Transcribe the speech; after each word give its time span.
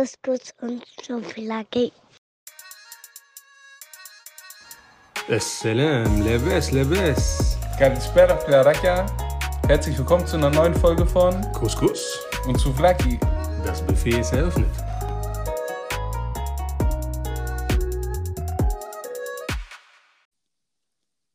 Hibiskus 0.00 0.54
und 0.62 0.82
Schokolade. 1.02 1.92
Assalam, 5.28 6.22
Leves, 6.22 6.72
Leves. 6.72 7.58
Kalispera, 7.78 8.34
Klarakia. 8.36 9.04
Herzlich 9.66 9.98
willkommen 9.98 10.26
zu 10.26 10.38
einer 10.38 10.48
neuen 10.48 10.74
Folge 10.74 11.04
von 11.04 11.34
Couscous 11.52 12.18
und 12.46 12.58
Souvlaki. 12.58 13.20
Das 13.62 13.84
Buffet 13.86 14.20
ist 14.20 14.32
eröffnet. 14.32 14.70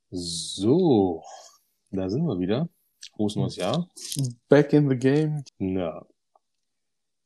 So, 0.09 1.23
da 1.91 2.09
sind 2.09 2.25
wir 2.25 2.39
wieder. 2.39 2.67
Frohes 3.15 3.35
neues 3.35 3.57
Jahr. 3.57 3.87
Back 4.49 4.73
in 4.73 4.89
the 4.89 4.95
game. 4.97 5.43
Ja. 5.59 6.03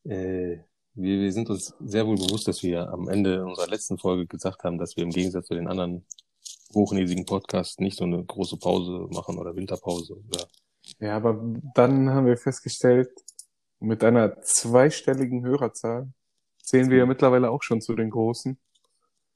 Äh, 0.04 0.69
wir, 1.02 1.20
wir 1.20 1.32
sind 1.32 1.50
uns 1.50 1.74
sehr 1.80 2.06
wohl 2.06 2.16
bewusst, 2.16 2.48
dass 2.48 2.64
wir 2.64 2.90
am 2.90 3.08
Ende 3.08 3.46
unserer 3.46 3.68
letzten 3.68 3.98
Folge 3.98 4.28
gesagt 4.28 4.64
haben, 4.64 4.78
dass 4.78 4.96
wir 4.98 5.04
im 5.04 5.12
Gegensatz 5.12 5.48
zu 5.48 5.56
den 5.56 5.68
anderen 5.68 6.06
hochnäsigen 6.74 7.26
Podcasts 7.26 7.80
nicht 7.80 7.98
so 7.98 8.04
eine 8.04 8.24
große 8.24 8.58
Pause 8.58 9.08
machen 9.12 9.38
oder 9.38 9.56
Winterpause 9.56 10.16
oder 10.28 10.48
Ja, 11.00 11.16
aber 11.16 11.42
dann 11.74 12.10
haben 12.10 12.28
wir 12.28 12.38
festgestellt, 12.38 13.10
mit 13.80 14.04
einer 14.04 14.42
zweistelligen 14.42 15.44
Hörerzahl 15.46 16.10
zählen 16.62 16.90
wir 16.90 16.98
ja 16.98 17.06
mittlerweile 17.06 17.50
auch 17.50 17.64
schon 17.64 17.82
zu 17.82 17.96
den 17.96 18.10
Großen. 18.10 18.58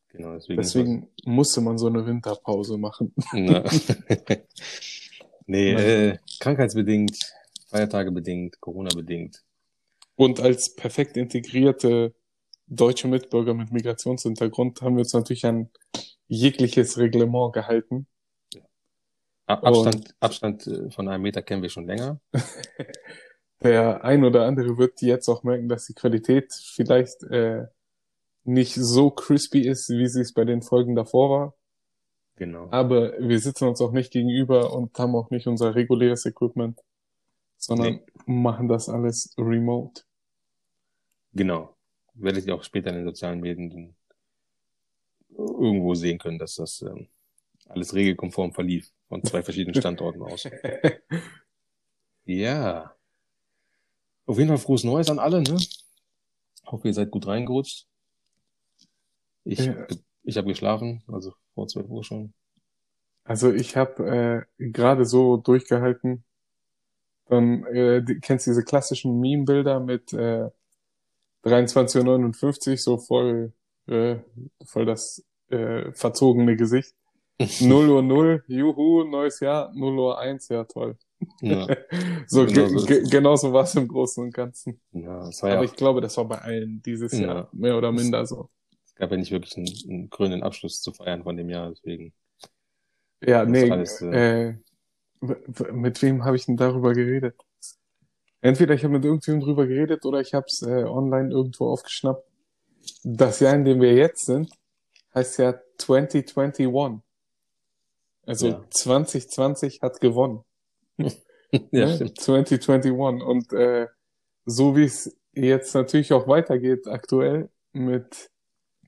genau 0.09 0.33
deswegen. 0.33 0.61
Deswegen 0.61 1.07
musste 1.25 1.61
man 1.61 1.77
so 1.77 1.87
eine 1.87 2.05
Winterpause 2.05 2.77
machen. 2.77 3.13
Nee, 5.45 5.73
äh, 5.73 6.17
krankheitsbedingt, 6.39 7.19
Feiertage 7.67 8.11
bedingt, 8.11 8.59
Corona 8.61 8.89
bedingt. 8.95 9.43
Und 10.15 10.39
als 10.39 10.75
perfekt 10.75 11.17
integrierte 11.17 12.13
deutsche 12.67 13.07
Mitbürger 13.07 13.53
mit 13.53 13.71
Migrationshintergrund 13.71 14.81
haben 14.81 14.95
wir 14.95 15.01
uns 15.01 15.13
natürlich 15.13 15.45
an 15.45 15.69
jegliches 16.27 16.97
Reglement 16.97 17.53
gehalten. 17.53 18.07
Ab 19.45 19.63
Abstand, 19.65 20.15
Abstand 20.19 20.67
äh, 20.67 20.89
von 20.89 21.07
einem 21.09 21.23
Meter 21.23 21.41
kennen 21.41 21.61
wir 21.61 21.69
schon 21.69 21.85
länger. 21.85 22.19
Der 23.61 24.03
ein 24.03 24.23
oder 24.23 24.45
andere 24.45 24.77
wird 24.77 25.01
jetzt 25.01 25.29
auch 25.29 25.43
merken, 25.43 25.69
dass 25.69 25.85
die 25.85 25.93
Qualität 25.93 26.53
vielleicht 26.53 27.23
äh, 27.23 27.65
nicht 28.43 28.75
so 28.75 29.09
crispy 29.09 29.61
ist, 29.67 29.89
wie 29.89 30.07
sie 30.07 30.21
es 30.21 30.33
bei 30.33 30.43
den 30.43 30.61
Folgen 30.61 30.95
davor 30.95 31.29
war. 31.29 31.55
Genau. 32.35 32.67
Aber 32.71 33.13
wir 33.19 33.39
sitzen 33.39 33.67
uns 33.67 33.79
auch 33.79 33.91
nicht 33.91 34.11
gegenüber 34.11 34.73
und 34.73 34.97
haben 34.97 35.15
auch 35.15 35.29
nicht 35.29 35.47
unser 35.47 35.75
reguläres 35.75 36.25
Equipment, 36.25 36.79
sondern 37.65 38.01
machen 38.25 38.67
das 38.67 38.89
alles 38.89 39.33
remote. 39.37 40.03
Genau. 41.33 41.75
Werdet 42.15 42.45
ihr 42.45 42.55
auch 42.55 42.63
später 42.63 42.89
in 42.89 42.97
den 42.97 43.05
sozialen 43.05 43.39
Medien 43.39 43.95
irgendwo 45.35 45.95
sehen 45.95 46.19
können, 46.19 46.37
dass 46.37 46.55
das 46.55 46.81
ähm, 46.83 47.07
alles 47.67 47.93
regelkonform 47.93 48.53
verlief 48.53 48.91
von 49.07 49.23
zwei 49.23 49.41
verschiedenen 49.41 49.75
Standorten 49.79 50.21
aus. 50.21 50.47
Ja. 52.25 52.95
Auf 54.25 54.37
jeden 54.37 54.47
Fall 54.47 54.57
frohes 54.57 54.85
Neues 54.85 55.09
an 55.09 55.19
alle, 55.19 55.41
ne? 55.41 55.57
Hoffe, 56.65 56.87
ihr 56.87 56.93
seid 56.93 57.11
gut 57.11 57.27
reingerutscht. 57.27 57.85
Ich, 59.43 59.59
Ja. 59.59 59.85
ich 60.23 60.37
habe 60.37 60.47
geschlafen, 60.47 61.03
also 61.07 61.33
vor 61.53 61.67
12 61.67 61.89
Uhr 61.89 62.03
schon. 62.05 62.33
Also 63.25 63.51
ich 63.51 63.75
habe 63.75 64.47
äh, 64.57 64.63
gerade 64.71 65.05
so 65.05 65.37
durchgehalten. 65.37 66.23
Dann 67.27 67.65
äh, 67.67 68.03
die, 68.03 68.19
kennst 68.19 68.47
du 68.47 68.51
diese 68.51 68.63
klassischen 68.63 69.19
Meme-Bilder 69.19 69.79
mit 69.79 70.13
äh, 70.13 70.49
23.59 71.43 72.71
Uhr, 72.73 72.77
so 72.77 72.97
voll, 72.99 73.53
äh, 73.87 74.17
voll 74.65 74.85
das 74.85 75.25
äh, 75.49 75.91
verzogene 75.93 76.55
Gesicht. 76.57 76.95
0 77.59 77.89
Uhr 77.89 78.01
0, 78.03 78.43
juhu, 78.47 79.03
neues 79.05 79.39
Jahr, 79.41 79.71
0 79.75 79.97
Uhr 79.99 80.19
1, 80.19 80.49
ja 80.49 80.65
toll. 80.65 80.97
Ja, 81.41 81.69
So, 82.27 82.45
Genau 82.47 82.67
ge 82.67 82.67
so 82.69 82.85
genauso 82.87 83.53
war 83.53 83.63
es 83.63 83.75
im 83.75 83.87
Großen 83.87 84.23
und 84.23 84.33
Ganzen. 84.33 84.81
ja 84.91 85.27
es 85.29 85.41
war 85.43 85.49
ja 85.51 85.59
Aber 85.59 85.63
auch, 85.63 85.65
ich 85.65 85.75
glaube, 85.75 86.01
das 86.01 86.17
war 86.17 86.25
bei 86.27 86.39
allen 86.39 86.81
dieses 86.83 87.17
Ja. 87.17 87.19
Jahr 87.19 87.49
mehr 87.53 87.77
oder 87.77 87.91
minder 87.91 88.25
so. 88.27 88.49
es 88.85 88.95
gab 88.95 89.11
ja 89.11 89.17
nicht 89.17 89.31
wirklich 89.31 89.57
einen, 89.57 89.67
einen 89.89 90.09
krönenden 90.09 90.43
Abschluss 90.43 90.81
zu 90.81 90.93
feiern 90.93 91.23
von 91.23 91.37
dem 91.37 91.49
Jahr, 91.49 91.69
deswegen. 91.71 92.13
Ja, 93.21 93.45
Das 93.45 93.63
nee, 93.63 93.69
alles, 93.69 94.01
äh, 94.11 94.19
w- 94.25 94.63
mit 95.71 96.01
wem 96.01 96.25
habe 96.25 96.35
ich 96.35 96.45
denn 96.45 96.57
darüber 96.57 96.93
geredet? 96.93 97.35
Entweder 98.41 98.73
ich 98.73 98.83
habe 98.83 98.93
mit 98.93 99.05
irgendjemandem 99.05 99.47
drüber 99.47 99.67
geredet 99.67 100.05
oder 100.05 100.19
ich 100.19 100.33
habe 100.33 100.45
es 100.47 100.61
äh, 100.61 100.83
online 100.83 101.31
irgendwo 101.31 101.67
aufgeschnappt. 101.69 102.27
Das 103.03 103.39
Jahr, 103.39 103.55
in 103.55 103.63
dem 103.63 103.79
wir 103.79 103.93
jetzt 103.93 104.25
sind, 104.25 104.51
heißt 105.15 105.39
ja 105.39 105.55
2021. 105.77 106.67
Also 108.25 108.47
Ja. 108.47 108.65
2020 108.69 109.81
hat 109.81 109.99
gewonnen. 109.99 110.43
Ja, 111.71 111.85
ne? 111.85 111.95
stimmt. 111.95 112.19
2021. 112.19 112.91
Und 113.21 113.53
äh, 113.53 113.87
so 114.43 114.75
wie 114.75 114.85
es 114.85 115.15
jetzt 115.33 115.75
natürlich 115.75 116.11
auch 116.11 116.27
weitergeht 116.27 116.87
aktuell 116.87 117.49
mit 117.73 118.31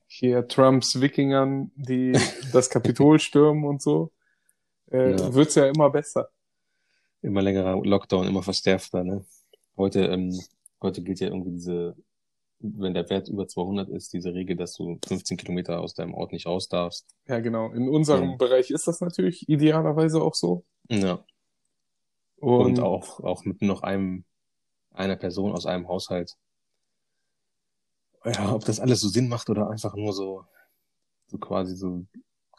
hier 0.08 0.48
Trumps 0.48 1.00
Wikingern, 1.00 1.70
die 1.76 2.12
das 2.52 2.68
Kapitol 2.68 3.20
stürmen 3.20 3.64
und 3.64 3.80
so, 3.80 4.10
äh, 4.90 5.12
Ja. 5.12 5.34
wird's 5.34 5.54
ja 5.54 5.66
immer 5.66 5.90
besser. 5.90 6.28
Immer 7.22 7.42
längerer 7.42 7.82
Lockdown, 7.84 8.26
immer 8.26 8.42
verstärkter, 8.42 9.02
ne? 9.04 9.24
Heute, 9.76 10.06
ähm, 10.06 10.38
heute 10.82 11.02
gilt 11.02 11.20
ja 11.20 11.28
irgendwie 11.28 11.52
diese, 11.52 11.96
wenn 12.60 12.94
der 12.94 13.08
Wert 13.10 13.28
über 13.28 13.46
200 13.48 13.88
ist, 13.88 14.12
diese 14.12 14.32
Regel, 14.32 14.56
dass 14.56 14.74
du 14.74 14.98
15 15.06 15.36
Kilometer 15.36 15.80
aus 15.80 15.94
deinem 15.94 16.14
Ort 16.14 16.32
nicht 16.32 16.46
raus 16.46 16.68
darfst. 16.68 17.06
Ja, 17.26 17.40
genau. 17.40 17.72
In 17.72 17.88
unserem 17.88 18.30
Ja. 18.30 18.36
Bereich 18.36 18.70
ist 18.70 18.86
das 18.86 19.00
natürlich 19.00 19.48
idealerweise 19.48 20.22
auch 20.22 20.34
so. 20.34 20.64
Ja. 20.88 21.24
Und 22.38 22.80
auch, 22.80 23.20
auch 23.20 23.44
mit 23.44 23.62
noch 23.62 23.82
einem, 23.82 24.24
einer 24.92 25.16
Person 25.16 25.52
aus 25.52 25.66
einem 25.66 25.88
Haushalt. 25.88 26.36
Ja, 28.24 28.54
ob 28.54 28.64
das 28.64 28.80
alles 28.80 29.00
so 29.00 29.08
Sinn 29.08 29.28
macht 29.28 29.48
oder 29.50 29.70
einfach 29.70 29.94
nur 29.94 30.12
so, 30.12 30.44
so 31.28 31.38
quasi 31.38 31.76
so 31.76 32.04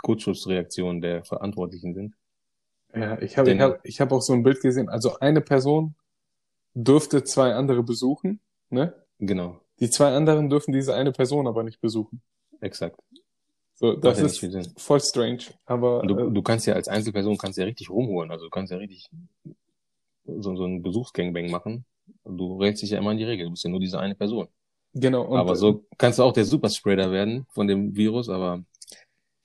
Kurzschussreaktionen 0.04 1.02
der 1.02 1.24
Verantwortlichen 1.26 1.94
sind. 1.94 2.16
Ja, 2.94 3.20
ich 3.22 3.38
habe 3.38 3.52
ich 3.52 3.60
hab, 3.60 3.86
ich 3.86 4.02
hab 4.02 4.12
auch 4.12 4.22
so 4.22 4.34
ein 4.34 4.44
Bild 4.44 4.62
gesehen. 4.62 4.90
Also 4.90 5.20
eine 5.20 5.42
Person 5.42 5.96
dürfte 6.74 7.24
zwei 7.24 7.54
andere 7.54 7.84
besuchen, 7.84 8.40
ne? 8.70 8.94
Genau, 9.20 9.60
Die 9.80 9.90
zwei 9.90 10.14
anderen 10.16 10.50
dürfen 10.50 10.72
diese 10.74 10.94
eine 10.96 11.12
Person 11.12 11.48
aber 11.48 11.64
nicht 11.64 11.82
besuchen. 11.82 12.22
exakt. 12.62 13.00
So, 13.76 13.94
das 13.96 14.20
ist 14.20 14.80
voll 14.80 15.00
strange. 15.02 15.40
Aber 15.66 16.02
du, 16.02 16.18
äh, 16.18 16.32
du 16.32 16.42
kannst 16.42 16.66
ja 16.66 16.74
als 16.74 16.88
Einzelperson 16.88 17.38
kannst 17.38 17.60
ja 17.60 17.66
richtig 17.66 17.90
rumholen. 17.92 18.32
Also 18.32 18.46
du 18.46 18.50
kannst 18.50 18.72
ja 18.72 18.78
richtig 18.78 19.08
so, 20.26 20.56
so 20.56 20.64
einen 20.64 20.82
Besuchsgangbang 20.82 21.50
machen. 21.52 21.86
Du 22.26 22.58
rätst 22.60 22.82
dich 22.82 22.92
ja 22.92 22.98
immer 23.00 23.12
an 23.12 23.18
die 23.18 23.24
Regel. 23.24 23.46
Du 23.46 23.52
bist 23.52 23.64
ja 23.64 23.70
nur 23.70 23.80
diese 23.80 24.00
eine 24.00 24.16
Person. 24.16 24.48
genau. 24.94 25.36
Aber 25.36 25.56
so 25.56 25.86
kannst 25.98 26.20
du 26.20 26.24
auch 26.24 26.34
der 26.34 26.46
Superspreader 26.46 27.12
werden 27.12 27.46
von 27.52 27.68
dem 27.68 27.96
Virus, 27.96 28.30
aber 28.30 28.64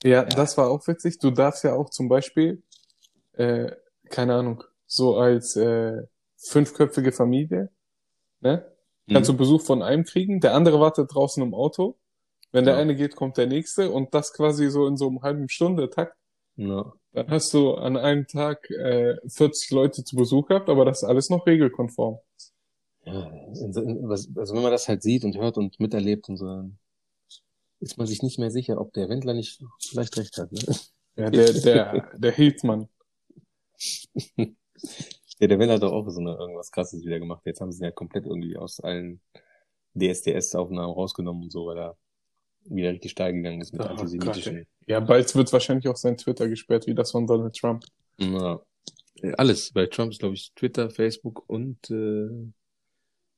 Ja, 0.04 0.24
das 0.24 0.56
war 0.58 0.70
auch 0.70 0.86
witzig. 0.88 1.18
Du 1.18 1.30
darfst 1.30 1.64
ja 1.64 1.74
auch 1.74 1.90
zum 1.90 2.08
Beispiel, 2.08 2.62
äh, 3.34 3.72
keine 4.10 4.34
Ahnung, 4.36 4.64
so 4.86 5.16
als 5.18 5.56
äh, 5.56 6.02
fünfköpfige 6.38 7.12
Familie, 7.12 7.70
ne? 8.40 8.66
Kannst 9.08 9.28
hm, 9.28 9.30
du 9.30 9.36
Besuch 9.36 9.62
von 9.62 9.82
einem 9.82 10.04
kriegen, 10.04 10.40
der 10.40 10.54
andere 10.54 10.80
wartet 10.80 11.14
draußen 11.14 11.42
im 11.42 11.54
Auto. 11.54 11.98
Wenn 12.52 12.66
der 12.66 12.74
Ja. 12.74 12.76
eine 12.76 12.96
geht, 12.96 13.16
kommt 13.16 13.36
der 13.38 13.46
nächste 13.48 13.90
und 13.90 14.14
das 14.14 14.32
quasi 14.34 14.70
so 14.70 14.86
in 14.88 14.96
so 14.98 15.08
einem 15.08 15.22
halben 15.22 15.48
Stunde 15.50 15.90
Takt. 15.90 16.16
ja, 16.56 16.92
Dann 17.14 17.28
hast 17.30 17.54
du 17.54 17.74
an 17.74 17.96
einem 17.96 18.26
Tag 18.28 18.70
äh, 18.70 19.16
40 19.28 19.70
Leute 19.72 20.04
zu 20.04 20.16
Besuch 20.16 20.48
gehabt, 20.48 20.68
aber 20.70 20.84
das 20.84 21.02
ist 21.02 21.08
alles 21.08 21.30
noch 21.30 21.46
regelkonform. 21.46 22.18
ja, 23.04 23.30
also 23.60 24.54
wenn 24.54 24.62
man 24.62 24.70
das 24.72 24.88
halt 24.88 25.02
sieht 25.02 25.24
und 25.24 25.36
hört 25.36 25.56
und 25.58 25.78
miterlebt 25.80 26.28
und 26.28 26.36
so, 26.36 26.46
dann 26.46 26.78
ist 27.82 27.98
man 27.98 28.06
sich 28.06 28.22
nicht 28.22 28.38
mehr 28.38 28.50
sicher, 28.50 28.80
ob 28.80 28.92
der 28.92 29.08
Wendler 29.08 29.34
nicht 29.34 29.62
vielleicht 29.80 30.16
recht 30.16 30.38
hat. 30.38 30.52
Ne? 30.52 30.60
Ja, 31.16 31.30
der, 31.30 31.52
der, 31.52 32.10
der 32.16 32.32
Hildmann. 32.32 32.88
Ja, 34.36 34.46
der 35.40 35.58
Wendler 35.58 35.74
hat 35.74 35.82
doch 35.82 35.92
auch 35.92 36.08
so 36.08 36.20
eine, 36.20 36.36
irgendwas 36.36 36.70
krasses 36.70 37.04
wieder 37.04 37.18
gemacht. 37.18 37.42
Jetzt 37.44 37.60
haben 37.60 37.72
sie 37.72 37.80
ihn 37.80 37.84
ja 37.84 37.90
komplett 37.90 38.24
irgendwie 38.24 38.56
aus 38.56 38.80
allen 38.80 39.20
DSDS-Aufnahmen 39.94 40.94
rausgenommen 40.94 41.42
und 41.42 41.50
so, 41.50 41.66
weil 41.66 41.78
er 41.78 41.98
wieder 42.64 42.92
richtig 42.92 43.10
steil 43.10 43.32
gegangen 43.32 43.60
ist 43.60 43.72
mit 43.72 43.82
Oh 43.82 43.88
antisemitischen. 43.88 44.66
Ja, 44.86 45.00
bald 45.00 45.34
wird 45.34 45.52
wahrscheinlich 45.52 45.88
auch 45.88 45.96
sein 45.96 46.16
Twitter 46.16 46.48
gesperrt, 46.48 46.86
wie 46.86 46.94
das 46.94 47.10
von 47.10 47.26
Donald 47.26 47.54
Trump. 47.56 47.84
Ja. 48.18 48.60
Äh, 49.20 49.32
Alles. 49.32 49.72
Bei 49.72 49.86
Trump 49.86 50.12
ist, 50.12 50.20
glaube 50.20 50.34
ich, 50.34 50.52
Twitter, 50.54 50.88
Facebook 50.88 51.48
und 51.48 51.90
äh, 51.90 52.28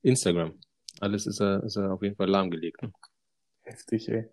Instagram. 0.02 0.60
Alles 1.00 1.26
ist 1.26 1.40
er, 1.40 1.64
ist 1.64 1.76
er 1.76 1.92
auf 1.92 2.02
jeden 2.02 2.16
Fall 2.16 2.28
lahmgelegt. 2.28 2.82
Ne? 2.82 2.92
Heftig, 3.74 4.08
ey. 4.08 4.28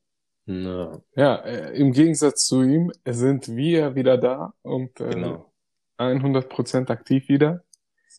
Ja, 0.46 1.02
Ja, 1.16 1.36
äh, 1.38 1.76
im 1.76 1.94
Gegensatz 1.94 2.46
zu 2.46 2.62
ihm 2.62 2.92
sind 3.06 3.56
wir 3.56 3.96
wieder 3.96 4.18
da 4.20 4.54
und 4.62 5.00
äh, 5.00 5.10
genau. 5.10 5.52
100% 5.98 6.90
aktiv 6.92 7.28
wieder. 7.28 7.64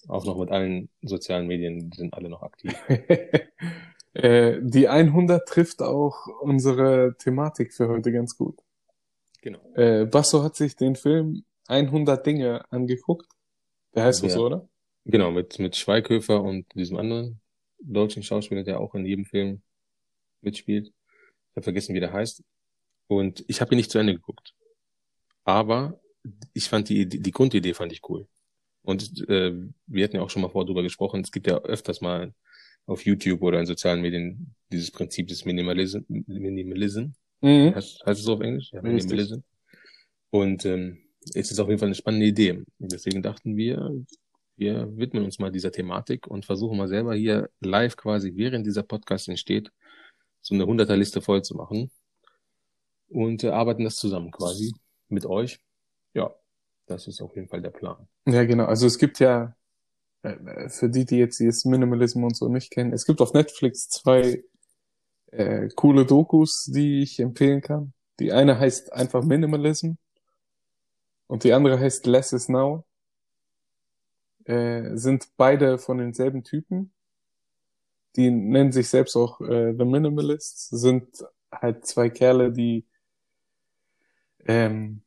Auch 0.09 0.25
noch 0.25 0.37
mit 0.39 0.51
allen 0.51 0.89
sozialen 1.03 1.47
Medien, 1.47 1.91
die 1.91 1.97
sind 1.97 2.15
alle 2.15 2.29
noch 2.29 2.43
aktiv. 2.43 2.75
Äh, 4.15 4.59
die 4.61 4.89
100 4.89 5.49
trifft 5.49 5.81
auch 5.81 6.27
unsere 6.43 7.17
Thematik 7.17 7.73
für 7.73 7.89
heute 7.89 8.13
ganz 8.13 8.37
gut. 8.37 8.61
Genau. 9.41 9.59
Äh, 9.75 10.05
Basso 10.05 10.43
hat 10.43 10.55
sich 10.55 10.77
den 10.77 10.97
Film 10.97 11.47
100 11.67 12.27
Dinge 12.27 12.71
angeguckt. 12.71 13.27
Der 13.95 14.05
heißt 14.05 14.23
Ja. 14.23 14.29
so, 14.29 14.45
oder? 14.45 14.69
Genau, 15.07 15.31
mit, 15.31 15.59
mit 15.59 15.77
Schweighöfer 15.77 16.43
und 16.43 16.67
diesem 16.75 16.99
anderen 16.99 17.41
deutschen 17.81 18.23
Schauspieler, 18.23 18.65
der 18.65 18.81
auch 18.81 18.95
in 18.95 19.07
jedem 19.07 19.25
Film 19.25 19.63
mitspielt. 20.43 20.93
Ich 21.53 21.57
habe 21.57 21.65
vergessen, 21.65 21.95
wie 21.95 22.01
der 22.01 22.13
heißt. 22.13 22.43
Und 23.09 23.45
ich 23.47 23.61
habe 23.61 23.75
ihn 23.75 23.77
nicht 23.77 23.91
zu 23.91 23.99
Ende 23.99 24.15
geguckt. 24.15 24.55
Aber 25.45 26.01
ich 26.55 26.69
fand 26.69 26.89
die, 26.89 27.07
die, 27.07 27.21
die 27.21 27.31
Grundidee 27.31 27.75
fand 27.75 27.93
ich 27.93 28.01
cool. 28.09 28.27
Und 28.83 29.29
äh, 29.29 29.53
wir 29.87 30.05
hatten 30.05 30.17
ja 30.17 30.23
auch 30.23 30.31
schon 30.31 30.43
mal 30.43 30.49
vorher 30.49 30.67
drüber 30.67 30.83
gesprochen. 30.83 31.21
Es 31.21 31.31
gibt 31.31 31.47
ja 31.47 31.59
öfters 31.59 32.01
mal 32.01 32.33
auf 32.87 33.05
YouTube 33.05 33.43
oder 33.43 33.61
in 33.61 33.67
sozialen 33.67 34.01
Medien 34.01 34.55
dieses 34.73 34.91
Prinzip 34.91 35.29
des 35.29 35.45
Minimalism. 35.45 36.01
Minimalism. 36.09 37.07
Mhm. 37.43 37.75
Heißt, 37.75 38.05
heißt 38.05 38.21
es 38.21 38.25
so 38.25 38.35
auf 38.35 38.41
Englisch? 38.41 38.73
Ja. 38.73 38.83
Minimalism. 38.83 39.41
Und 40.31 40.65
ähm, 40.65 40.99
es 41.35 41.51
ist 41.51 41.61
auf 41.61 41.69
jeden 41.69 41.79
Fall 41.79 41.89
eine 41.89 41.95
spannende 41.95 42.27
Idee. 42.27 42.65
Deswegen 42.79 43.23
dachten 43.23 43.57
wir, 43.57 43.93
wir 44.57 44.97
widmen 44.97 45.25
uns 45.25 45.39
mal 45.39 45.53
dieser 45.53 45.71
Thematik 45.71 46.27
und 46.27 46.45
versuchen 46.45 46.79
mal 46.79 46.89
selber 46.89 47.15
hier 47.15 47.51
live 47.61 47.97
quasi, 47.97 48.33
während 48.35 48.67
dieser 48.67 48.83
Podcast 48.83 49.29
entsteht, 49.29 49.71
so 50.43 50.55
eine 50.55 50.67
Hunderterliste 50.67 51.23
voll 51.23 51.43
zu 51.43 51.57
machen. 51.57 51.91
Und 53.09 53.45
äh, 53.45 53.49
arbeiten 53.49 53.85
das 53.85 53.97
zusammen 53.97 54.31
quasi 54.31 54.75
mit 55.09 55.25
euch. 55.27 55.61
Ja, 56.15 56.35
das 56.87 57.07
ist 57.07 57.21
auf 57.23 57.35
jeden 57.37 57.49
Fall 57.49 57.63
der 57.63 57.71
Plan. 57.71 58.09
Ja, 58.27 58.45
genau. 58.45 58.65
Also 58.65 58.87
es 58.87 58.99
gibt 58.99 59.19
ja, 59.21 59.55
äh, 60.23 60.69
für 60.69 60.89
die, 60.89 61.05
die 61.05 61.17
jetzt 61.17 61.39
dieses 61.39 61.65
Minimalism 61.65 62.25
und 62.25 62.37
so 62.37 62.49
nicht 62.49 62.71
kennen, 62.71 62.93
es 62.93 63.07
gibt 63.07 63.21
auf 63.21 63.33
Netflix 63.33 63.89
zwei 63.89 64.43
äh, 65.31 65.69
coole 65.75 66.05
Dokus, 66.07 66.65
die 66.65 67.03
ich 67.03 67.21
empfehlen 67.21 67.61
kann. 67.61 67.93
Die 68.19 68.33
eine 68.33 68.59
heißt 68.59 68.93
einfach 68.93 69.25
Minimalism 69.25 69.93
und 71.27 71.45
die 71.45 71.53
andere 71.53 71.79
heißt 71.79 72.07
Less 72.07 72.33
is 72.33 72.49
Now. 72.49 72.85
Äh, 74.45 74.97
sind 74.97 75.29
beide 75.37 75.79
von 75.79 75.99
denselben 75.99 76.43
Typen. 76.43 76.93
Die 78.17 78.31
nennen 78.31 78.73
sich 78.73 78.89
selbst 78.89 79.17
auch 79.17 79.41
äh, 79.41 79.75
The 79.77 79.85
Minimalists, 79.85 80.69
sind 80.71 81.09
halt 81.51 81.87
zwei 81.87 82.11
Kerle, 82.11 82.53
die 82.53 82.87
ähm, 84.47 85.03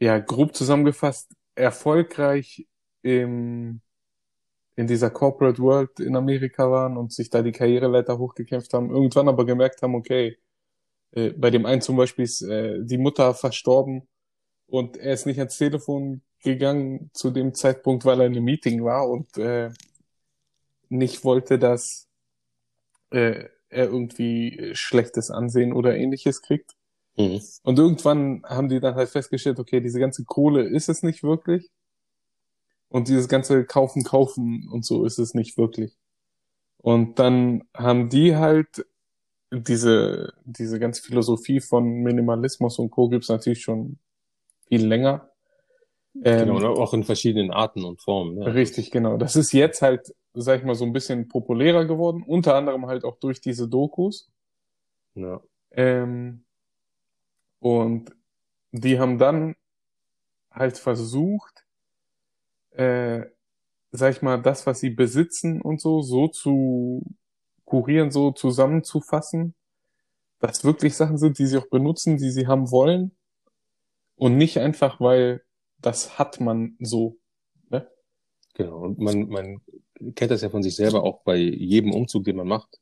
ja, 0.00 0.18
grob 0.18 0.54
zusammengefasst, 0.54 1.32
erfolgreich 1.54 2.66
im, 3.02 3.80
in 4.76 4.86
dieser 4.86 5.10
Corporate 5.10 5.60
World 5.60 6.00
in 6.00 6.16
Amerika 6.16 6.70
waren 6.70 6.96
und 6.96 7.12
sich 7.12 7.30
da 7.30 7.42
die 7.42 7.52
Karriereleiter 7.52 8.18
hochgekämpft 8.18 8.72
haben, 8.74 8.90
irgendwann 8.90 9.28
aber 9.28 9.44
gemerkt 9.44 9.82
haben, 9.82 9.94
okay, 9.94 10.38
äh, 11.12 11.30
bei 11.30 11.50
dem 11.50 11.66
einen 11.66 11.80
zum 11.82 11.96
Beispiel 11.96 12.24
ist 12.24 12.42
äh, 12.42 12.78
die 12.84 12.98
Mutter 12.98 13.34
verstorben 13.34 14.08
und 14.66 14.96
er 14.96 15.14
ist 15.14 15.26
nicht 15.26 15.38
ans 15.38 15.58
Telefon 15.58 16.22
gegangen 16.42 17.10
zu 17.14 17.30
dem 17.30 17.54
Zeitpunkt, 17.54 18.04
weil 18.04 18.20
er 18.20 18.26
in 18.26 18.32
einem 18.32 18.44
Meeting 18.44 18.84
war 18.84 19.08
und 19.08 19.36
äh, 19.38 19.70
nicht 20.88 21.24
wollte, 21.24 21.58
dass 21.58 22.08
äh, 23.10 23.44
er 23.70 23.84
irgendwie 23.86 24.70
schlechtes 24.74 25.30
Ansehen 25.30 25.72
oder 25.72 25.96
ähnliches 25.96 26.42
kriegt. 26.42 26.72
Mhm. 27.16 27.40
Und 27.62 27.78
irgendwann 27.78 28.42
haben 28.44 28.68
die 28.68 28.80
dann 28.80 28.94
halt 28.94 29.08
festgestellt, 29.08 29.58
okay, 29.58 29.80
diese 29.80 30.00
ganze 30.00 30.24
Kohle 30.24 30.62
ist 30.62 30.88
es 30.88 31.02
nicht 31.02 31.22
wirklich. 31.22 31.70
Und 32.88 33.08
dieses 33.08 33.28
ganze 33.28 33.64
Kaufen, 33.64 34.02
Kaufen 34.02 34.68
und 34.70 34.84
so 34.84 35.04
ist 35.04 35.18
es 35.18 35.34
nicht 35.34 35.58
wirklich. 35.58 35.98
Und 36.78 37.18
dann 37.18 37.64
haben 37.76 38.08
die 38.08 38.36
halt 38.36 38.86
diese, 39.50 40.32
diese 40.44 40.78
ganze 40.78 41.02
Philosophie 41.02 41.60
von 41.60 41.84
Minimalismus 41.84 42.78
und 42.78 42.90
Co. 42.90 43.08
gibt's 43.08 43.28
natürlich 43.28 43.62
schon 43.62 43.98
viel 44.68 44.86
länger. 44.86 45.30
Ähm, 46.22 46.46
Genau, 46.46 46.56
und 46.56 46.64
auch 46.64 46.94
in 46.94 47.04
verschiedenen 47.04 47.50
Arten 47.50 47.84
und 47.84 48.00
Formen. 48.00 48.38
Ja. 48.38 48.44
Richtig, 48.48 48.90
genau. 48.90 49.16
Das 49.16 49.36
ist 49.36 49.52
jetzt 49.52 49.82
halt, 49.82 50.14
sag 50.40 50.60
ich 50.60 50.64
mal, 50.64 50.74
so 50.74 50.84
ein 50.84 50.92
bisschen 50.92 51.28
populärer 51.28 51.84
geworden, 51.84 52.22
unter 52.26 52.54
anderem 52.54 52.86
halt 52.86 53.04
auch 53.04 53.18
durch 53.18 53.40
diese 53.40 53.68
Dokus. 53.68 54.30
Ja. 55.14 55.40
Ähm, 55.70 56.44
und 57.60 58.14
die 58.72 58.98
haben 58.98 59.18
dann 59.18 59.56
halt 60.50 60.78
versucht, 60.78 61.64
äh, 62.70 63.26
sag 63.90 64.12
ich 64.12 64.22
mal, 64.22 64.40
das, 64.40 64.66
was 64.66 64.80
sie 64.80 64.90
besitzen 64.90 65.60
und 65.60 65.80
so, 65.80 66.02
so 66.02 66.28
zu 66.28 67.02
kurieren, 67.64 68.10
so 68.10 68.32
zusammenzufassen, 68.32 69.54
dass 70.40 70.64
wirklich 70.64 70.94
Sachen 70.96 71.18
sind, 71.18 71.38
die 71.38 71.46
sie 71.46 71.58
auch 71.58 71.68
benutzen, 71.68 72.16
die 72.16 72.30
sie 72.30 72.46
haben 72.46 72.70
wollen. 72.70 73.12
Und 74.16 74.36
nicht 74.36 74.58
einfach, 74.58 75.00
weil 75.00 75.42
das 75.78 76.18
hat 76.18 76.40
man 76.40 76.76
so. 76.80 77.18
Ne? 77.70 77.88
Genau. 78.54 78.78
Und 78.78 78.98
man, 78.98 79.28
man 79.28 79.60
kennt 80.14 80.30
das 80.30 80.42
ja 80.42 80.50
von 80.50 80.62
sich 80.62 80.76
selber 80.76 81.02
auch 81.02 81.22
bei 81.22 81.36
jedem 81.36 81.92
Umzug, 81.92 82.24
den 82.24 82.36
man 82.36 82.46
macht, 82.48 82.78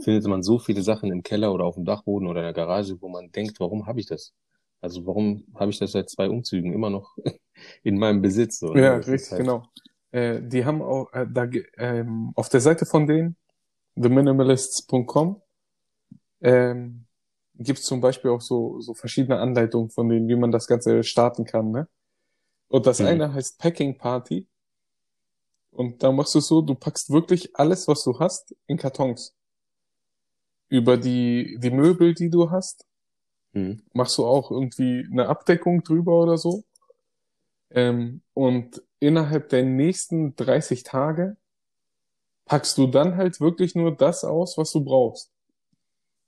findet 0.00 0.26
man 0.26 0.42
so 0.42 0.58
viele 0.58 0.82
Sachen 0.82 1.10
im 1.12 1.22
Keller 1.22 1.52
oder 1.52 1.64
auf 1.64 1.74
dem 1.76 1.84
Dachboden 1.84 2.26
oder 2.28 2.40
in 2.40 2.44
der 2.46 2.52
Garage, 2.52 3.00
wo 3.00 3.08
man 3.08 3.30
denkt, 3.30 3.60
warum 3.60 3.86
habe 3.86 4.00
ich 4.00 4.06
das? 4.06 4.32
Also 4.80 5.06
warum 5.06 5.44
habe 5.54 5.70
ich 5.70 5.78
das 5.78 5.92
seit 5.92 6.10
zwei 6.10 6.28
Umzügen 6.28 6.72
immer 6.72 6.90
noch 6.90 7.16
in 7.82 7.96
meinem 7.98 8.20
Besitz? 8.22 8.58
So, 8.58 8.74
Ja, 8.76 8.96
Das 8.98 9.08
richtig, 9.08 9.32
halt- 9.32 9.40
genau. 9.42 9.64
Äh, 10.10 10.42
die 10.42 10.64
haben 10.64 10.82
auch, 10.82 11.12
äh, 11.12 11.26
da, 11.28 11.48
ähm, 11.78 12.32
auf 12.36 12.48
der 12.48 12.60
Seite 12.60 12.86
von 12.86 13.06
denen, 13.06 13.36
theminimalists.com, 14.00 15.40
ähm, 16.40 17.06
gibt 17.56 17.78
es 17.78 17.84
zum 17.84 18.00
Beispiel 18.00 18.30
auch 18.30 18.40
so, 18.40 18.80
so 18.80 18.94
verschiedene 18.94 19.38
Anleitungen 19.38 19.90
von 19.90 20.08
denen, 20.08 20.28
wie 20.28 20.36
man 20.36 20.50
das 20.52 20.66
Ganze 20.66 21.02
starten 21.04 21.44
kann, 21.44 21.70
ne? 21.70 21.88
Und 22.68 22.86
das 22.86 23.00
Mhm. 23.00 23.06
eine 23.06 23.32
heißt 23.34 23.58
Packing 23.58 23.96
Party. 23.98 24.46
Und 25.74 26.02
da 26.02 26.12
machst 26.12 26.34
du 26.34 26.38
es 26.38 26.46
so, 26.46 26.62
du 26.62 26.74
packst 26.74 27.10
wirklich 27.10 27.56
alles, 27.56 27.88
was 27.88 28.04
du 28.04 28.18
hast, 28.18 28.54
in 28.66 28.76
Kartons. 28.78 29.34
Über 30.68 30.96
die, 30.96 31.58
die 31.60 31.70
Möbel, 31.70 32.14
die 32.14 32.30
du 32.30 32.50
hast, 32.50 32.86
Mhm. 33.52 33.82
machst 33.92 34.18
du 34.18 34.26
auch 34.26 34.50
irgendwie 34.50 35.06
eine 35.10 35.28
Abdeckung 35.28 35.84
drüber 35.84 36.20
oder 36.20 36.36
so. 36.36 36.64
Ähm, 37.70 38.22
und 38.34 38.82
innerhalb 39.00 39.48
der 39.48 39.64
nächsten 39.64 40.34
30 40.36 40.82
Tage 40.82 41.36
packst 42.46 42.78
du 42.78 42.86
dann 42.86 43.16
halt 43.16 43.40
wirklich 43.40 43.74
nur 43.74 43.94
das 43.96 44.24
aus, 44.24 44.56
was 44.58 44.72
du 44.72 44.84
brauchst. 44.84 45.30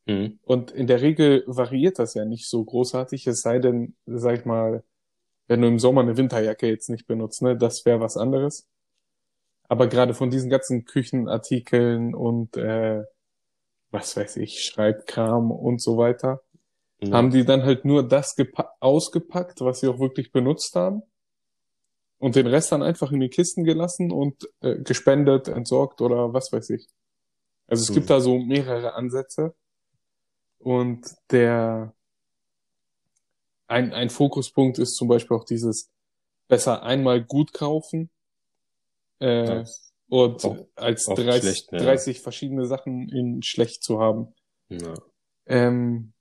Mhm. 0.06 0.38
Und 0.42 0.70
in 0.70 0.86
der 0.86 1.02
Regel 1.02 1.44
variiert 1.46 1.98
das 1.98 2.14
ja 2.14 2.24
nicht 2.24 2.48
so 2.48 2.64
großartig, 2.64 3.26
es 3.26 3.42
sei 3.42 3.58
denn, 3.58 3.96
sag 4.06 4.38
ich 4.38 4.44
mal, 4.44 4.84
wenn 5.48 5.62
du 5.62 5.68
im 5.68 5.78
Sommer 5.78 6.02
eine 6.02 6.16
Winterjacke 6.16 6.68
jetzt 6.68 6.90
nicht 6.90 7.06
benutzt, 7.06 7.42
ne, 7.42 7.56
das 7.56 7.84
wäre 7.86 8.00
was 8.00 8.16
anderes. 8.16 8.68
Aber 9.68 9.86
gerade 9.88 10.14
von 10.14 10.30
diesen 10.30 10.50
ganzen 10.50 10.84
Küchenartikeln 10.84 12.14
und 12.14 12.56
äh, 12.56 13.02
was 13.90 14.16
weiß 14.16 14.36
ich, 14.36 14.62
Schreibkram 14.62 15.50
und 15.50 15.80
so 15.80 15.96
weiter, 15.96 16.42
Ja. 17.00 17.12
haben 17.12 17.30
die 17.30 17.44
dann 17.44 17.62
halt 17.62 17.84
nur 17.84 18.06
das 18.06 18.36
gepa- 18.36 18.70
ausgepackt, 18.80 19.60
was 19.60 19.80
sie 19.80 19.88
auch 19.88 19.98
wirklich 19.98 20.32
benutzt 20.32 20.74
haben. 20.74 21.02
Und 22.18 22.34
den 22.36 22.46
Rest 22.46 22.72
dann 22.72 22.82
einfach 22.82 23.12
in 23.12 23.20
die 23.20 23.28
Kisten 23.28 23.64
gelassen 23.64 24.10
und 24.10 24.48
äh, 24.60 24.76
gespendet, 24.82 25.48
entsorgt 25.48 26.00
oder 26.00 26.32
was 26.32 26.50
weiß 26.52 26.70
ich. 26.70 26.86
Also 27.66 27.82
es 27.82 27.90
Mhm. 27.90 27.94
gibt 27.94 28.10
da 28.10 28.20
so 28.20 28.38
mehrere 28.38 28.94
Ansätze. 28.94 29.54
Und 30.58 31.06
der 31.30 31.92
ein, 33.66 33.92
ein 33.92 34.10
Fokuspunkt 34.10 34.78
ist 34.78 34.94
zum 34.94 35.08
Beispiel 35.08 35.36
auch 35.36 35.44
dieses 35.44 35.90
besser 36.48 36.82
einmal 36.82 37.22
gut 37.22 37.52
kaufen 37.52 38.10
äh, 39.18 39.64
und 40.08 40.44
Auch- 40.44 40.66
als 40.76 41.08
auch 41.08 41.14
30, 41.16 41.42
schlecht, 41.42 41.72
ja. 41.72 41.78
30 41.78 42.20
verschiedene 42.20 42.64
Sachen 42.66 43.08
in 43.08 43.42
schlecht 43.42 43.82
zu 43.82 43.98
haben. 44.00 44.28
Ja. 44.68 44.94
Ähm, 45.46 46.12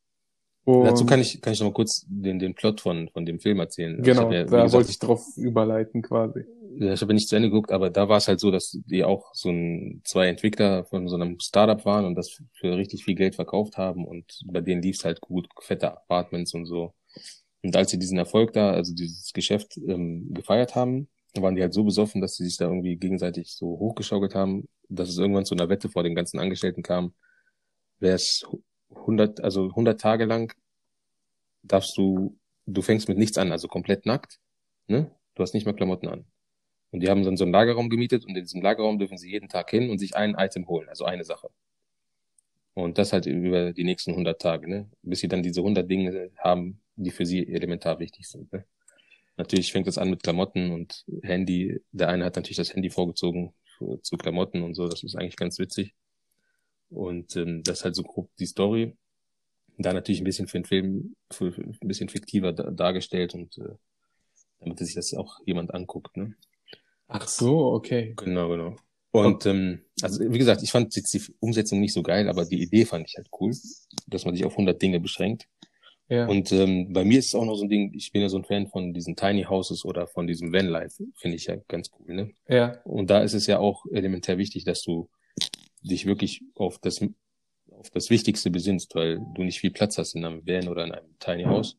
Dazu 0.65 1.03
und- 1.03 1.09
kann 1.09 1.19
ich, 1.21 1.39
kann 1.41 1.53
ich 1.53 1.59
noch 1.59 1.67
mal 1.67 1.73
kurz 1.73 2.05
den, 2.09 2.39
den 2.39 2.55
Plot 2.55 2.81
von, 2.81 3.07
von 3.09 3.23
dem 3.25 3.39
Film 3.39 3.59
erzählen. 3.59 4.01
Genau, 4.01 4.31
ja, 4.31 4.45
da 4.45 4.63
gesagt, 4.63 4.73
wollte 4.73 4.89
ich 4.89 4.97
drauf 4.99 5.23
überleiten 5.37 6.01
quasi. 6.01 6.43
Ja, 6.77 6.93
ich 6.93 7.01
habe 7.01 7.11
ja 7.11 7.13
nicht 7.13 7.29
zu 7.29 7.35
Ende 7.35 7.49
geguckt, 7.49 7.71
aber 7.71 7.89
da 7.91 8.09
war 8.09 8.17
es 8.17 8.27
halt 8.27 8.39
so, 8.39 8.49
dass 8.49 8.75
die 8.87 9.03
auch 9.03 9.29
so 9.33 9.49
ein, 9.49 10.01
zwei 10.03 10.27
Entwickler 10.27 10.83
von 10.85 11.07
so 11.07 11.15
einem 11.15 11.39
Startup 11.39 11.85
waren 11.85 12.05
und 12.05 12.15
das 12.15 12.41
für 12.53 12.75
richtig 12.75 13.05
viel 13.05 13.13
Geld 13.15 13.35
verkauft 13.35 13.77
haben 13.77 14.05
und 14.05 14.25
bei 14.47 14.59
denen 14.61 14.81
lief 14.81 14.97
es 14.97 15.05
halt 15.05 15.21
gut, 15.21 15.47
fette 15.61 15.91
Apartments 15.91 16.53
und 16.55 16.65
so. 16.65 16.93
Und 17.63 17.75
als 17.75 17.91
sie 17.91 17.99
diesen 17.99 18.17
Erfolg 18.17 18.51
da, 18.53 18.71
also 18.71 18.93
dieses 18.93 19.31
Geschäft 19.33 19.77
ähm, 19.87 20.33
gefeiert 20.33 20.75
haben, 20.75 21.07
waren 21.41 21.55
die 21.55 21.61
halt 21.61 21.73
so 21.73 21.83
besoffen, 21.83 22.21
dass 22.21 22.35
sie 22.35 22.45
sich 22.45 22.57
da 22.57 22.65
irgendwie 22.65 22.95
gegenseitig 22.97 23.53
so 23.53 23.67
hochgeschaukelt 23.67 24.35
haben, 24.35 24.67
dass 24.89 25.09
es 25.09 25.17
irgendwann 25.17 25.45
zu 25.45 25.55
einer 25.55 25.69
Wette 25.69 25.89
vor 25.89 26.03
den 26.03 26.15
ganzen 26.15 26.39
Angestellten 26.39 26.83
kam. 26.83 27.13
Wer 27.99 28.15
es 28.15 28.45
100, 28.93 29.41
also 29.41 29.65
100 29.69 29.99
Tage 29.99 30.25
lang 30.25 30.53
darfst 31.63 31.97
du, 31.97 32.37
du 32.65 32.81
fängst 32.81 33.07
mit 33.07 33.17
nichts 33.17 33.37
an, 33.37 33.51
also 33.51 33.67
komplett 33.67 34.05
nackt, 34.05 34.39
ne? 34.87 35.11
Du 35.35 35.43
hast 35.43 35.53
nicht 35.53 35.65
mal 35.65 35.73
Klamotten 35.73 36.07
an. 36.07 36.25
Und 36.91 37.01
die 37.01 37.09
haben 37.09 37.23
dann 37.23 37.35
so 37.35 37.43
einen 37.43 37.51
Lagerraum 37.51 37.89
gemietet 37.89 38.25
und 38.25 38.37
in 38.37 38.43
diesem 38.43 38.61
Lagerraum 38.61 38.99
dürfen 38.99 39.17
sie 39.17 39.29
jeden 39.29 39.49
Tag 39.49 39.69
hin 39.69 39.89
und 39.89 39.99
sich 39.99 40.15
ein 40.15 40.35
Item 40.37 40.67
holen, 40.67 40.87
also 40.87 41.03
eine 41.05 41.25
Sache. 41.25 41.49
Und 42.73 42.97
das 42.97 43.13
halt 43.13 43.25
über 43.25 43.73
die 43.73 43.83
nächsten 43.83 44.11
100 44.11 44.41
Tage, 44.41 44.69
ne? 44.69 44.89
bis 45.01 45.19
sie 45.19 45.27
dann 45.27 45.43
diese 45.43 45.61
100 45.61 45.89
Dinge 45.89 46.31
haben, 46.37 46.81
die 46.95 47.11
für 47.11 47.25
sie 47.25 47.47
elementar 47.47 47.99
wichtig 47.99 48.27
sind. 48.29 48.51
Ne? 48.53 48.65
Natürlich 49.37 49.71
fängt 49.71 49.87
es 49.87 49.97
an 49.97 50.09
mit 50.09 50.23
Klamotten 50.23 50.71
und 50.71 51.03
Handy. 51.21 51.81
Der 51.91 52.09
eine 52.09 52.25
hat 52.25 52.35
natürlich 52.35 52.57
das 52.57 52.73
Handy 52.73 52.89
vorgezogen 52.89 53.53
für, 53.77 54.01
zu 54.01 54.17
Klamotten 54.17 54.63
und 54.63 54.75
so. 54.75 54.87
Das 54.87 55.03
ist 55.03 55.15
eigentlich 55.15 55.35
ganz 55.35 55.59
witzig. 55.59 55.93
Und 56.89 57.35
ähm, 57.35 57.63
das 57.63 57.79
ist 57.79 57.85
halt 57.85 57.95
so 57.95 58.03
grob 58.03 58.29
die 58.37 58.45
Story. 58.45 58.95
Da 59.77 59.91
natürlich 59.91 60.21
ein 60.21 60.25
bisschen 60.25 60.47
für 60.47 60.59
den 60.59 60.65
Film 60.65 61.15
für, 61.31 61.51
für 61.51 61.61
ein 61.61 61.77
bisschen 61.81 62.07
fiktiver 62.07 62.53
da, 62.53 62.71
dargestellt 62.71 63.33
und 63.33 63.57
äh, 63.57 63.75
damit 64.59 64.79
sich 64.79 64.95
das 64.95 65.13
auch 65.13 65.39
jemand 65.45 65.73
anguckt. 65.73 66.15
Ne? 66.15 66.35
Ach 67.07 67.27
so, 67.27 67.73
okay. 67.73 68.13
Genau, 68.15 68.49
genau. 68.49 68.75
Und 69.11 69.45
ähm, 69.45 69.81
also 70.01 70.19
wie 70.29 70.37
gesagt, 70.37 70.61
ich 70.61 70.71
fand 70.71 70.95
jetzt 70.95 71.13
die 71.13 71.21
Umsetzung 71.39 71.79
nicht 71.79 71.93
so 71.93 72.03
geil, 72.03 72.27
aber 72.27 72.45
die 72.45 72.61
Idee 72.61 72.85
fand 72.85 73.07
ich 73.07 73.15
halt 73.15 73.27
cool, 73.39 73.53
dass 74.07 74.25
man 74.25 74.35
sich 74.35 74.45
auf 74.45 74.53
100 74.53 74.81
Dinge 74.81 74.99
beschränkt. 74.99 75.47
Ja. 76.07 76.27
Und 76.27 76.51
ähm, 76.51 76.93
bei 76.93 77.03
mir 77.03 77.19
ist 77.19 77.27
es 77.27 77.35
auch 77.35 77.45
noch 77.45 77.55
so 77.55 77.63
ein 77.63 77.69
Ding, 77.69 77.91
ich 77.95 78.11
bin 78.11 78.21
ja 78.21 78.29
so 78.29 78.37
ein 78.37 78.45
Fan 78.45 78.67
von 78.67 78.93
diesen 78.93 79.15
Tiny 79.15 79.43
Houses 79.43 79.85
oder 79.85 80.07
von 80.07 80.27
diesem 80.27 80.53
Vanlife, 80.53 81.03
finde 81.15 81.37
ich 81.37 81.45
ja 81.45 81.55
ganz 81.67 81.89
cool. 81.99 82.13
Ne? 82.13 82.31
ja. 82.47 82.79
Und 82.83 83.09
da 83.09 83.21
ist 83.21 83.33
es 83.33 83.47
ja 83.47 83.59
auch 83.59 83.85
elementär 83.91 84.37
wichtig, 84.37 84.65
dass 84.65 84.83
du 84.83 85.09
dich 85.81 86.05
wirklich 86.05 86.41
auf 86.55 86.77
das, 86.79 87.01
auf 87.71 87.89
das 87.89 88.09
Wichtigste 88.09 88.51
besinnst, 88.51 88.93
weil 88.95 89.19
du 89.33 89.43
nicht 89.43 89.59
viel 89.59 89.71
Platz 89.71 89.97
hast 89.97 90.15
in 90.15 90.25
einem 90.25 90.45
Van 90.45 90.67
oder 90.67 90.85
in 90.85 90.91
einem 90.91 91.17
Tiny 91.19 91.43
House 91.43 91.77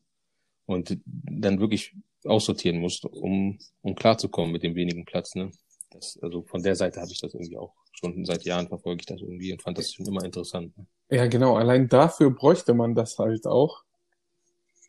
und 0.65 0.97
dann 1.05 1.59
wirklich 1.59 1.93
aussortieren 2.25 2.79
musst, 2.79 3.05
um, 3.05 3.57
um 3.81 3.95
klarzukommen 3.95 4.51
mit 4.51 4.63
dem 4.63 4.75
wenigen 4.75 5.05
Platz. 5.05 5.35
Ne? 5.35 5.51
Das, 5.91 6.19
also 6.21 6.43
von 6.43 6.61
der 6.61 6.75
Seite 6.75 6.99
habe 6.99 7.11
ich 7.11 7.21
das 7.21 7.33
irgendwie 7.33 7.57
auch 7.57 7.73
schon 7.93 8.25
seit 8.25 8.43
Jahren 8.43 8.67
verfolge 8.67 9.01
ich 9.01 9.05
das 9.05 9.21
irgendwie 9.21 9.51
und 9.51 9.61
fand 9.61 9.77
das 9.77 9.93
schon 9.93 10.05
immer 10.05 10.23
interessant. 10.23 10.77
Ne? 10.77 10.85
Ja, 11.09 11.27
genau. 11.27 11.55
Allein 11.55 11.87
dafür 11.87 12.31
bräuchte 12.31 12.73
man 12.73 12.93
das 12.93 13.17
halt 13.17 13.47
auch. 13.47 13.83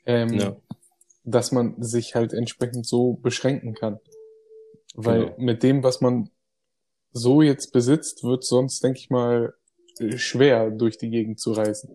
Ähm, 0.09 0.33
Ja, 0.33 0.57
dass 1.25 1.53
man 1.53 1.81
sich 1.83 2.15
halt 2.15 2.33
entsprechend 2.33 2.87
so 2.87 3.13
beschränken 3.15 3.75
kann. 3.75 4.01
Weil 4.95 5.27
Genau. 5.27 5.35
mit 5.39 5.63
dem, 5.63 5.83
was 5.83 6.01
man 6.01 6.31
so 7.13 7.43
jetzt 7.43 7.73
besitzt, 7.73 8.25
wird 8.25 8.43
sonst, 8.45 8.83
denke 8.83 8.99
ich 8.99 9.11
mal, 9.11 9.55
schwer 10.17 10.71
durch 10.71 10.97
die 10.99 11.11
Gegend 11.11 11.39
zu 11.39 11.53
reisen. 11.53 11.95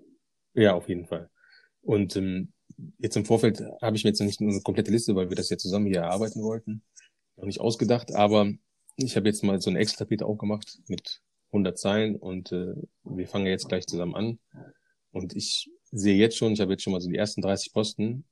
ja, 0.53 0.73
auf 0.75 0.87
jeden 0.87 1.07
Fall. 1.07 1.29
Und 1.81 2.15
ähm, 2.15 2.53
jetzt 2.99 3.17
im 3.17 3.25
Vorfeld 3.25 3.63
habe 3.81 3.95
ich 3.95 4.03
mir 4.03 4.11
jetzt 4.11 4.19
noch 4.19 4.27
nicht 4.27 4.39
eine 4.41 4.61
komplette 4.61 4.91
Liste, 4.91 5.15
weil 5.15 5.29
wir 5.29 5.35
das 5.35 5.49
ja 5.49 5.57
zusammen 5.57 5.87
hier 5.87 6.01
erarbeiten 6.01 6.43
wollten, 6.43 6.83
noch 7.37 7.45
nicht 7.45 7.59
ausgedacht, 7.59 8.13
aber 8.13 8.51
ich 8.97 9.15
habe 9.15 9.27
jetzt 9.27 9.43
mal 9.43 9.59
so 9.59 9.69
eine 9.71 9.79
Excel-Tapete 9.79 10.25
aufgemacht 10.25 10.79
mit 10.87 11.21
100 11.51 11.77
Zeilen 11.79 12.15
und 12.15 12.51
äh, 12.51 12.75
wir 13.03 13.27
fangen 13.27 13.47
jetzt 13.47 13.67
gleich 13.67 13.87
zusammen 13.87 14.15
an. 14.15 14.39
Und 15.11 15.35
ich 15.35 15.71
sehe 15.93 16.15
jetzt 16.17 16.37
schon, 16.37 16.53
ich 16.53 16.61
habe 16.61 16.71
jetzt 16.73 16.83
schon 16.83 16.93
mal 16.93 17.01
so 17.01 17.09
die 17.09 17.17
ersten 17.17 17.41
30 17.41 17.73
Posten 17.73 18.25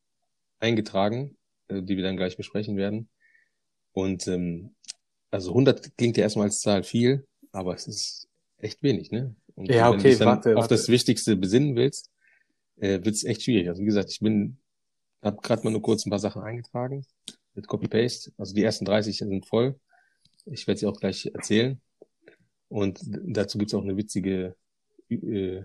eingetragen, 0.59 1.37
äh, 1.67 1.81
die 1.81 1.95
wir 1.95 2.03
dann 2.03 2.17
gleich 2.17 2.37
besprechen 2.37 2.75
werden. 2.77 3.09
Und 3.93 4.27
ähm, 4.27 4.75
also 5.29 5.51
100 5.51 5.97
klingt 5.97 6.17
ja 6.17 6.23
erstmal 6.23 6.47
als 6.47 6.61
Zahl 6.61 6.83
viel, 6.83 7.27
aber 7.51 7.73
es 7.75 7.87
ist 7.87 8.27
echt 8.57 8.83
wenig, 8.83 9.11
ne? 9.11 9.35
Und 9.55 9.69
Ja, 9.69 9.85
wenn 9.85 9.93
du 9.93 9.99
okay, 9.99 10.09
dich 10.09 10.19
dann 10.19 10.27
warte, 10.27 10.51
auf 10.51 10.63
warte. 10.63 10.75
das 10.75 10.87
Wichtigste 10.89 11.35
besinnen 11.35 11.75
willst, 11.75 12.09
äh, 12.77 13.03
wird 13.03 13.15
es 13.15 13.23
echt 13.23 13.43
schwierig. 13.43 13.69
Also 13.69 13.81
wie 13.81 13.85
gesagt, 13.85 14.09
ich 14.11 14.19
bin, 14.19 14.57
habe 15.21 15.37
gerade 15.41 15.63
mal 15.63 15.71
nur 15.71 15.81
kurz 15.81 16.05
ein 16.05 16.09
paar 16.09 16.19
Sachen 16.19 16.41
eingetragen 16.41 17.05
mit 17.53 17.67
Copy-Paste. 17.67 18.31
Also 18.37 18.53
die 18.53 18.63
ersten 18.63 18.85
30 18.85 19.17
sind 19.17 19.45
voll. 19.45 19.79
Ich 20.45 20.67
werde 20.67 20.79
sie 20.79 20.87
auch 20.87 20.99
gleich 20.99 21.29
erzählen. 21.33 21.81
Und 22.69 22.99
dazu 23.03 23.57
gibt's 23.57 23.73
auch 23.73 23.83
eine 23.83 23.97
witzige, 23.97 24.55
äh, 25.09 25.63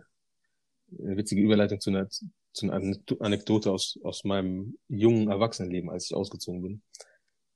eine 0.98 1.16
witzige 1.16 1.42
Überleitung 1.42 1.80
zu 1.80 1.90
einer, 1.90 2.08
zu 2.08 2.26
einer 2.62 2.74
Anekdo- 2.74 3.20
Anekdote 3.20 3.70
aus, 3.70 3.98
aus 4.02 4.24
meinem 4.24 4.78
jungen 4.88 5.28
Erwachsenenleben, 5.28 5.90
als 5.90 6.06
ich 6.06 6.14
ausgezogen 6.14 6.62
bin. 6.62 6.82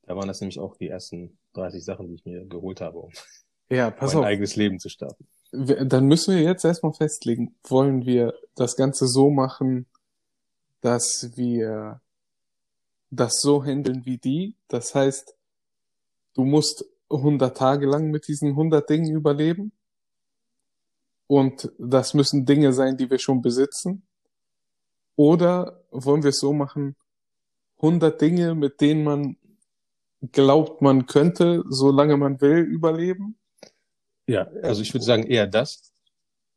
Da 0.02 0.16
waren 0.16 0.28
das 0.28 0.40
nämlich 0.40 0.58
auch 0.58 0.76
die 0.76 0.88
ersten 0.88 1.38
30 1.54 1.84
Sachen, 1.84 2.08
die 2.08 2.14
ich 2.14 2.24
mir 2.24 2.44
geholt 2.46 2.80
habe, 2.80 2.98
um 2.98 3.10
Ja, 3.68 3.90
pass 3.90 4.14
mein 4.14 4.20
auf. 4.20 4.26
eigenes 4.26 4.56
Leben 4.56 4.78
zu 4.80 4.88
starten. 4.88 5.26
Dann 5.52 6.06
müssen 6.06 6.34
wir 6.34 6.42
jetzt 6.42 6.64
erstmal 6.64 6.92
festlegen, 6.92 7.54
wollen 7.64 8.06
wir 8.06 8.34
das 8.54 8.76
Ganze 8.76 9.06
so 9.08 9.30
machen, 9.30 9.86
dass 10.80 11.30
wir 11.34 12.00
das 13.10 13.40
so 13.40 13.64
handeln 13.64 14.04
wie 14.06 14.18
die? 14.18 14.54
Das 14.68 14.94
heißt, 14.94 15.34
du 16.34 16.44
musst 16.44 16.84
100 17.10 17.56
Tage 17.56 17.86
lang 17.86 18.10
mit 18.10 18.28
diesen 18.28 18.50
100 18.50 18.88
Dingen 18.88 19.12
überleben. 19.14 19.72
Und 21.30 21.70
das 21.78 22.12
müssen 22.12 22.44
Dinge 22.44 22.72
sein, 22.72 22.96
die 22.96 23.08
wir 23.08 23.20
schon 23.20 23.40
besitzen. 23.40 24.02
Oder 25.14 25.84
wollen 25.92 26.24
wir 26.24 26.30
es 26.30 26.40
so 26.40 26.52
machen, 26.52 26.96
100 27.76 28.20
Dinge, 28.20 28.56
mit 28.56 28.80
denen 28.80 29.04
man 29.04 29.36
glaubt, 30.32 30.82
man 30.82 31.06
könnte, 31.06 31.62
solange 31.68 32.16
man 32.16 32.40
will, 32.40 32.58
überleben? 32.58 33.38
Ja, 34.26 34.48
also 34.62 34.82
ich 34.82 34.92
würde 34.92 35.04
sagen 35.04 35.22
eher 35.22 35.46
das. 35.46 35.92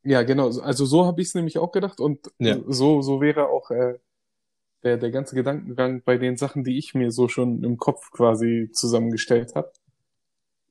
Ja, 0.02 0.24
genau. 0.24 0.48
Also 0.58 0.86
so 0.86 1.06
habe 1.06 1.22
ich 1.22 1.28
es 1.28 1.34
nämlich 1.36 1.56
auch 1.58 1.70
gedacht 1.70 2.00
und 2.00 2.32
Ja. 2.40 2.58
so, 2.66 3.00
so 3.00 3.20
wäre 3.20 3.50
auch 3.50 3.70
äh, 3.70 4.00
der, 4.82 4.96
der 4.96 5.12
ganze 5.12 5.36
Gedankengang 5.36 6.02
bei 6.04 6.18
den 6.18 6.36
Sachen, 6.36 6.64
die 6.64 6.78
ich 6.78 6.94
mir 6.94 7.12
so 7.12 7.28
schon 7.28 7.62
im 7.62 7.76
Kopf 7.76 8.10
quasi 8.10 8.70
zusammengestellt 8.72 9.54
habe. 9.54 9.70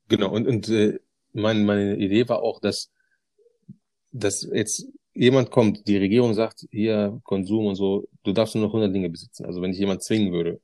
Genau, 0.10 0.30
und, 0.30 0.46
und 0.46 0.68
äh, 0.68 1.00
mein, 1.32 1.66
meine 1.66 1.96
Idee 1.96 2.28
war 2.28 2.44
auch, 2.44 2.60
dass, 2.60 2.92
dass 4.14 4.44
jetzt 4.54 4.88
jemand 5.14 5.52
kommt, 5.52 5.88
die 5.88 5.98
Regierung 5.98 6.34
sagt, 6.34 6.66
hier 6.72 7.20
Konsum 7.24 7.68
und 7.68 7.76
so, 7.76 8.08
du 8.24 8.34
darfst 8.34 8.56
nur 8.56 8.66
noch 8.66 8.74
100 8.74 8.94
Dinge 8.96 9.10
besitzen. 9.10 9.46
Also 9.46 9.62
wenn 9.62 9.72
dich 9.72 9.80
jemand 9.80 10.04
zwingen 10.04 10.32
würde, 10.34 10.62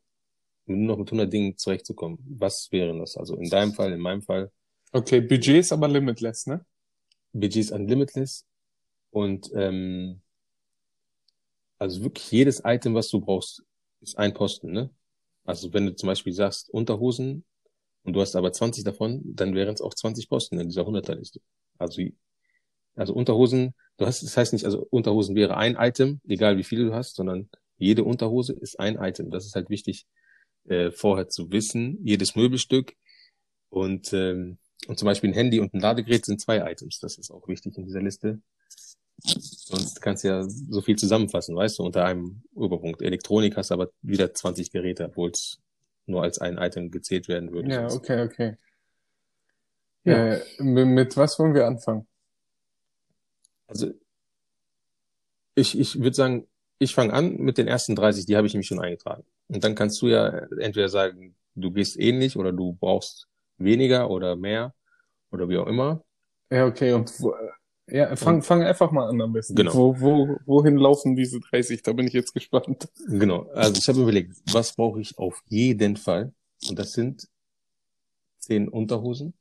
nur 0.66 0.78
noch 0.88 0.98
mit 0.98 1.10
100 1.10 1.32
Dingen 1.32 1.58
zurechtzukommen, 1.58 2.20
was 2.30 2.72
wären 2.72 3.00
das? 3.00 3.18
Also 3.18 3.36
in 3.36 3.50
deinem 3.50 3.74
Fall, 3.74 3.94
in 3.94 4.00
meinem 4.00 4.22
Fall, 4.22 4.52
Okay, 4.92 5.22
Budget 5.22 5.58
ist 5.58 5.72
aber 5.72 5.88
limitless, 5.88 6.48
ne? 6.48 6.66
Budgets 7.34 7.72
unlimitless 7.72 8.46
und 9.12 9.52
ähm, 9.54 10.22
also 11.78 12.04
wirklich 12.04 12.32
jedes 12.32 12.62
Item, 12.66 12.96
was 12.96 13.10
du 13.10 13.22
brauchst, 13.22 13.64
ist 14.02 14.18
ein 14.18 14.34
Posten, 14.34 14.72
ne? 14.72 14.90
Also 15.46 15.72
wenn 15.74 15.86
du 15.86 15.96
zum 15.96 16.08
Beispiel 16.08 16.34
sagst 16.34 16.70
Unterhosen 16.72 17.46
und 18.04 18.14
du 18.14 18.22
hast 18.22 18.36
aber 18.36 18.52
20 18.52 18.84
davon, 18.84 19.22
dann 19.24 19.54
wären 19.54 19.76
es 19.76 19.82
auch 19.82 19.94
20 19.94 20.28
Posten 20.28 20.60
in 20.60 20.70
dieser 20.70 20.86
100er-Liste. 20.88 21.40
Also, 21.78 22.02
also 22.96 23.14
Unterhosen, 23.14 23.74
du 23.98 24.06
hast, 24.06 24.24
das 24.24 24.36
heißt 24.36 24.54
nicht, 24.54 24.66
also 24.66 24.86
Unterhosen 24.90 25.36
wäre 25.36 25.58
ein 25.58 25.76
Item, 25.80 26.22
egal 26.28 26.58
wie 26.58 26.64
viele 26.64 26.86
du 26.86 26.94
hast, 26.94 27.16
sondern 27.16 27.50
jede 27.78 28.04
Unterhose 28.04 28.54
ist 28.54 28.80
ein 28.80 28.98
Item. 28.98 29.32
Das 29.32 29.46
ist 29.46 29.56
halt 29.56 29.70
wichtig, 29.70 30.06
äh, 30.68 30.92
vorher 30.92 31.30
zu 31.30 31.52
wissen. 31.52 31.98
Jedes 32.04 32.36
Möbelstück 32.36 32.94
und, 33.70 34.14
ähm, 34.14 34.58
und 34.88 35.00
zum 35.00 35.06
Beispiel 35.06 35.30
ein 35.30 35.34
Handy 35.34 35.60
und 35.60 35.74
ein 35.74 35.80
Ladegerät 35.80 36.26
sind 36.26 36.42
zwei 36.42 36.72
Items. 36.72 37.00
Das 37.00 37.18
ist 37.18 37.32
auch 37.32 37.48
wichtig 37.48 37.78
in 37.78 37.86
dieser 37.86 38.02
Liste. 38.02 38.42
Sonst 39.22 40.02
kannst 40.02 40.24
du 40.24 40.30
ja 40.30 40.44
so 40.44 40.82
viel 40.82 40.96
zusammenfassen, 40.96 41.56
weißt 41.56 41.80
du, 41.80 41.84
unter 41.84 42.06
einem 42.06 42.44
Überpunkt. 42.56 43.02
Elektronik 43.02 43.58
hast 43.58 43.72
aber 43.72 43.90
wieder 44.02 44.34
20 44.34 44.72
Geräte, 44.72 45.06
obwohl 45.06 45.32
es 45.32 45.60
nur 46.06 46.24
als 46.24 46.40
ein 46.40 46.58
Item 46.58 46.92
gezählt 46.92 47.28
werden 47.28 47.52
würde. 47.52 47.72
Ja, 47.72 47.88
okay, 47.92 48.24
okay. 48.24 48.58
Ja. 50.06 50.36
Äh, 50.36 50.64
mit 50.64 51.18
was 51.18 51.38
wollen 51.40 51.54
wir 51.54 51.68
anfangen? 51.68 52.08
Also 53.70 53.94
ich, 55.56 55.80
ich 55.80 56.00
würde 56.00 56.16
sagen, 56.16 56.48
ich 56.80 56.94
fange 56.96 57.14
an 57.14 57.38
mit 57.38 57.58
den 57.58 57.68
ersten 57.68 57.96
30, 57.96 58.26
die 58.26 58.36
habe 58.36 58.48
ich 58.48 58.54
nämlich 58.54 58.68
schon 58.68 58.80
eingetragen. 58.80 59.24
Und 59.48 59.64
dann 59.64 59.76
kannst 59.76 60.02
du 60.02 60.08
ja 60.08 60.28
entweder 60.58 60.90
sagen, 60.90 61.36
du 61.56 61.72
gehst 61.72 62.00
ähnlich 62.00 62.36
oder 62.36 62.52
du 62.52 62.74
brauchst 62.74 63.28
weniger 63.58 64.10
oder 64.10 64.36
mehr 64.36 64.74
oder 65.32 65.48
wie 65.50 65.58
auch 65.58 65.68
immer. 65.68 66.04
Ja, 66.50 66.66
okay, 66.66 66.94
und 66.94 67.12
wo, 67.20 67.36
ja, 67.88 68.16
fang, 68.16 68.42
fang 68.42 68.64
einfach 68.64 68.92
mal 68.92 69.08
an 69.08 69.22
am 69.22 69.34
besten. 69.34 69.56
Genau. 69.56 69.74
Wo, 69.74 70.00
wo, 70.00 70.38
wohin 70.46 70.78
laufen 70.78 71.16
diese 71.16 71.40
30? 71.40 71.84
Da 71.84 71.94
bin 71.94 72.08
ich 72.08 72.14
jetzt 72.14 72.34
gespannt. 72.34 72.88
Genau. 73.08 73.50
Also 73.54 73.74
ich 73.80 73.88
habe 73.88 74.02
überlegt, 74.02 74.36
was 74.52 74.74
brauche 74.76 75.02
ich 75.02 75.18
auf 75.18 75.42
jeden 75.48 75.98
Fall? 75.98 76.34
Und 76.68 76.80
das 76.80 76.94
sind 76.94 77.28
zehn 78.38 78.68
Unterhosen, 78.70 79.34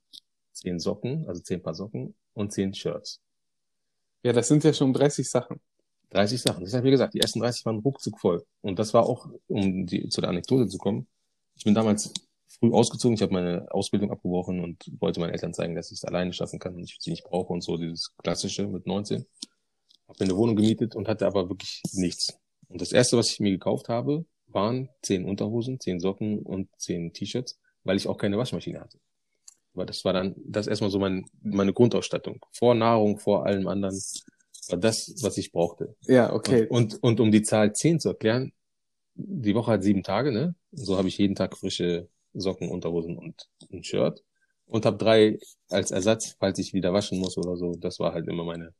zehn 0.53 0.79
Socken, 0.79 1.27
also 1.29 1.41
zehn 1.43 1.63
Paar 1.63 1.75
Socken 1.75 2.15
und 2.35 2.53
zehn 2.53 2.75
Shirts. 2.75 3.21
Ja, 4.23 4.33
das 4.33 4.49
sind 4.49 4.65
ja 4.65 4.73
schon 4.73 4.93
30 4.93 5.29
Sachen. 5.29 5.61
30 6.11 6.41
Sachen. 6.41 6.65
Das 6.65 6.75
habe 6.75 6.89
ich 6.89 6.93
gesagt, 6.93 7.15
die 7.15 7.21
ersten 7.21 7.41
30 7.41 7.65
waren 7.67 7.79
ruckzuck 7.79 8.19
voll. 8.19 8.45
Und 8.63 8.79
das 8.79 8.95
war 8.95 9.07
auch, 9.07 9.29
um 9.47 9.87
die, 9.87 10.09
zu 10.09 10.21
der 10.21 10.31
Anekdote 10.31 10.67
zu 10.69 10.79
kommen. 10.79 11.07
Ich 11.57 11.65
bin 11.65 11.75
damals 11.75 12.13
früh 12.49 12.73
ausgezogen, 12.73 13.15
ich 13.15 13.23
habe 13.23 13.33
meine 13.33 13.67
Ausbildung 13.71 14.11
abgebrochen 14.11 14.63
und 14.63 14.91
wollte 15.01 15.21
meinen 15.21 15.33
Eltern 15.33 15.55
zeigen, 15.55 15.75
dass 15.75 15.91
ich 15.91 15.99
es 15.99 16.05
alleine 16.05 16.33
schaffen 16.33 16.59
kann 16.59 16.75
und 16.75 16.85
ich 16.85 16.97
sie 17.01 17.11
nicht 17.11 17.25
brauche 17.25 17.53
und 17.53 17.63
so 17.63 17.77
dieses 17.77 18.15
klassische 18.17 18.67
mit 18.67 18.87
19. 18.87 19.27
Habe 20.09 20.17
mir 20.21 20.31
eine 20.31 20.37
Wohnung 20.37 20.57
gemietet 20.57 20.97
und 20.97 21.09
hatte 21.09 21.27
aber 21.27 21.49
wirklich 21.49 21.83
nichts. 21.93 22.39
Und 22.69 22.81
das 22.81 22.93
erste, 22.93 23.17
was 23.17 23.31
ich 23.31 23.41
mir 23.41 23.51
gekauft 23.51 23.89
habe, 23.89 24.25
waren 24.47 24.89
zehn 25.03 25.25
Unterhosen, 25.25 25.79
zehn 25.79 26.01
Socken 26.01 26.41
und 26.41 26.69
zehn 26.79 27.13
T-Shirts, 27.13 27.59
weil 27.85 27.97
ich 27.97 28.09
auch 28.09 28.17
keine 28.17 28.39
Waschmaschine 28.39 28.81
hatte. 28.81 28.99
Weil 29.75 29.87
das 29.87 30.05
war 30.05 30.13
dann, 30.13 30.35
das 30.45 30.67
erstmal 30.67 30.91
so 30.91 30.99
mein, 30.99 31.25
meine 31.43 31.73
Grundausstattung. 31.73 32.45
Vor 32.53 32.75
Nahrung, 32.75 33.19
vor 33.19 33.47
allem 33.47 33.69
anderen 33.69 34.01
war 34.69 34.79
das, 34.79 35.15
was 35.23 35.39
ich 35.39 35.53
brauchte. 35.53 35.95
Ja, 36.07 36.33
okay. 36.33 36.67
Und, 36.69 36.95
und, 36.95 37.03
und 37.03 37.21
um 37.21 37.31
die 37.31 37.43
Zahl 37.43 37.73
10 37.73 38.01
zu 38.01 38.09
erklären, 38.09 38.53
die 39.15 39.55
Woche 39.55 39.73
hat 39.73 39.83
sieben 39.83 40.03
Tage, 40.03 40.33
ne? 40.33 40.55
So 40.73 40.97
habe 40.97 41.09
ich 41.09 41.19
jeden 41.19 41.35
Tag 41.35 41.57
frische 41.57 42.09
Socken, 42.35 42.69
Unterhosen 42.69 43.17
und 43.19 43.49
ein 43.73 43.83
Shirt. 43.83 44.23
Und 44.67 44.85
habe 44.85 44.99
drei 44.99 45.39
als 45.71 45.91
Ersatz, 45.91 46.37
falls 46.39 46.59
ich 46.59 46.75
wieder 46.75 46.93
waschen 46.93 47.19
muss 47.19 47.39
oder 47.39 47.57
so. 47.57 47.75
Das 47.79 47.99
war 47.99 48.13
halt 48.13 48.29
immer 48.29 48.45
meine, 48.45 48.75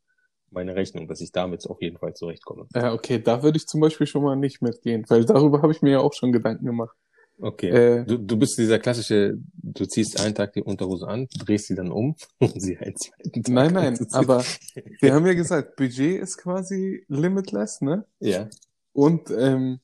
meine 0.51 0.75
Rechnung, 0.77 1.09
dass 1.09 1.21
ich 1.21 1.33
damit 1.33 1.67
auf 1.67 1.81
jeden 1.81 1.99
Fall 1.99 2.15
zurechtkomme. 2.15 2.67
Ja, 2.75 2.93
okay, 2.93 3.19
da 3.19 3.43
würde 3.43 3.57
ich 3.57 3.67
zum 3.67 3.81
Beispiel 3.81 4.07
schon 4.07 4.23
mal 4.23 4.37
nicht 4.37 4.61
mitgehen, 4.61 5.05
weil 5.09 5.25
darüber 5.25 5.63
habe 5.63 5.73
ich 5.73 5.83
mir 5.83 5.93
ja 5.93 6.01
auch 6.01 6.13
schon 6.13 6.31
Gedanken 6.31 6.67
gemacht. 6.67 6.97
Okay. 7.41 7.69
Äh, 7.69 8.05
Du, 8.05 8.19
du 8.19 8.37
bist 8.37 8.59
dieser 8.59 8.79
klassische, 8.79 9.39
du 9.55 9.87
ziehst 9.87 10.21
einen 10.21 10.35
Tag 10.35 10.53
die 10.55 10.63
Unterhose 10.63 11.07
an, 11.07 11.29
drehst 11.39 11.67
sie 11.69 11.75
dann 11.75 11.91
um 11.91 12.17
und 12.39 12.61
sie 12.61 12.77
einen 12.79 12.97
zweiten 12.97 13.43
Tag 13.43 13.53
nein, 13.53 13.73
nein, 13.73 14.07
aber 14.13 14.45
wir 15.01 15.15
haben 15.15 15.27
ja 15.27 15.35
gesagt, 15.35 15.77
Budget 15.77 16.21
ist 16.21 16.39
quasi 16.39 17.05
limitless, 17.09 17.81
ne? 17.81 18.05
Ja. 18.21 18.49
Und 18.93 19.31
ähm, 19.31 19.79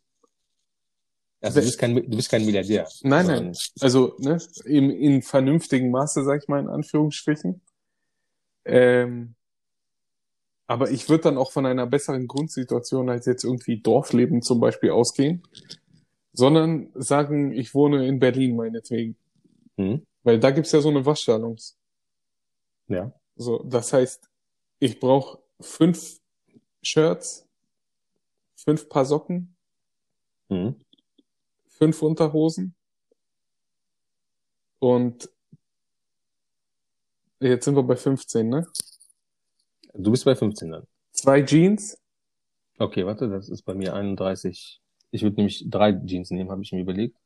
Also 1.40 1.61
du 1.61 1.66
bist 1.66 1.78
kein, 1.78 1.94
du 1.94 2.16
bist 2.16 2.30
kein 2.30 2.44
Milliardär. 2.44 2.88
Nein, 3.02 3.26
nein. 3.26 3.52
Also, 3.80 4.16
ne, 4.18 4.38
im, 4.64 4.90
in 4.90 5.23
vernünftigen 5.23 5.90
Maße, 5.90 6.25
sag 6.25 6.42
ich 6.42 6.49
mal, 6.49 6.61
in 6.61 6.68
Anführungsstrichen. 6.68 7.61
Ähm, 8.64 9.34
aber 10.66 10.90
ich 10.90 11.08
würde 11.08 11.25
dann 11.25 11.37
auch 11.37 11.52
von 11.52 11.66
einer 11.66 11.87
besseren 11.87 12.26
Grundsituation 12.26 13.11
als 13.11 13.26
jetzt 13.26 13.44
irgendwie 13.44 13.80
Dorfleben 13.80 14.40
zum 14.40 14.61
Beispiel 14.61 14.90
ausgehen, 14.90 15.42
sondern 16.34 16.90
sagen, 16.94 17.52
ich 17.52 17.74
wohne 17.74 18.06
in 18.06 18.18
Berlin 18.18 18.56
meinetwegen. 18.56 19.16
Hm? 19.76 20.06
Weil 20.22 20.38
da 20.38 20.50
gibt's 20.50 20.72
ja 20.72 20.80
so 20.80 20.90
eine 20.90 21.06
Waschsalons. 21.06 21.78
Ja. 22.88 23.12
So, 23.36 23.62
das 23.62 23.92
heißt, 23.92 24.28
ich 24.80 25.00
brauche 25.00 25.38
fünf 25.60 26.20
Shirts, 26.82 27.46
fünf 28.56 28.88
Paar 28.88 29.06
Socken, 29.06 29.56
Hm? 30.50 30.76
fünf 31.68 32.02
Unterhosen 32.02 32.74
und 34.78 35.30
jetzt 37.40 37.64
sind 37.64 37.74
wir 37.76 37.82
bei 37.82 37.96
15, 37.96 38.48
ne? 38.48 38.66
Du 39.94 40.10
bist 40.10 40.26
bei 40.26 40.34
15 40.36 40.70
dann. 40.70 40.86
Zwei 41.12 41.42
Jeans, 41.42 41.96
Okay, 42.78 43.06
warte, 43.06 43.28
das 43.28 43.48
ist 43.48 43.62
bei 43.62 43.74
mir 43.74 43.94
31. 43.94 44.80
Ich 45.14 45.23
würde 45.23 45.37
nämlich 45.37 45.64
drei 45.71 45.92
Jeans 45.92 46.30
nehmen, 46.33 46.50
habe 46.50 46.62
ich 46.62 46.73
mir 46.73 46.80
überlegt. 46.80 47.16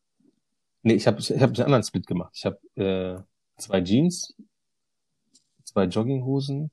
Nee, 0.83 0.95
ich 0.95 1.07
habe 1.07 1.21
ich 1.21 1.31
hab 1.31 1.51
einen 1.51 1.63
anderen 1.63 1.83
Split 1.83 2.07
gemacht. 2.07 2.33
Ich 2.35 2.45
habe 2.45 2.59
äh, 2.77 3.19
zwei 3.57 3.81
Jeans, 3.83 4.35
zwei 5.65 5.85
Jogginghosen, 5.85 6.71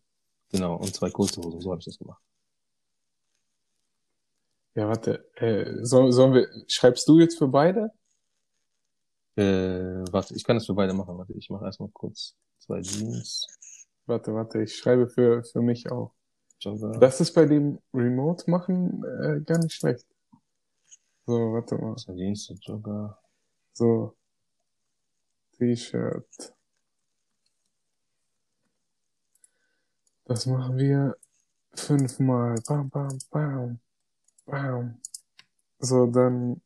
genau, 0.52 0.76
und 0.76 0.94
zwei 0.94 1.10
kurze 1.10 1.42
Hosen. 1.42 1.62
So 1.62 1.72
habe 1.72 1.80
ich 1.80 1.86
das 1.86 1.98
gemacht. 1.98 2.22
ja, 4.76 4.90
warte, 4.90 5.26
äh, 5.36 5.86
soll, 5.86 6.12
sollen 6.12 6.34
wir, 6.34 6.50
schreibst 6.68 7.08
du 7.08 7.20
jetzt 7.20 7.38
für 7.38 7.48
beide? 7.48 7.92
Äh, 9.38 10.04
warte, 10.12 10.36
ich 10.36 10.44
kann 10.44 10.58
das 10.58 10.66
für 10.66 10.74
beide 10.74 10.94
machen. 10.94 11.18
Warte, 11.18 11.32
ich 11.34 11.50
mache 11.50 11.64
erstmal 11.64 11.90
kurz 11.94 12.36
zwei 12.60 12.82
Jeans, 12.82 13.48
Warte, 14.06 14.34
warte, 14.34 14.62
ich 14.62 14.76
schreibe 14.76 15.08
für, 15.08 15.44
für 15.46 15.62
mich 15.62 15.90
auch. 15.90 16.14
Das 17.00 17.22
ist 17.22 17.34
bei 17.34 17.46
dem 17.46 17.80
Remote 17.94 18.52
machen 18.52 19.04
äh, 19.04 19.40
gar 19.42 19.60
nicht 19.60 19.74
schlecht. 19.74 20.06
So, 21.26 21.54
warte 21.54 21.76
mal. 21.76 21.96
Zwei 21.98 22.14
Jogger. 22.62 23.18
So. 23.74 24.16
T-Shirt. 25.58 26.54
Das 30.26 30.46
machen 30.46 30.78
wir 30.78 31.18
fünfmal. 31.74 32.56
Bam, 32.68 32.90
bam, 32.90 33.18
bam. 33.32 33.80
Bam. 34.46 35.02
So, 35.80 36.06
dann 36.08 36.62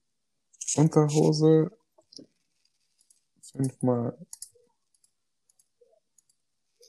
Unterhose. 0.75 1.71
Fünfmal. 3.41 4.17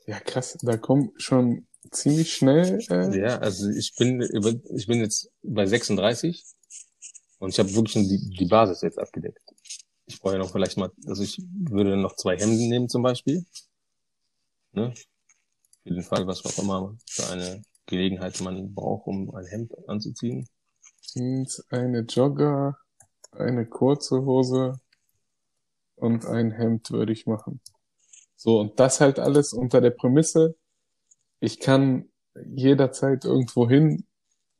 Ja, 0.06 0.20
krass. 0.20 0.58
Da 0.62 0.76
kommt 0.76 1.20
schon 1.22 1.66
ziemlich 1.90 2.32
schnell. 2.34 2.80
Äh, 2.90 3.18
Ja, 3.18 3.38
also 3.38 3.68
ich 3.68 3.94
bin 3.96 4.20
über, 4.20 4.52
ich 4.74 4.86
bin 4.86 5.00
jetzt 5.00 5.30
bei 5.42 5.66
36 5.66 6.44
und 7.40 7.48
ich 7.48 7.58
habe 7.58 7.74
wirklich 7.74 7.92
schon 7.92 8.08
die, 8.08 8.30
die 8.38 8.44
Basis 8.44 8.82
jetzt 8.82 8.98
abgedeckt. 8.98 9.42
Ich 10.06 10.20
brauche 10.20 10.34
ja 10.34 10.38
noch 10.38 10.52
vielleicht 10.52 10.76
mal, 10.76 10.90
also 11.06 11.22
ich 11.22 11.42
würde 11.52 11.96
noch 11.96 12.14
zwei 12.16 12.36
Hemden 12.36 12.68
nehmen 12.68 12.88
zum 12.88 13.02
Beispiel. 13.02 13.44
Ne? 14.72 14.92
Für 15.82 15.94
den 15.94 16.02
Fall, 16.02 16.26
was 16.26 16.44
auch 16.44 16.62
immer 16.62 16.96
für 17.06 17.30
eine 17.30 17.62
Gelegenheit 17.86 18.40
man 18.40 18.74
braucht, 18.74 19.06
um 19.06 19.34
ein 19.34 19.46
Hemd 19.46 19.72
anzuziehen. 19.88 20.46
Jeans, 21.00 21.64
eine 21.70 22.00
Jogger, 22.00 22.76
eine 23.32 23.66
kurze 23.66 24.24
Hose 24.24 24.78
und 25.96 26.26
ein 26.26 26.52
Hemd 26.52 26.90
würde 26.90 27.12
ich 27.12 27.26
machen. 27.26 27.60
So, 28.36 28.60
und 28.60 28.78
das 28.78 29.00
halt 29.00 29.18
alles 29.18 29.52
unter 29.54 29.80
der 29.80 29.90
Prämisse, 29.90 30.56
ich 31.40 31.58
kann 31.58 32.10
jederzeit 32.54 33.24
irgendwo 33.24 33.68
hin 33.68 34.06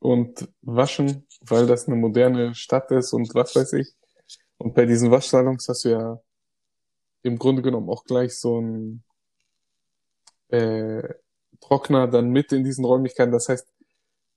und 0.01 0.49
waschen, 0.63 1.27
weil 1.41 1.67
das 1.67 1.87
eine 1.87 1.95
moderne 1.95 2.55
Stadt 2.55 2.89
ist 2.91 3.13
und 3.13 3.33
was 3.35 3.55
weiß 3.55 3.73
ich. 3.73 3.93
Und 4.57 4.73
bei 4.73 4.87
diesen 4.87 5.11
Waschsalons 5.11 5.67
hast 5.67 5.85
du 5.85 5.89
ja 5.89 6.19
im 7.21 7.37
Grunde 7.37 7.61
genommen 7.61 7.87
auch 7.87 8.03
gleich 8.03 8.35
so 8.35 8.59
ein 8.59 9.03
äh, 10.49 11.07
Trockner 11.59 12.07
dann 12.07 12.31
mit 12.31 12.51
in 12.51 12.63
diesen 12.63 12.83
Räumlichkeiten. 12.83 13.31
Das 13.31 13.47
heißt, 13.47 13.67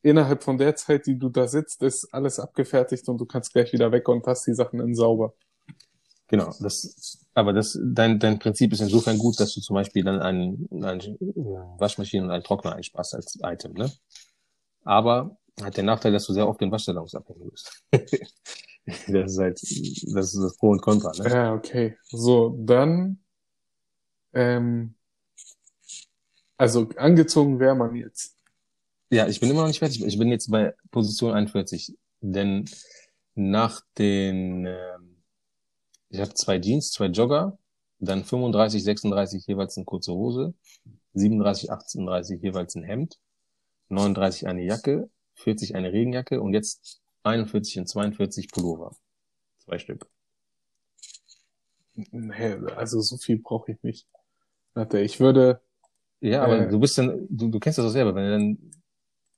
innerhalb 0.02 0.42
von 0.42 0.58
der 0.58 0.76
Zeit, 0.76 1.06
die 1.06 1.18
du 1.18 1.30
da 1.30 1.48
sitzt, 1.48 1.82
ist 1.82 2.12
alles 2.12 2.38
abgefertigt 2.38 3.08
und 3.08 3.16
du 3.16 3.24
kannst 3.24 3.54
gleich 3.54 3.72
wieder 3.72 3.90
weg 3.90 4.06
und 4.08 4.26
hast 4.26 4.46
die 4.46 4.54
Sachen 4.54 4.80
in 4.80 4.94
sauber. 4.94 5.32
Genau, 6.28 6.52
das, 6.60 7.24
aber 7.32 7.54
das, 7.54 7.78
dein, 7.82 8.18
dein 8.18 8.38
Prinzip 8.38 8.72
ist 8.74 8.80
insofern 8.80 9.16
gut, 9.16 9.40
dass 9.40 9.54
du 9.54 9.62
zum 9.62 9.74
Beispiel 9.74 10.04
dann 10.04 10.20
einen, 10.20 10.68
eine 10.70 11.16
Waschmaschine 11.78 12.24
und 12.24 12.30
einen 12.30 12.44
Trockner 12.44 12.74
einsparst 12.74 13.14
als 13.14 13.38
Item, 13.42 13.72
ne? 13.72 13.90
Aber 14.84 15.38
hat 15.62 15.76
den 15.76 15.86
Nachteil, 15.86 16.12
dass 16.12 16.26
du 16.26 16.32
sehr 16.32 16.48
oft 16.48 16.60
den 16.60 16.70
Waschsalons 16.70 17.14
abhängen 17.14 17.50
bist. 17.50 17.84
das 18.86 19.32
ist 19.32 19.38
halt, 19.38 19.62
das 19.62 20.34
ist 20.34 20.42
das 20.42 20.56
Pro 20.56 20.70
und 20.70 20.82
Contra, 20.82 21.12
ne? 21.22 21.30
Ja, 21.30 21.54
okay. 21.54 21.96
So, 22.08 22.56
dann, 22.58 23.20
ähm, 24.32 24.94
also 26.56 26.88
angezogen 26.96 27.60
wäre 27.60 27.74
man 27.74 27.94
jetzt. 27.94 28.36
Ja, 29.10 29.28
ich 29.28 29.40
bin 29.40 29.50
immer 29.50 29.60
noch 29.60 29.68
nicht 29.68 29.78
fertig. 29.78 30.04
Ich 30.04 30.18
bin 30.18 30.28
jetzt 30.28 30.50
bei 30.50 30.74
Position 30.90 31.32
41, 31.32 31.96
denn 32.20 32.64
nach 33.34 33.82
den, 33.98 34.66
ähm, 34.66 35.22
ich 36.08 36.20
habe 36.20 36.34
zwei 36.34 36.58
Jeans, 36.58 36.90
zwei 36.90 37.06
Jogger, 37.06 37.58
dann 37.98 38.24
35, 38.24 38.82
36 38.82 39.46
jeweils 39.46 39.76
eine 39.76 39.84
kurze 39.84 40.12
Hose, 40.12 40.54
37, 41.14 41.70
38 41.70 42.42
jeweils 42.42 42.74
ein 42.74 42.82
Hemd, 42.82 43.18
39 43.88 44.46
eine 44.46 44.64
Jacke, 44.64 45.10
40 45.34 45.74
eine 45.74 45.92
Regenjacke 45.92 46.40
und 46.40 46.52
jetzt 46.54 47.00
41 47.22 47.78
und 47.78 47.86
42 47.88 48.48
Pullover. 48.50 48.94
Zwei 49.58 49.78
Stück. 49.78 50.06
Nee, 51.94 52.54
also 52.76 53.00
so 53.00 53.16
viel 53.16 53.38
brauche 53.38 53.72
ich 53.72 53.82
nicht. 53.82 54.06
Warte, 54.74 55.00
ich 55.00 55.20
würde, 55.20 55.60
Ja, 56.20 56.42
aber 56.44 56.60
Äh. 56.60 56.68
du 56.70 56.80
bist 56.80 56.96
dann, 56.98 57.26
du, 57.30 57.48
du 57.48 57.60
kennst 57.60 57.78
das 57.78 57.84
doch 57.86 57.92
selber, 57.92 58.14
wenn 58.14 58.24
du 58.24 58.30
dann, 58.30 58.70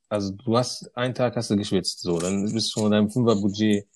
also 0.09 0.30
du 0.32 0.56
hast, 0.56 0.96
einen 0.96 1.14
Tag 1.14 1.35
hast 1.37 1.50
du 1.50 1.56
geschwitzt, 1.56 2.00
so, 2.00 2.18
dann 2.20 2.44
bist 2.52 2.68
du 2.68 2.72
schon 2.72 2.85
mit 2.85 2.92
deinem 2.92 3.11
Fünfer-Budget, 3.11 3.87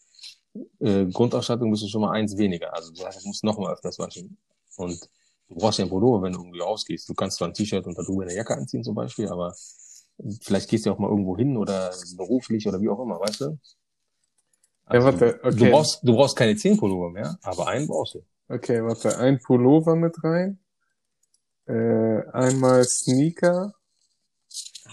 äh, 0.80 1.06
Grundausstattung 1.06 1.70
bist 1.70 1.84
du 1.84 1.88
schon 1.88 2.00
mal 2.02 2.12
eins 2.12 2.36
weniger, 2.36 2.74
also 2.74 2.92
du 2.92 3.06
hast- 3.06 3.24
musst 3.26 3.44
noch 3.44 3.58
mal 3.58 3.72
öfters 3.72 3.98
waschen. 4.00 4.36
Und 4.76 5.00
du 5.48 5.54
brauchst 5.56 5.78
ja 5.78 5.84
ein 5.86 5.90
Pullover, 5.90 6.22
wenn 6.22 6.32
du 6.32 6.40
irgendwie 6.40 6.60
rausgehst. 6.60 7.08
Du 7.08 7.14
kannst 7.14 7.38
zwar 7.38 7.48
ein 7.48 7.54
T-Shirt 7.54 7.86
und 7.86 7.96
darüber 7.96 8.22
eine 8.24 8.34
Jacke 8.34 8.54
anziehen 8.56 8.82
zum 8.84 8.94
Beispiel, 8.96 9.28
aber 9.28 9.54
vielleicht 10.42 10.68
gehst 10.70 10.86
du 10.86 10.90
ja 10.90 10.94
auch 10.96 10.98
mal 11.00 11.08
irgendwo 11.10 11.36
hin 11.36 11.56
oder 11.56 11.92
beruflich 12.16 12.66
oder 12.68 12.80
wie 12.80 12.88
auch 12.88 13.00
immer, 13.00 13.20
weißt 13.20 13.40
du? 13.42 13.58
Ja, 14.92 15.04
warte, 15.04 15.40
Du 15.42 15.64
okay. 15.64 15.70
brauchst, 15.70 16.00
du 16.02 16.12
brauchst 16.14 16.36
keine 16.36 16.56
zehn 16.56 16.76
Pullover 16.76 17.10
mehr, 17.10 17.38
aber 17.42 17.68
einen 17.68 17.86
brauchst 17.86 18.14
du. 18.14 18.24
okay, 18.48 18.82
warte, 18.84 19.16
ein 19.18 19.38
Pullover 19.40 19.96
mit 19.96 20.22
rein, 20.22 20.58
äh, 21.66 22.22
einmal 22.32 22.84
Sneaker, 22.84 23.72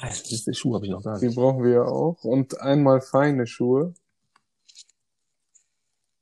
Ah, 0.02 0.08
das 0.10 0.32
ist 0.32 0.48
der 0.48 0.54
Schuh, 0.54 0.76
habe 0.76 0.86
ich 0.86 0.92
noch 0.92 1.02
da. 1.02 1.18
die 1.20 1.30
brauchen 1.30 1.63
wir 1.63 1.72
ja 1.72 1.84
auch, 1.84 2.24
und 2.24 2.60
einmal 2.62 3.02
feine 3.02 3.48
Schuhe. 3.48 3.94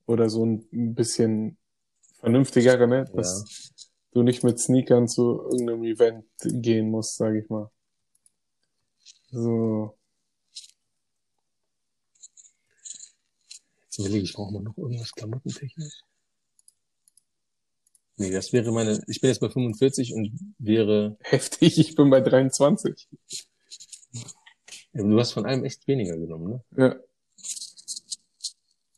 Oder 0.08 0.30
so 0.30 0.46
ein 0.46 0.66
bisschen 0.96 1.58
vernünftigere, 2.20 2.88
ne? 2.88 3.06
Dass 3.16 3.72
du 4.14 4.24
nicht 4.24 4.44
mit 4.44 4.60
Sneakern 4.60 5.08
zu 5.08 5.42
irgendeinem 5.44 5.84
Event 5.84 6.26
gehen 6.44 6.90
musst, 6.92 7.18
sag 7.18 7.36
ich 7.36 7.50
mal. 7.50 7.70
So. 9.36 9.98
Jetzt 13.84 14.00
überlege 14.00 14.24
ich, 14.24 14.34
braucht 14.34 14.54
man 14.54 14.64
noch 14.64 14.78
irgendwas 14.78 15.12
klamottentechnisch? 15.12 16.04
Nee, 18.16 18.32
das 18.32 18.54
wäre 18.54 18.72
meine, 18.72 19.04
ich 19.08 19.20
bin 19.20 19.30
jetzt 19.30 19.42
bei 19.42 19.50
45 19.50 20.14
und 20.14 20.56
wäre, 20.58 21.18
Heftig, 21.20 21.78
ich 21.80 21.96
bin 21.96 22.10
bei 22.10 22.22
23. 22.22 23.10
Du 24.94 25.20
hast 25.20 25.34
von 25.34 25.46
allem 25.46 25.66
echt 25.66 25.86
weniger 25.86 26.16
genommen, 26.16 26.62
ne? 26.72 26.82
Ja. 26.82 26.96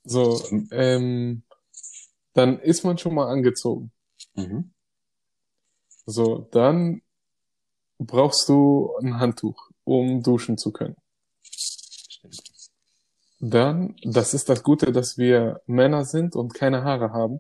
So, 0.04 0.40
ähm, 0.70 1.42
dann 2.34 2.60
ist 2.60 2.84
man 2.84 3.00
schon 3.00 3.16
mal 3.16 3.28
angezogen. 3.28 3.92
Mhm. 4.36 4.70
So, 6.06 6.48
dann 6.52 7.02
brauchst 7.98 8.48
du 8.50 8.96
ein 9.02 9.20
Handtuch, 9.20 9.67
um 9.88 10.22
duschen 10.22 10.58
zu 10.58 10.72
können. 10.72 10.96
Stimmt. 11.42 12.42
Dann, 13.40 13.96
das 14.04 14.34
ist 14.34 14.50
das 14.50 14.64
Gute, 14.64 14.92
dass 14.92 15.18
wir 15.18 15.62
Männer 15.66 16.04
sind 16.06 16.36
und 16.36 16.54
keine 16.54 16.84
Haare 16.84 17.12
haben. 17.14 17.40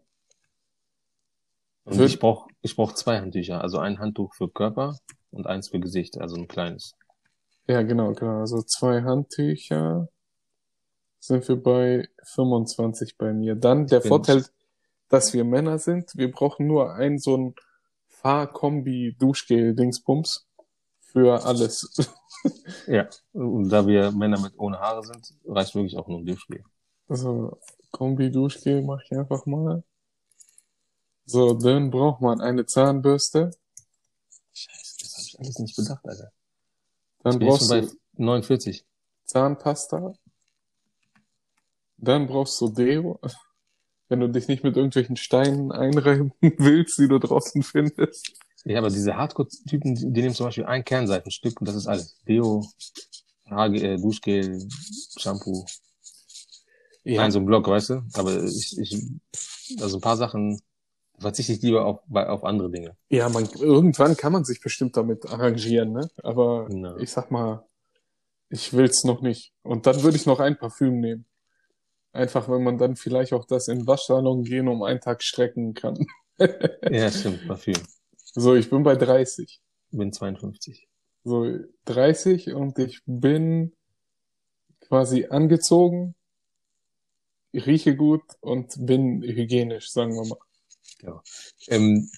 Und 1.83 1.97
Wird- 1.97 2.09
ich 2.11 2.19
brauch, 2.19 2.47
ich 2.61 2.75
brauch 2.75 2.93
zwei 2.93 3.19
Handtücher. 3.19 3.61
Also 3.61 3.79
ein 3.79 3.99
Handtuch 3.99 4.33
für 4.35 4.47
Körper 4.49 4.97
und 5.31 5.47
eins 5.47 5.69
für 5.69 5.79
Gesicht, 5.79 6.17
also 6.19 6.35
ein 6.37 6.47
kleines. 6.47 6.93
Ja, 7.67 7.81
genau, 7.81 8.13
genau. 8.13 8.39
Also 8.41 8.61
zwei 8.61 9.01
Handtücher 9.01 10.07
sind 11.19 11.47
wir 11.49 11.61
bei 11.61 12.07
25 12.23 13.17
bei 13.17 13.33
mir. 13.33 13.55
Dann 13.55 13.87
der 13.87 13.99
bin- 13.99 14.09
Vorteil, 14.09 14.45
dass 15.09 15.33
wir 15.33 15.43
Männer 15.43 15.79
sind, 15.79 16.11
wir 16.15 16.31
brauchen 16.31 16.67
nur 16.67 16.93
ein 16.93 17.17
so 17.17 17.35
ein 17.35 17.55
Fahrkombi-Duschgel-Dingsbums 18.09 20.45
für 21.01 21.43
alles. 21.45 21.95
Ja. 22.87 23.07
Und 23.33 23.69
da 23.69 23.85
wir 23.85 24.11
Männer 24.11 24.39
mit 24.39 24.57
ohne 24.57 24.79
Haare 24.79 25.03
sind, 25.03 25.33
reicht 25.45 25.75
wirklich 25.75 25.97
auch 25.97 26.07
nur 26.07 26.19
ein 26.19 26.25
Duschgel. 26.25 26.63
Also 27.07 27.57
Kombi-Duschgel 27.91 28.81
mache 28.83 29.03
ich 29.05 29.17
einfach 29.17 29.45
mal. 29.45 29.83
So, 31.25 31.53
dann 31.53 31.91
braucht 31.91 32.21
man 32.21 32.41
eine 32.41 32.65
Zahnbürste. 32.65 33.51
Scheiße, 34.53 34.97
das 34.99 35.13
habe 35.13 35.23
ich 35.25 35.39
alles 35.39 35.59
nicht 35.59 35.75
bedacht, 35.75 36.05
Alter. 36.07 36.31
Dann 37.23 37.39
brauchst 37.39 37.69
du 37.69 37.81
bei 37.81 37.87
49. 38.13 38.85
Zahnpasta. 39.25 40.13
Dann 41.97 42.27
brauchst 42.27 42.59
du 42.61 42.69
Deo. 42.69 43.19
Wenn 44.07 44.21
du 44.21 44.29
dich 44.29 44.47
nicht 44.47 44.63
mit 44.63 44.77
irgendwelchen 44.77 45.17
Steinen 45.17 45.71
einreiben 45.71 46.31
willst, 46.41 46.97
die 46.97 47.07
du 47.07 47.19
draußen 47.19 47.61
findest. 47.63 48.39
Ja, 48.67 48.79
aber 48.79 48.89
diese 48.89 49.15
Hardcore-Typen, 49.15 49.95
die 50.13 50.21
nehmen 50.21 50.33
zum 50.35 50.47
Beispiel 50.47 50.65
ein 50.65 50.83
Kernseifenstück 50.83 51.59
und 51.61 51.67
das 51.67 51.75
ist 51.75 51.87
alles. 51.87 52.19
Deo, 52.27 52.65
Haarge 53.45 53.79
äh, 53.81 53.97
Duschgel, 53.97 54.67
Shampoo. 55.17 55.65
Ja, 57.03 57.23
Ein 57.23 57.31
so 57.31 57.39
ein 57.39 57.45
Block, 57.45 57.67
weißt 57.67 57.91
du? 57.91 58.01
Aber 58.13 58.43
ich, 58.43 58.77
ich, 58.77 59.01
also 59.81 59.97
ein 59.97 60.01
paar 60.01 60.17
Sachen 60.17 60.59
verzichte 61.17 61.53
ich 61.53 61.61
lieber 61.61 61.85
auf, 61.85 61.99
auf 62.13 62.43
andere 62.43 62.69
Dinge. 62.69 62.97
ja 63.09 63.29
man, 63.29 63.45
irgendwann 63.57 64.17
kann 64.17 64.33
man 64.33 64.43
sich 64.43 64.59
bestimmt 64.59 64.97
damit 64.97 65.25
arrangieren, 65.25 65.93
ne? 65.93 66.09
Aber 66.21 66.67
Ja. 66.69 66.97
ich 66.97 67.09
sag 67.11 67.31
mal, 67.31 67.65
ich 68.49 68.73
will's 68.73 69.05
noch 69.05 69.21
nicht. 69.21 69.53
Und 69.63 69.85
dann 69.87 70.03
würde 70.03 70.17
ich 70.17 70.25
noch 70.25 70.41
ein 70.41 70.57
Parfüm 70.57 70.99
nehmen. 70.99 71.25
Einfach, 72.11 72.49
wenn 72.49 72.63
man 72.63 72.77
dann 72.77 72.97
vielleicht 72.97 73.31
auch 73.31 73.45
das 73.45 73.69
in 73.69 73.87
Waschsalon 73.87 74.43
gehen 74.43 74.67
um 74.67 74.83
einen 74.83 74.99
Tag 74.99 75.23
strecken 75.23 75.73
kann. 75.73 75.97
Ja, 76.91 77.09
stimmt, 77.11 77.47
Parfüm. 77.47 77.75
So, 78.39 78.53
ich 78.53 78.69
bin 78.69 78.83
bei 78.83 78.95
30. 78.95 79.59
Bin 79.89 80.13
52. 80.13 80.87
So 81.23 81.57
30 81.85 82.53
und 82.53 82.77
ich 82.77 83.01
bin 83.07 83.73
quasi 84.81 85.25
angezogen, 85.25 86.13
rieche 87.51 87.95
gut 87.95 88.21
und 88.39 88.75
bin 88.77 89.23
hygienisch, 89.23 89.89
sagen 89.89 90.13
wir 90.13 90.27
mal. 90.27 90.37
Genau. 90.99 91.23
Ähm, 91.69 92.11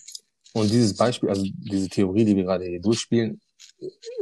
und 0.52 0.70
dieses 0.70 0.98
Beispiel, 0.98 1.30
also 1.30 1.46
diese 1.54 1.88
Theorie, 1.88 2.26
die 2.26 2.36
wir 2.36 2.44
gerade 2.44 2.66
hier 2.66 2.82
durchspielen, 2.82 3.40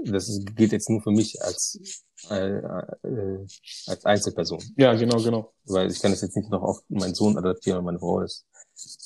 das 0.05 0.29
ist, 0.29 0.55
geht 0.55 0.73
jetzt 0.73 0.91
nur 0.91 1.01
für 1.01 1.09
mich 1.09 1.41
als, 1.41 2.03
äh, 2.29 2.57
äh, 2.57 3.45
als 3.87 4.05
Einzelperson. 4.05 4.61
Ja, 4.77 4.93
genau, 4.93 5.17
genau. 5.17 5.51
Weil 5.65 5.89
ich 5.89 5.99
kann 5.99 6.11
das 6.11 6.21
jetzt 6.21 6.37
nicht 6.37 6.51
noch 6.51 6.61
auf 6.61 6.79
meinen 6.89 7.15
Sohn 7.15 7.39
adaptieren 7.39 7.77
oder 7.77 7.85
meine 7.85 7.97
Frau. 7.97 8.21
Das 8.21 8.45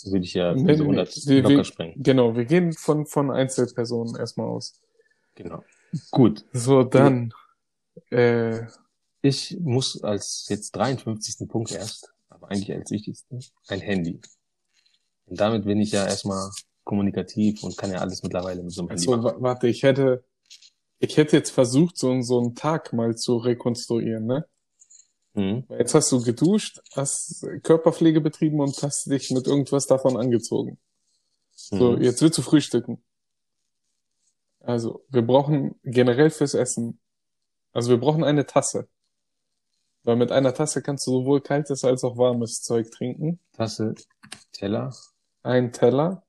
würde 0.06 0.26
ich 0.26 0.34
ja 0.34 0.54
Nee, 0.54 0.60
so 0.60 0.66
nee, 0.66 0.74
nee. 0.92 1.00
100 1.00 1.28
Wir- 1.28 1.42
locker 1.44 1.56
wir- 1.58 1.64
sprengen. 1.64 2.04
Genau, 2.04 2.36
wir 2.36 2.46
gehen 2.46 2.74
von, 2.74 3.06
von 3.06 3.32
Einzelpersonen 3.32 4.16
erstmal 4.16 4.48
aus. 4.48 4.80
Genau. 5.36 5.64
Gut. 6.12 6.46
So, 6.54 6.84
dann, 6.84 7.34
äh, 8.12 8.66
Ich 9.22 9.58
muss 9.60 10.04
als 10.04 10.48
jetzt 10.50 10.76
53. 10.76 11.48
Punkt 11.48 11.72
erst, 11.72 12.12
aber 12.30 12.50
eigentlich 12.50 12.72
als 12.74 12.90
wichtigsten, 12.92 13.40
ein 13.68 13.80
Handy. 13.80 14.20
Und 15.28 15.40
damit 15.40 15.66
bin 15.66 15.80
ich 15.80 15.92
ja 15.92 16.06
erstmal 16.06 16.50
kommunikativ 16.84 17.64
und 17.64 17.78
kann 17.78 17.92
ja 17.92 18.00
alles 18.00 18.24
mittlerweile 18.24 18.64
mit 18.64 18.72
so 18.72 18.82
einem 18.82 18.90
Handy 18.90 19.04
so, 19.04 19.12
machen. 19.12 19.24
wa- 19.24 19.36
warte, 19.40 19.68
ich 19.68 19.84
hätte, 19.84 20.24
ich 21.00 21.18
hätte 21.18 21.38
jetzt 21.38 21.52
versucht, 21.52 21.98
so, 21.98 22.20
so 22.22 22.40
einen 22.40 22.56
Tag 22.56 22.94
mal 22.94 23.16
zu 23.16 23.38
rekonstruieren, 23.38 24.26
ne? 24.26 24.46
Mhm. 25.34 25.64
Jetzt 25.70 25.94
hast 25.96 26.12
du 26.12 26.22
geduscht, 26.24 26.82
hast 26.96 27.46
Körperpflege 27.64 28.20
betrieben 28.22 28.60
und 28.60 28.82
hast 28.84 29.10
dich 29.10 29.32
mit 29.32 29.48
irgendwas 29.48 29.88
davon 29.88 30.18
angezogen. 30.18 30.78
So, 31.56 31.94
Mhm. 31.94 32.02
jetzt 32.02 32.22
willst 32.22 32.38
du 32.38 32.42
frühstücken. 32.42 33.02
Also, 34.60 35.04
wir 35.10 35.22
brauchen 35.22 35.76
generell 35.84 36.30
fürs 36.30 36.54
Essen, 36.54 37.00
also 37.74 37.90
wir 37.90 37.98
brauchen 38.00 38.24
eine 38.24 38.46
Tasse. 38.46 38.88
Weil 40.04 40.16
mit 40.16 40.32
einer 40.32 40.54
Tasse 40.54 40.82
kannst 40.82 41.06
du 41.08 41.12
sowohl 41.12 41.42
kaltes 41.42 41.84
als 41.84 42.04
auch 42.04 42.18
warmes 42.18 42.62
Zeug 42.62 42.90
trinken. 42.92 43.40
Tasse, 43.54 43.94
Teller. 44.52 44.96
Ein 45.44 45.72
Teller. 45.72 46.24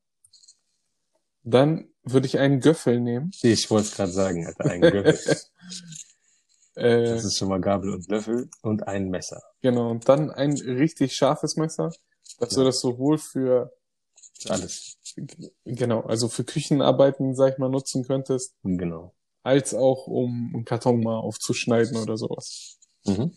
Dann 1.42 1.88
würde 2.04 2.26
ich 2.26 2.38
einen 2.38 2.60
Göffel 2.60 3.00
nehmen. 3.00 3.30
Ich 3.42 3.70
wollte 3.70 3.88
es 3.88 3.94
gerade 3.94 4.12
sagen, 4.12 4.46
Alter, 4.46 4.64
ein 4.70 4.80
Göffel. 4.82 5.36
Äh, 6.74 7.04
Das 7.04 7.24
ist 7.24 7.36
schon 7.36 7.48
mal 7.48 7.60
Gabel 7.60 7.92
und 7.94 8.08
Löffel 8.08 8.48
und 8.62 8.86
ein 8.88 9.08
Messer. 9.10 9.42
genau, 9.60 9.90
und 9.90 10.08
dann 10.08 10.30
ein 10.30 10.52
richtig 10.52 11.14
scharfes 11.14 11.56
Messer, 11.56 11.90
dass 12.38 12.50
du 12.50 12.60
Ja. 12.60 12.66
das 12.66 12.80
sowohl 12.80 13.18
für, 13.18 13.72
Alles. 14.48 14.96
genau, 15.64 16.00
also 16.00 16.28
für 16.28 16.44
Küchenarbeiten, 16.44 17.34
sag 17.34 17.52
ich 17.52 17.58
mal, 17.58 17.68
nutzen 17.68 18.04
könntest, 18.04 18.54
Genau. 18.62 19.14
als 19.42 19.74
auch 19.74 20.06
um 20.06 20.50
einen 20.54 20.64
Karton 20.64 21.02
mal 21.02 21.18
aufzuschneiden 21.18 21.96
oder 21.98 22.16
sowas. 22.16 22.78
Mhm. 23.04 23.32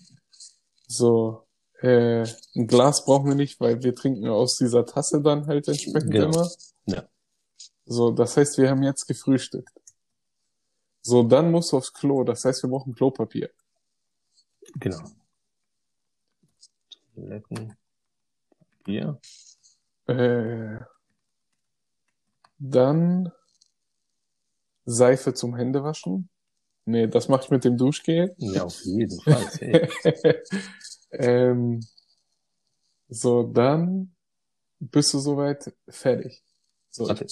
So, 0.88 1.43
äh, 1.82 2.26
ein 2.56 2.67
Glas 2.67 3.04
brauchen 3.06 3.28
wir 3.28 3.36
nicht, 3.36 3.60
weil 3.60 3.84
wir 3.84 3.93
trinken 3.95 4.28
aus 4.30 4.58
dieser 4.58 4.86
Tasse 4.86 5.21
dann 5.21 5.48
halt 5.48 5.67
entsprechend 5.67 6.12
Genau. 6.12 6.28
immer. 6.28 6.50
Ja. 6.86 7.04
So, 7.86 8.12
das 8.12 8.38
heißt, 8.38 8.58
wir 8.58 8.69
haben 8.69 8.82
jetzt 8.84 9.06
gefrühstückt. 9.08 9.69
So, 11.06 11.22
dann 11.22 11.52
musst 11.52 11.72
du 11.72 11.78
aufs 11.78 11.94
Klo. 11.94 12.24
Das 12.24 12.44
heißt, 12.46 12.63
wir 12.63 12.70
brauchen 12.72 12.96
Klopapier. 12.96 13.52
Genau. 14.80 15.04
Toiletten. 17.13 17.76
Bier. 18.84 19.20
Äh, 20.08 20.80
dann 22.58 23.32
Seife 24.86 25.36
zum 25.36 25.56
Händewaschen. 25.56 26.28
Nee, 26.86 27.06
das 27.06 27.28
mache 27.28 27.44
ich 27.44 27.50
mit 27.52 27.65
dem 27.65 27.78
Duschgel. 27.78 28.34
Ja, 28.38 28.63
auf 28.63 28.82
jeden 28.84 29.22
Fall. 29.22 29.46
Hey. 29.60 30.41
ähm, 31.12 31.82
so, 33.10 33.44
dann 33.44 34.15
bist 34.80 35.13
du 35.13 35.20
soweit 35.20 35.72
fertig. 35.88 36.44
So, 36.89 37.08
Warte. 37.08 37.28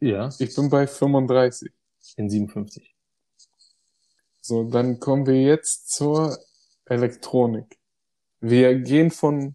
Ja, 0.00 0.28
ich 0.40 0.56
bin 0.56 0.68
bei 0.68 0.88
35. 0.88 1.70
in 2.16 2.28
57. 2.28 2.91
So, 4.44 4.64
dann 4.64 4.98
kommen 4.98 5.24
wir 5.26 5.40
jetzt 5.40 5.88
zur 5.90 6.36
Elektronik. 6.86 7.78
Wir 8.40 8.74
gehen 8.80 9.12
von, 9.12 9.54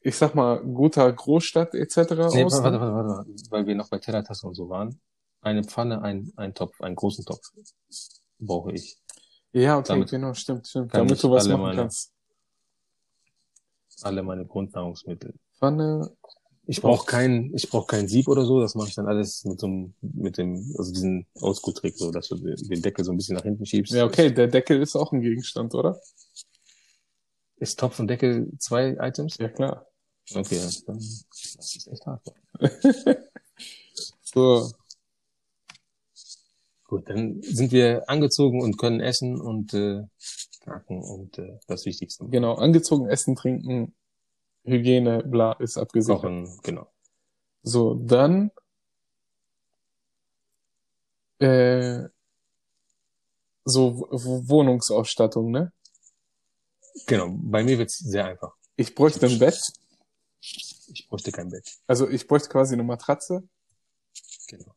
ich 0.00 0.16
sag 0.16 0.34
mal, 0.34 0.58
guter 0.64 1.12
Großstadt 1.12 1.74
etc. 1.74 1.96
Nee, 2.32 2.44
aus. 2.44 2.62
warte, 2.62 2.80
warte, 2.80 2.80
warte, 2.80 3.08
warte, 3.08 3.30
weil 3.50 3.66
wir 3.66 3.74
noch 3.74 3.90
bei 3.90 3.98
Tellertasse 3.98 4.46
und 4.46 4.54
so 4.54 4.70
waren. 4.70 4.98
Eine 5.42 5.64
Pfanne, 5.64 6.00
ein, 6.00 6.32
ein 6.36 6.54
Topf, 6.54 6.80
einen 6.80 6.96
großen 6.96 7.26
Topf 7.26 7.42
brauche 8.38 8.72
ich. 8.72 8.96
Ja, 9.52 9.76
okay, 9.76 9.88
Damit 9.88 10.10
genau, 10.10 10.32
stimmt, 10.32 10.66
stimmt. 10.66 10.94
Damit 10.94 11.22
du 11.22 11.30
was 11.30 11.46
machen 11.46 11.60
meine- 11.60 11.76
kannst. 11.82 12.10
Alle 14.02 14.22
meine 14.22 14.46
Grundnahrungsmittel. 14.46 15.34
Pfanne, 15.58 16.10
Ich 16.66 16.80
brauche 16.80 17.04
kein, 17.04 17.52
ich 17.54 17.68
brauche 17.68 17.86
kein 17.86 18.08
Sieb 18.08 18.28
oder 18.28 18.44
so. 18.44 18.60
Das 18.60 18.74
mache 18.74 18.88
ich 18.88 18.94
dann 18.94 19.06
alles 19.06 19.44
mit 19.44 19.60
so 19.60 19.66
einem, 19.66 19.94
mit 20.00 20.38
dem, 20.38 20.74
also 20.78 20.92
diesen 20.92 21.26
Oldschool-Trick, 21.34 21.96
so, 21.96 22.10
dass 22.10 22.28
du 22.28 22.36
den 22.36 22.82
Deckel 22.82 23.04
so 23.04 23.12
ein 23.12 23.16
bisschen 23.16 23.36
nach 23.36 23.42
hinten 23.42 23.66
schiebst. 23.66 23.92
ja, 23.92 24.04
okay, 24.04 24.32
der 24.32 24.46
Deckel 24.48 24.80
ist 24.80 24.96
auch 24.96 25.12
ein 25.12 25.20
Gegenstand, 25.20 25.74
oder? 25.74 26.00
Ist 27.56 27.78
Topf 27.78 28.00
und 28.00 28.08
Deckel 28.08 28.50
zwei 28.58 28.96
Items? 28.98 29.36
Ja, 29.38 29.48
klar. 29.48 29.86
Okay, 30.34 30.58
dann, 30.86 30.96
das 30.96 31.76
ist 31.76 31.86
echt 31.86 32.06
hart. 32.06 32.32
So, 34.26 34.68
Gut, 36.94 37.08
dann 37.08 37.40
sind 37.42 37.72
wir 37.72 38.08
angezogen 38.08 38.62
und 38.62 38.76
können 38.78 39.00
essen 39.00 39.40
und 39.40 39.72
äh, 39.74 40.02
knacken 40.62 41.02
und 41.02 41.38
äh, 41.38 41.58
das 41.66 41.86
Wichtigste. 41.86 42.26
genau, 42.28 42.54
angezogen, 42.54 43.08
essen, 43.08 43.34
trinken, 43.36 43.94
Hygiene, 44.64 45.22
bla, 45.24 45.52
ist 45.52 45.76
abgesichert. 45.78 46.20
Kochen, 46.22 46.58
genau. 46.62 46.88
So, 47.62 47.94
dann 47.94 48.50
äh, 51.38 52.08
so 53.66 53.92
W- 54.10 54.48
Wohnungsausstattung, 54.48 55.50
ne? 55.50 55.72
Genau, 57.06 57.28
bei 57.30 57.62
mir 57.62 57.78
wird's 57.78 57.98
sehr 57.98 58.26
einfach. 58.26 58.54
Ich 58.76 58.94
bräuchte 58.94 59.26
ein 59.26 59.38
Bett. 59.38 59.60
Ich 60.40 61.06
bräuchte 61.08 61.32
kein 61.32 61.50
Bett. 61.50 61.68
Also 61.86 62.08
ich 62.08 62.26
bräuchte 62.26 62.48
quasi 62.48 62.74
eine 62.74 62.84
Matratze, 62.84 63.42
Genau. 64.48 64.74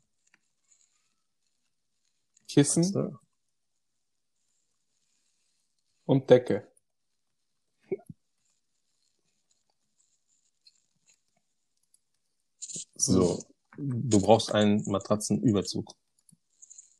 Kissen 2.48 2.84
So. 2.84 3.20
und 6.06 6.30
Decke. 6.30 6.68
So, 13.08 13.44
du 13.78 14.22
brauchst 14.22 14.52
einen 14.52 14.84
Matratzenüberzug. 14.86 15.90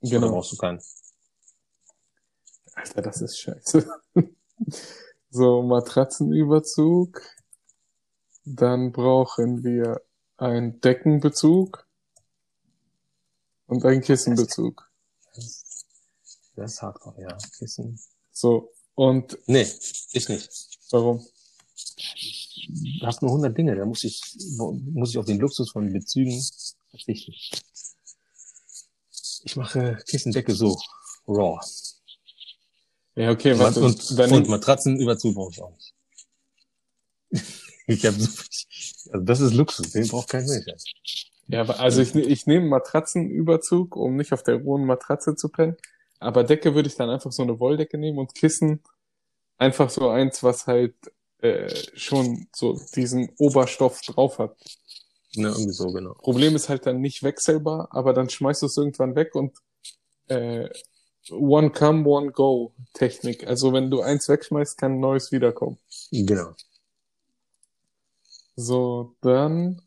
Oder 0.02 0.10
Genau. 0.12 0.30
brauchst 0.32 0.52
du 0.54 0.58
keinen? 0.58 0.82
Alter, 2.76 3.02
das 3.02 3.22
ist 3.22 3.40
scheiße. 3.40 3.90
so, 5.30 5.62
Matratzenüberzug. 5.64 7.22
Dann 8.46 8.92
brauchen 8.92 9.64
wir 9.64 10.02
einen 10.38 10.80
Deckenbezug 10.80 11.86
und 13.66 13.84
einen 13.84 14.02
Kissenbezug. 14.02 14.90
Das 15.36 16.74
ist 16.74 16.82
hardcore, 16.82 17.22
ja. 17.22 17.38
Kissen. 17.58 18.00
So, 18.32 18.72
und 18.96 19.38
Nee, 19.48 19.68
ich 20.14 20.30
nicht. 20.30 20.80
warum? 20.92 21.26
Du 23.00 23.06
hast 23.06 23.22
nur 23.22 23.32
100 23.32 23.58
Dinge, 23.58 23.76
da 23.76 23.86
muss 23.86 24.04
ich, 24.04 24.22
muss 24.58 25.12
ich 25.12 25.18
auf 25.18 25.26
den 25.26 25.40
Luxus 25.40 25.72
von 25.72 25.92
Bezügen 25.92 26.42
verzichten. 26.90 27.34
Ich 29.44 29.56
mache 29.56 29.98
Kissendecke 30.08 30.54
so, 30.54 30.78
raw. 31.28 31.60
Ja, 33.16 33.32
okay, 33.32 33.54
Und, 33.54 33.60
warte, 33.60 33.82
und, 33.82 34.12
und 34.32 34.50
Matratzenüberzug 34.50 35.36
brauche 35.36 35.52
ich 35.52 35.62
auch 35.62 35.72
nicht. 35.72 35.94
ich 37.88 38.02
viel, 38.02 38.12
also 39.14 39.26
das 39.26 39.40
ist 39.40 39.54
Luxus, 39.54 39.92
den 39.92 40.08
braucht 40.08 40.30
kein 40.30 40.46
Mensch. 40.46 40.66
Ja, 41.48 41.62
aber 41.62 41.80
also 41.80 42.02
ich, 42.02 42.14
ich 42.14 42.46
nehme 42.46 42.68
Matratzenüberzug, 42.68 43.96
um 43.96 44.18
nicht 44.18 44.34
auf 44.34 44.44
der 44.44 44.56
rohen 44.56 44.86
Matratze 44.86 45.36
zu 45.36 45.50
pennen. 45.50 45.78
Aber 46.20 46.44
Decke 46.44 46.76
würde 46.76 46.90
ich 46.90 46.96
dann 46.96 47.10
einfach 47.10 47.32
so 47.32 47.44
eine 47.44 47.60
Wolldecke 47.60 47.98
nehmen 47.98 48.18
und 48.18 48.36
Kissen 48.36 48.82
einfach 49.58 49.90
so 49.90 50.10
eins, 50.10 50.44
was 50.44 50.68
halt 50.68 50.96
äh, 51.40 51.74
schon 51.96 52.48
so 52.56 52.80
diesen 52.96 53.32
Oberstoff 53.38 54.02
drauf 54.02 54.40
hat. 54.40 54.58
Ne, 55.36 55.50
irgendwie 55.50 55.72
so, 55.72 55.92
genau. 55.92 56.14
Problem 56.14 56.56
ist 56.56 56.70
halt 56.70 56.86
dann 56.86 57.02
nicht 57.02 57.22
wechselbar, 57.22 57.90
aber 57.92 58.14
dann 58.14 58.30
schmeißt 58.30 58.62
du 58.62 58.66
es 58.66 58.78
irgendwann 58.78 59.16
weg 59.16 59.36
und 59.36 59.58
äh, 60.28 60.70
One 61.32 61.72
come, 61.72 62.08
one 62.08 62.32
go 62.32 62.74
Technik. 62.94 63.46
Also 63.48 63.74
wenn 63.74 63.90
du 63.92 64.02
eins 64.02 64.30
wegschmeißt, 64.30 64.78
kann 64.78 64.94
ein 64.94 65.00
neues 65.00 65.32
wiederkommen. 65.32 65.78
Genau. 66.12 66.54
So, 68.56 69.16
dann 69.22 69.82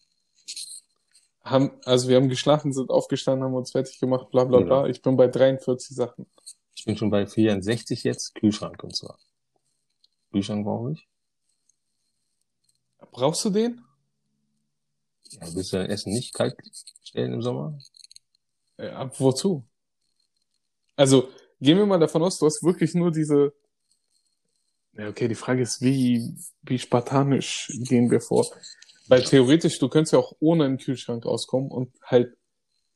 haben, 1.42 1.72
also 1.84 2.08
wir 2.08 2.16
haben 2.16 2.28
geschlafen, 2.28 2.72
sind 2.72 2.90
aufgestanden, 2.90 3.44
haben 3.44 3.54
uns 3.54 3.72
fertig 3.72 3.98
gemacht, 3.98 4.30
bla 4.30 4.44
bla 4.44 4.60
bla. 4.60 4.82
Genau. 4.82 4.86
Ich 4.86 5.02
bin 5.02 5.16
bei 5.16 5.28
43 5.28 5.96
Sachen. 5.96 6.26
Ich 6.76 6.84
bin 6.84 6.96
schon 6.96 7.10
bei 7.10 7.26
64 7.26 8.04
jetzt, 8.04 8.34
Kühlschrank 8.34 8.82
und 8.84 8.94
zwar. 8.94 9.18
Kühlschrank 10.32 10.64
brauche 10.64 10.92
ich. 10.92 11.08
Brauchst 13.12 13.44
du 13.44 13.50
den? 13.50 13.82
Ja, 15.30 15.54
willst 15.54 15.72
du 15.72 15.76
dein 15.76 15.90
Essen 15.90 16.12
nicht 16.12 16.34
kalt 16.34 16.56
stellen 17.02 17.34
im 17.34 17.42
Sommer? 17.42 17.78
Äh, 18.76 18.88
ab 18.88 19.18
wozu? 19.20 19.64
Also, 20.96 21.28
gehen 21.60 21.78
wir 21.78 21.86
mal 21.86 21.98
davon 21.98 22.22
aus, 22.22 22.38
du 22.38 22.46
hast 22.46 22.62
wirklich 22.62 22.94
nur 22.94 23.10
diese. 23.10 23.52
Ja, 24.94 25.08
okay, 25.08 25.28
die 25.28 25.34
Frage 25.34 25.62
ist, 25.62 25.80
wie, 25.80 26.34
wie 26.62 26.78
spartanisch 26.78 27.70
gehen 27.78 28.10
wir 28.10 28.20
vor? 28.20 28.46
Weil 29.06 29.22
theoretisch, 29.22 29.78
du 29.78 29.88
könntest 29.88 30.12
ja 30.12 30.18
auch 30.18 30.34
ohne 30.40 30.64
einen 30.64 30.78
Kühlschrank 30.78 31.26
auskommen 31.26 31.70
und 31.70 31.92
halt 32.02 32.36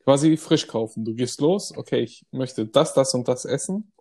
quasi 0.03 0.37
frisch 0.37 0.67
kaufen. 0.67 1.05
Du 1.05 1.15
gehst 1.15 1.41
los, 1.41 1.77
okay, 1.77 2.01
ich 2.01 2.27
möchte 2.31 2.67
das, 2.67 2.95
das 2.95 3.15
und 3.15 3.27
das 3.27 3.45
essen. 3.45 3.93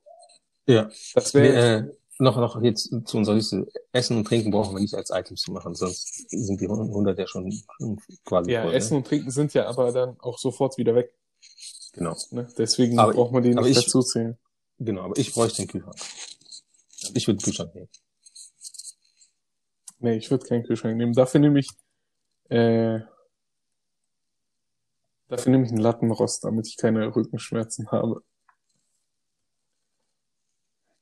Ja. 0.65 0.89
Das 1.13 1.33
wäre, 1.33 1.87
äh, 1.87 1.95
noch, 2.23 2.37
noch 2.37 2.61
jetzt 2.61 2.89
zu 3.05 3.17
unserer 3.17 3.35
Liste. 3.35 3.67
Essen 3.91 4.17
und 4.17 4.25
Trinken 4.25 4.51
brauchen 4.51 4.75
wir 4.75 4.81
nicht 4.81 4.95
als 4.95 5.09
Items 5.11 5.41
zu 5.41 5.51
machen, 5.51 5.75
sonst 5.75 6.29
sind 6.29 6.59
die 6.61 6.67
100 6.67 7.17
ja 7.19 7.27
schon 7.27 7.51
quasi 8.25 8.51
ja, 8.51 8.63
voll. 8.63 8.73
Essen 8.73 8.93
Ne? 8.93 8.97
und 8.99 9.07
Trinken 9.07 9.31
sind 9.31 9.53
ja 9.53 9.67
aber 9.67 9.91
dann 9.91 10.19
auch 10.19 10.37
sofort 10.39 10.77
wieder 10.77 10.95
weg. 10.95 11.13
Genau, 11.93 12.15
Ne? 12.31 12.47
Deswegen 12.57 12.97
Aber- 12.97 13.13
braucht 13.13 13.31
man 13.33 13.43
die 13.43 13.53
nicht 13.53 13.67
ich- 13.67 13.75
dazu 13.85 14.01
zählen. 14.01 14.37
genau. 14.79 15.03
Aber 15.03 15.17
ich 15.17 15.33
bräuchte 15.33 15.61
den 15.63 15.67
Kühlschrank. 15.67 15.95
Ich 17.13 17.27
würde 17.27 17.37
den 17.37 17.43
Kühlschrank 17.43 17.75
nehmen. 17.75 17.89
Nee, 19.99 20.17
ich 20.17 20.31
würde 20.31 20.45
keinen 20.45 20.63
Kühlschrank 20.63 20.97
nehmen. 20.97 21.13
Dafür 21.13 21.39
nehme 21.39 21.59
ich, 21.59 21.69
äh, 22.49 22.99
dafür 25.29 25.51
nehme 25.51 25.65
ich 25.65 25.69
einen 25.71 25.81
Lattenrost, 25.81 26.43
damit 26.43 26.67
ich 26.67 26.77
keine 26.77 27.15
Rückenschmerzen 27.15 27.89
habe. 27.91 28.23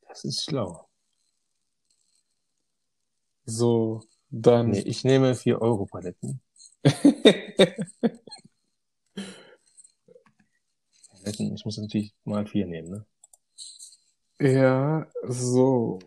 Das 0.07 0.23
ist 0.25 0.43
schlau. 0.43 0.87
So, 3.45 4.01
dann, 4.29 4.69
Nee, 4.71 4.79
ich 4.79 5.03
nehme 5.03 5.35
4 5.35 5.61
Euro 5.61 5.85
Paletten. 5.85 6.41
Paletten. 11.09 11.55
Ich 11.55 11.65
muss 11.65 11.77
natürlich 11.77 12.13
mal 12.23 12.45
4 12.45 12.65
nehmen, 12.67 12.89
ne? 12.89 13.05
ja, 14.39 15.05
so, 15.27 15.99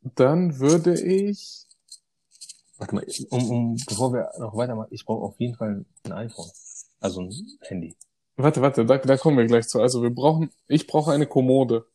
dann 0.00 0.58
würde 0.58 1.00
ich, 1.00 1.66
Warte 2.78 2.94
mal, 2.94 3.06
um, 3.30 3.50
um, 3.50 3.76
bevor 3.86 4.12
wir 4.12 4.30
noch 4.38 4.54
weitermachen, 4.54 4.88
ich 4.90 5.04
brauche 5.04 5.24
auf 5.24 5.40
jeden 5.40 5.54
Fall 5.54 5.84
ein 6.04 6.12
iPhone. 6.12 6.50
Also 7.00 7.22
ein 7.22 7.32
Handy. 7.62 7.96
warte, 8.36 8.60
warte, 8.60 8.84
da, 8.84 8.98
da 8.98 9.16
kommen 9.16 9.38
wir 9.38 9.46
gleich 9.46 9.66
zu. 9.68 9.80
Also 9.80 10.02
wir 10.02 10.10
brauchen, 10.10 10.50
ich 10.68 10.86
brauche 10.86 11.12
eine 11.12 11.26
Kommode, 11.26 11.86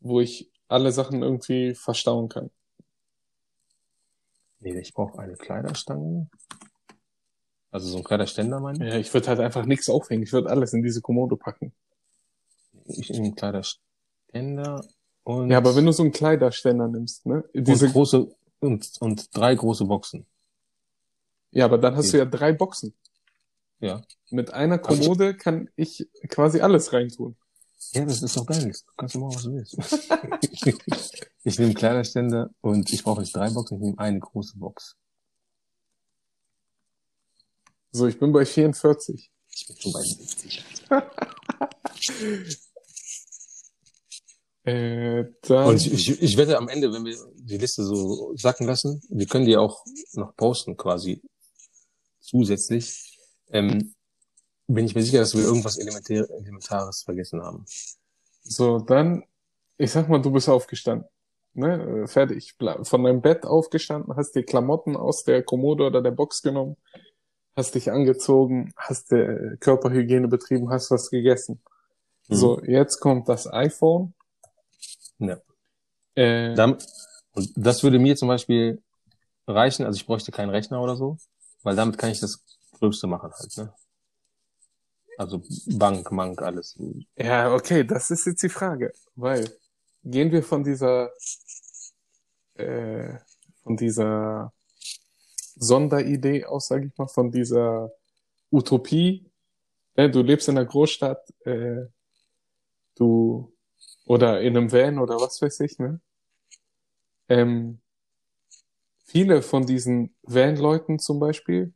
wo 0.00 0.20
ich 0.20 0.50
alle 0.68 0.90
Sachen 0.90 1.22
irgendwie 1.22 1.74
verstauen 1.74 2.28
kann. 2.28 2.50
Nee, 4.64 4.80
ich 4.80 4.94
brauche 4.94 5.18
eine 5.18 5.34
Kleiderstange. 5.34 6.28
Also 7.70 7.88
so 7.88 7.98
ein 7.98 8.04
Kleiderständer, 8.04 8.60
meine 8.60 8.86
ich. 8.86 8.92
Ja, 8.92 8.98
ich 8.98 9.12
würde 9.12 9.28
halt 9.28 9.40
einfach 9.40 9.66
nichts 9.66 9.90
aufhängen. 9.90 10.22
Ich 10.22 10.32
würde 10.32 10.48
alles 10.48 10.72
in 10.72 10.82
diese 10.82 11.02
Kommode 11.02 11.36
packen. 11.36 11.72
Ich 12.86 13.10
nehme 13.10 13.26
einen 13.26 13.34
Kleiderständer 13.34 14.82
und, 15.22 15.50
Ja, 15.50 15.58
aber 15.58 15.76
wenn 15.76 15.84
du 15.84 15.92
so 15.92 16.02
einen 16.02 16.12
Kleiderständer 16.12 16.88
nimmst, 16.88 17.26
ne? 17.26 17.44
Diese, 17.52 17.86
und 17.86 17.92
große 17.92 18.34
und, 18.60 18.90
und 19.00 19.36
drei 19.36 19.54
große 19.54 19.84
Boxen. 19.84 20.24
ja, 21.50 21.66
aber 21.66 21.76
dann 21.76 21.94
hast 21.94 22.12
du 22.14 22.18
ja 22.18 22.24
drei 22.24 22.52
Boxen. 22.52 22.94
Ja. 23.80 24.02
Mit 24.30 24.54
einer 24.54 24.78
Kommode 24.78 25.36
kann 25.36 25.68
ich 25.76 26.08
quasi 26.28 26.60
alles 26.60 26.94
reintun. 26.94 27.36
Ja, 27.92 28.04
das 28.04 28.22
ist 28.22 28.36
doch 28.36 28.46
geil. 28.46 28.64
Du 28.64 28.92
kannst 28.96 29.14
machen, 29.16 29.34
was 29.34 29.42
du 29.42 29.52
willst. 29.52 29.76
ich 31.44 31.58
nehme 31.58 31.74
Kleiderständer 31.74 32.50
und 32.60 32.92
ich 32.92 33.02
brauche 33.02 33.20
nicht 33.20 33.34
drei 33.34 33.50
Boxen, 33.50 33.76
ich 33.76 33.82
nehme 33.82 33.98
eine 33.98 34.20
große 34.20 34.58
Box. 34.58 34.96
So, 37.92 38.06
ich 38.08 38.18
bin 38.18 38.32
bei 38.32 38.44
44. 38.44 39.30
Ich 39.50 39.66
bin 39.66 39.76
schon 39.76 39.92
bei 39.92 40.00
70. 40.00 40.64
Äh, 44.64 45.24
dann, 45.42 45.66
Und 45.66 45.76
ich, 45.76 45.92
ich, 45.92 46.22
ich 46.22 46.36
wette 46.38 46.56
am 46.56 46.68
Ende, 46.68 46.90
wenn 46.90 47.04
wir 47.04 47.18
die 47.34 47.58
Liste 47.58 47.84
so 47.84 48.34
sacken 48.34 48.66
lassen, 48.66 49.02
wir 49.10 49.26
können 49.26 49.44
die 49.44 49.58
auch 49.58 49.84
noch 50.14 50.34
posten 50.36 50.74
quasi 50.74 51.20
zusätzlich, 52.20 53.18
ähm, 53.50 53.93
bin 54.66 54.86
ich 54.86 54.94
mir 54.94 55.02
sicher, 55.02 55.18
dass 55.18 55.34
wir 55.34 55.42
irgendwas 55.42 55.78
Elementär, 55.78 56.28
Elementares 56.30 57.02
vergessen 57.02 57.42
haben. 57.42 57.64
so, 58.42 58.78
dann, 58.78 59.24
ich 59.76 59.90
sag 59.92 60.08
mal, 60.08 60.20
du 60.20 60.30
bist 60.30 60.48
aufgestanden. 60.48 61.08
Ne? 61.54 62.02
äh, 62.02 62.06
Fertig. 62.06 62.54
Von 62.82 63.04
deinem 63.04 63.22
Bett 63.22 63.44
aufgestanden, 63.46 64.16
hast 64.16 64.32
dir 64.32 64.44
Klamotten 64.44 64.96
aus 64.96 65.24
der 65.24 65.42
Kommode 65.42 65.84
oder 65.84 66.02
der 66.02 66.10
Box 66.10 66.42
genommen, 66.42 66.76
hast 67.56 67.74
dich 67.74 67.90
angezogen, 67.90 68.72
hast 68.76 69.12
äh, 69.12 69.56
Körperhygiene 69.60 70.28
betrieben, 70.28 70.70
hast 70.70 70.90
was 70.90 71.10
gegessen. 71.10 71.62
Mhm. 72.28 72.34
So, 72.34 72.60
jetzt 72.64 73.00
kommt 73.00 73.28
das 73.28 73.46
iPhone. 73.52 74.14
Ja. 75.18 75.38
Äh, 76.16 76.54
Dann, 76.54 76.78
und 77.34 77.50
das 77.56 77.82
würde 77.82 77.98
mir 77.98 78.16
zum 78.16 78.28
Beispiel 78.28 78.82
reichen, 79.46 79.84
also 79.84 79.96
ich 79.96 80.06
bräuchte 80.06 80.32
keinen 80.32 80.50
Rechner 80.50 80.80
oder 80.80 80.96
so, 80.96 81.18
weil 81.62 81.76
damit 81.76 81.98
kann 81.98 82.10
ich 82.10 82.20
das 82.20 82.42
Größte 82.78 83.06
machen 83.06 83.30
halt, 83.32 83.56
ne? 83.56 83.72
Also 85.16 85.42
Bank, 85.66 86.10
Mank, 86.10 86.42
alles. 86.42 86.78
Ja, 87.16 87.54
okay, 87.54 87.84
das 87.84 88.10
ist 88.10 88.26
jetzt 88.26 88.42
die 88.42 88.48
Frage, 88.48 88.92
weil 89.14 89.48
gehen 90.02 90.32
wir 90.32 90.42
von 90.42 90.64
dieser 90.64 91.10
äh, 92.54 93.14
von 93.62 93.76
dieser 93.76 94.52
Sonderidee 95.56 96.44
aus, 96.44 96.68
sage 96.68 96.86
ich 96.86 96.98
mal, 96.98 97.08
von 97.08 97.30
dieser 97.30 97.92
Utopie. 98.50 99.30
Ne, 99.96 100.10
du 100.10 100.22
lebst 100.22 100.48
in 100.48 100.58
einer 100.58 100.66
Großstadt, 100.66 101.30
äh, 101.46 101.86
du 102.96 103.52
oder 104.06 104.40
in 104.40 104.56
einem 104.56 104.72
Van 104.72 104.98
oder 104.98 105.16
was 105.16 105.40
weiß 105.40 105.60
ich, 105.60 105.78
ne? 105.78 106.00
Ähm, 107.28 107.80
viele 109.04 109.42
von 109.42 109.66
diesen 109.66 110.14
Van-Leuten 110.22 110.98
zum 110.98 111.20
Beispiel 111.20 111.72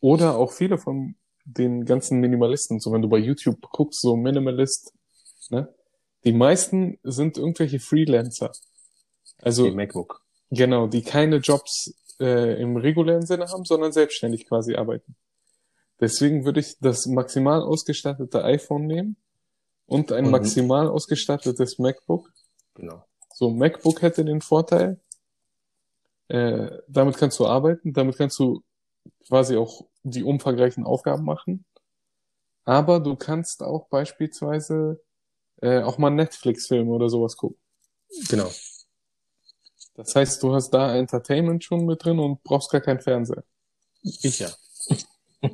oder 0.00 0.36
auch 0.36 0.52
viele 0.52 0.76
von 0.76 1.16
den 1.44 1.84
ganzen 1.84 2.20
Minimalisten, 2.20 2.80
so 2.80 2.92
wenn 2.92 3.02
du 3.02 3.08
bei 3.08 3.18
YouTube 3.18 3.60
guckst, 3.70 4.00
so 4.00 4.16
Minimalist, 4.16 4.92
ne? 5.50 5.72
Die 6.24 6.32
meisten 6.32 6.98
sind 7.02 7.36
irgendwelche 7.36 7.78
Freelancer. 7.80 8.50
Also 9.42 9.64
Die 9.68 9.74
MacBook. 9.74 10.22
Genau, 10.50 10.86
die 10.86 11.02
keine 11.02 11.36
Jobs 11.36 11.92
äh, 12.18 12.60
im 12.60 12.76
regulären 12.78 13.26
Sinne 13.26 13.46
haben, 13.48 13.64
sondern 13.64 13.92
selbstständig 13.92 14.46
quasi 14.48 14.74
arbeiten. 14.74 15.16
Deswegen 16.00 16.44
würde 16.46 16.60
ich 16.60 16.78
das 16.80 17.06
maximal 17.06 17.62
ausgestattete 17.62 18.42
iPhone 18.42 18.86
nehmen 18.86 19.16
und 19.86 20.12
ein 20.12 20.24
Und- 20.26 20.30
maximal 20.30 20.88
ausgestattetes 20.88 21.78
MacBook. 21.78 22.32
Genau. 22.74 23.04
So, 23.34 23.50
MacBook 23.50 24.00
hätte 24.00 24.24
den 24.24 24.40
Vorteil, 24.40 24.98
äh, 26.28 26.70
damit 26.88 27.16
kannst 27.18 27.38
du 27.38 27.46
arbeiten, 27.46 27.92
damit 27.92 28.16
kannst 28.16 28.38
du 28.38 28.62
quasi 29.28 29.56
auch 29.56 29.86
die 30.02 30.22
umfangreichen 30.22 30.84
Aufgaben 30.84 31.24
machen. 31.24 31.64
Aber 32.64 33.00
du 33.00 33.16
kannst 33.16 33.62
auch 33.62 33.88
beispielsweise 33.88 35.02
äh, 35.60 35.82
auch 35.82 35.98
mal 35.98 36.10
Netflix-Filme 36.10 36.90
oder 36.90 37.08
sowas 37.08 37.36
gucken. 37.36 37.58
Genau. 38.28 38.50
Das 39.94 40.14
heißt, 40.14 40.42
du 40.42 40.54
hast 40.54 40.70
da 40.70 40.96
Entertainment 40.96 41.62
schon 41.62 41.86
mit 41.86 42.04
drin 42.04 42.18
und 42.18 42.42
brauchst 42.42 42.70
gar 42.70 42.80
keinen 42.80 43.00
Fernseher. 43.00 43.44
Ich 44.02 44.38
ja. 44.40 44.50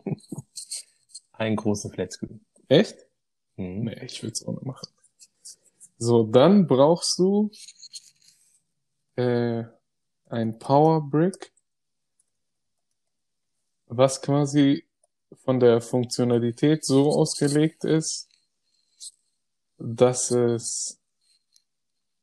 Einen 1.32 1.56
großen 1.56 1.90
Flatscreen. 1.92 2.44
Echt? 2.68 2.96
Mhm. 3.56 3.84
Nee, 3.84 4.04
ich 4.04 4.22
will's 4.22 4.46
ohne 4.46 4.60
machen. 4.62 4.88
So, 5.98 6.24
dann 6.24 6.66
brauchst 6.66 7.18
du 7.18 7.50
äh, 9.16 9.64
ein 10.30 10.58
Power 10.58 11.02
Brick, 11.02 11.52
was 13.90 14.22
quasi 14.22 14.86
von 15.44 15.60
der 15.60 15.80
Funktionalität 15.80 16.84
so 16.84 17.10
ausgelegt 17.10 17.84
ist, 17.84 18.28
dass 19.78 20.30
es 20.30 21.00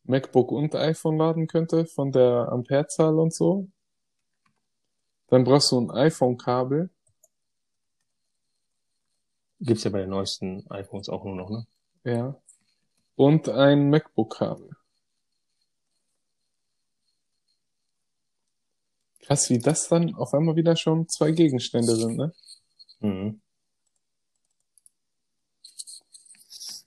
MacBook 0.03 0.51
und 0.51 0.75
iPhone 0.75 1.17
laden 1.17 1.47
könnte 1.47 1.85
von 1.85 2.11
der 2.11 2.49
Amperezahl 2.51 3.19
und 3.19 3.33
so. 3.33 3.67
Dann 5.27 5.43
brauchst 5.43 5.71
du 5.73 5.81
ein 5.81 5.91
iPhone-Kabel. 5.91 6.89
Gibt's 9.59 9.83
ja 9.83 9.91
bei 9.91 10.01
den 10.01 10.11
neuesten 10.11 10.65
iPhones 10.69 11.09
auch 11.09 11.25
nur 11.25 11.35
noch, 11.35 11.49
ne? 11.49 11.67
Ja. 12.05 12.35
Und 13.15 13.49
ein 13.49 13.89
MacBook-Kabel. 13.89 14.69
Krass, 19.27 19.49
wie 19.49 19.59
das 19.59 19.89
dann 19.89 20.15
auf 20.15 20.33
einmal 20.33 20.55
wieder 20.55 20.77
schon 20.77 21.09
zwei 21.09 21.31
Gegenstände 21.31 21.97
sind, 21.97 22.15
ne? 22.15 22.33
Mhm. 23.01 23.41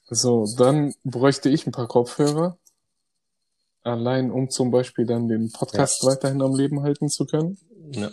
So, 0.09 0.46
dann 0.57 0.94
bräuchte 1.05 1.50
ich 1.50 1.66
ein 1.66 1.72
paar 1.72 1.87
Kopfhörer. 1.87 2.59
Allein 3.83 4.31
um 4.31 4.48
zum 4.48 4.70
Beispiel 4.70 5.05
dann 5.05 5.29
den 5.29 5.53
Podcast 5.53 6.03
weiterhin 6.07 6.40
am 6.40 6.55
Leben 6.55 6.83
halten 6.83 7.11
zu 7.11 7.26
können. 7.26 7.59
Ja. 7.92 8.11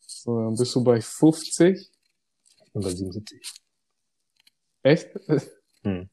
So, 0.00 0.40
dann 0.40 0.56
bist 0.56 0.74
du 0.74 0.82
bei 0.82 1.02
50. 1.02 1.90
Und 2.72 2.82
bei 2.82 2.90
77. 2.90 3.38
Echt? 4.82 5.08
Mhm. 5.82 6.08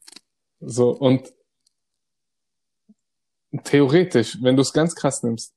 So, 0.60 0.90
und 0.90 1.32
theoretisch, 3.64 4.38
wenn 4.42 4.56
du 4.56 4.62
es 4.62 4.72
ganz 4.72 4.94
krass 4.94 5.22
nimmst, 5.22 5.54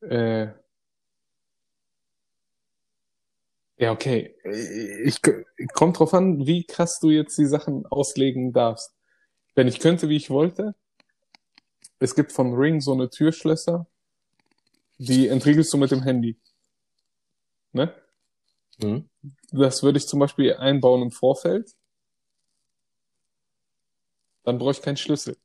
äh, 0.00 0.48
ja, 3.76 3.90
okay, 3.90 4.36
ich, 5.04 5.20
kommt 5.72 5.98
drauf 5.98 6.14
an, 6.14 6.46
wie 6.46 6.64
krass 6.64 7.00
du 7.00 7.10
jetzt 7.10 7.36
die 7.38 7.46
Sachen 7.46 7.86
auslegen 7.86 8.52
darfst. 8.52 8.94
Wenn 9.54 9.68
ich 9.68 9.80
könnte, 9.80 10.08
wie 10.08 10.16
ich 10.16 10.30
wollte, 10.30 10.74
es 11.98 12.14
gibt 12.14 12.32
von 12.32 12.54
Ring 12.54 12.80
so 12.80 12.92
eine 12.92 13.10
Türschlösser, 13.10 13.86
die 14.98 15.28
entriegelst 15.28 15.72
du 15.72 15.78
mit 15.78 15.90
dem 15.90 16.02
Handy. 16.02 16.38
Ne? 17.72 17.94
Mhm. 18.78 19.08
Das 19.50 19.82
würde 19.82 19.98
ich 19.98 20.06
zum 20.06 20.20
Beispiel 20.20 20.54
einbauen 20.54 21.02
im 21.02 21.10
Vorfeld. 21.10 21.74
Dann 24.44 24.58
brauche 24.58 24.72
ich 24.72 24.82
keinen 24.82 24.96
Schlüssel. 24.96 25.36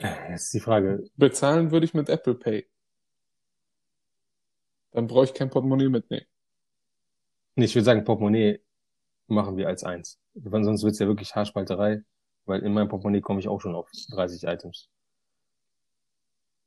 Jetzt 0.00 0.44
ist 0.46 0.54
die 0.54 0.60
Frage, 0.60 1.04
Bezahlen 1.16 1.70
würde 1.70 1.84
ich 1.84 1.94
mit 1.94 2.08
Apple 2.08 2.34
Pay. 2.34 2.66
Dann 4.92 5.06
brauche 5.06 5.24
ich 5.24 5.34
kein 5.34 5.50
Portemonnaie 5.50 5.88
mitnehmen. 5.88 6.26
nee, 7.54 7.66
ich 7.66 7.74
würde 7.74 7.84
sagen, 7.84 8.04
Portemonnaie 8.04 8.60
machen 9.26 9.56
wir 9.56 9.68
als 9.68 9.84
eins. 9.84 10.18
Weil 10.34 10.64
sonst 10.64 10.82
wird's 10.82 10.98
ja 10.98 11.06
wirklich 11.06 11.34
Haarspalterei, 11.34 12.02
weil 12.46 12.60
in 12.62 12.72
meinem 12.72 12.88
Portemonnaie 12.88 13.20
komme 13.20 13.40
ich 13.40 13.48
auch 13.48 13.60
schon 13.60 13.74
auf 13.74 13.90
30 14.10 14.44
Items. 14.44 14.88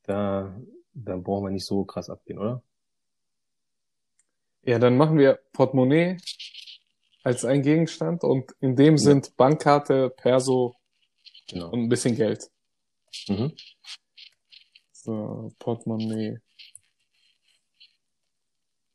Da, 0.04 0.56
da 0.94 1.18
brauchen 1.18 1.46
wir 1.46 1.52
nicht 1.52 1.66
so 1.66 1.86
krass 1.86 2.10
abgehen, 2.10 2.38
oder? 2.40 2.62
Ja, 4.62 4.80
dann 4.80 4.96
machen 4.96 5.18
wir 5.18 5.40
Portemonnaie 5.54 6.18
als 7.24 7.46
ein 7.46 7.62
Gegenstand 7.62 8.24
und 8.24 8.52
in 8.60 8.76
dem 8.76 8.98
sind 8.98 9.36
Bankkarte, 9.38 10.10
Perso 10.10 10.76
Genau. 11.50 11.70
und 11.72 11.82
ein 11.84 11.90
bisschen 11.90 12.16
Geld. 12.16 12.50
Mhm. 13.28 13.54
So, 14.92 15.52
Portemonnaie. 15.60 16.40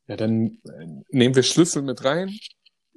Ja, 0.07 0.15
dann 0.15 0.57
äh, 0.63 1.03
nehmen 1.09 1.35
wir 1.35 1.43
Schlüssel 1.43 1.83
mit 1.83 2.03
rein. 2.03 2.35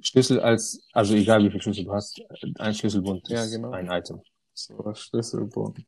Schlüssel 0.01 0.39
als, 0.39 0.87
also 0.91 1.15
egal 1.15 1.43
wie 1.43 1.51
viel 1.51 1.61
Schlüssel 1.61 1.85
du 1.85 1.93
hast, 1.93 2.21
ein 2.57 2.73
Schlüsselbund 2.73 3.29
Ja, 3.29 3.45
genau. 3.45 3.71
ein 3.71 3.87
Item. 3.89 4.21
So, 4.53 4.93
Schlüsselbund. 4.93 5.85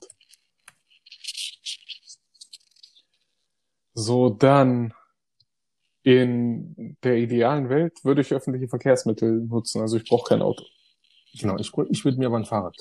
So, 3.93 4.29
dann 4.29 4.93
in 6.03 6.97
der 7.03 7.17
idealen 7.17 7.69
Welt 7.69 8.03
würde 8.03 8.21
ich 8.21 8.31
öffentliche 8.31 8.67
Verkehrsmittel 8.67 9.41
nutzen. 9.47 9.81
Also 9.81 9.97
ich 9.97 10.07
brauche 10.07 10.29
kein 10.29 10.41
Auto. 10.41 10.63
Genau, 11.33 11.57
ich, 11.57 11.71
ich 11.89 12.05
würde 12.05 12.19
mir 12.19 12.27
aber 12.27 12.37
ein 12.37 12.45
Fahrrad. 12.45 12.75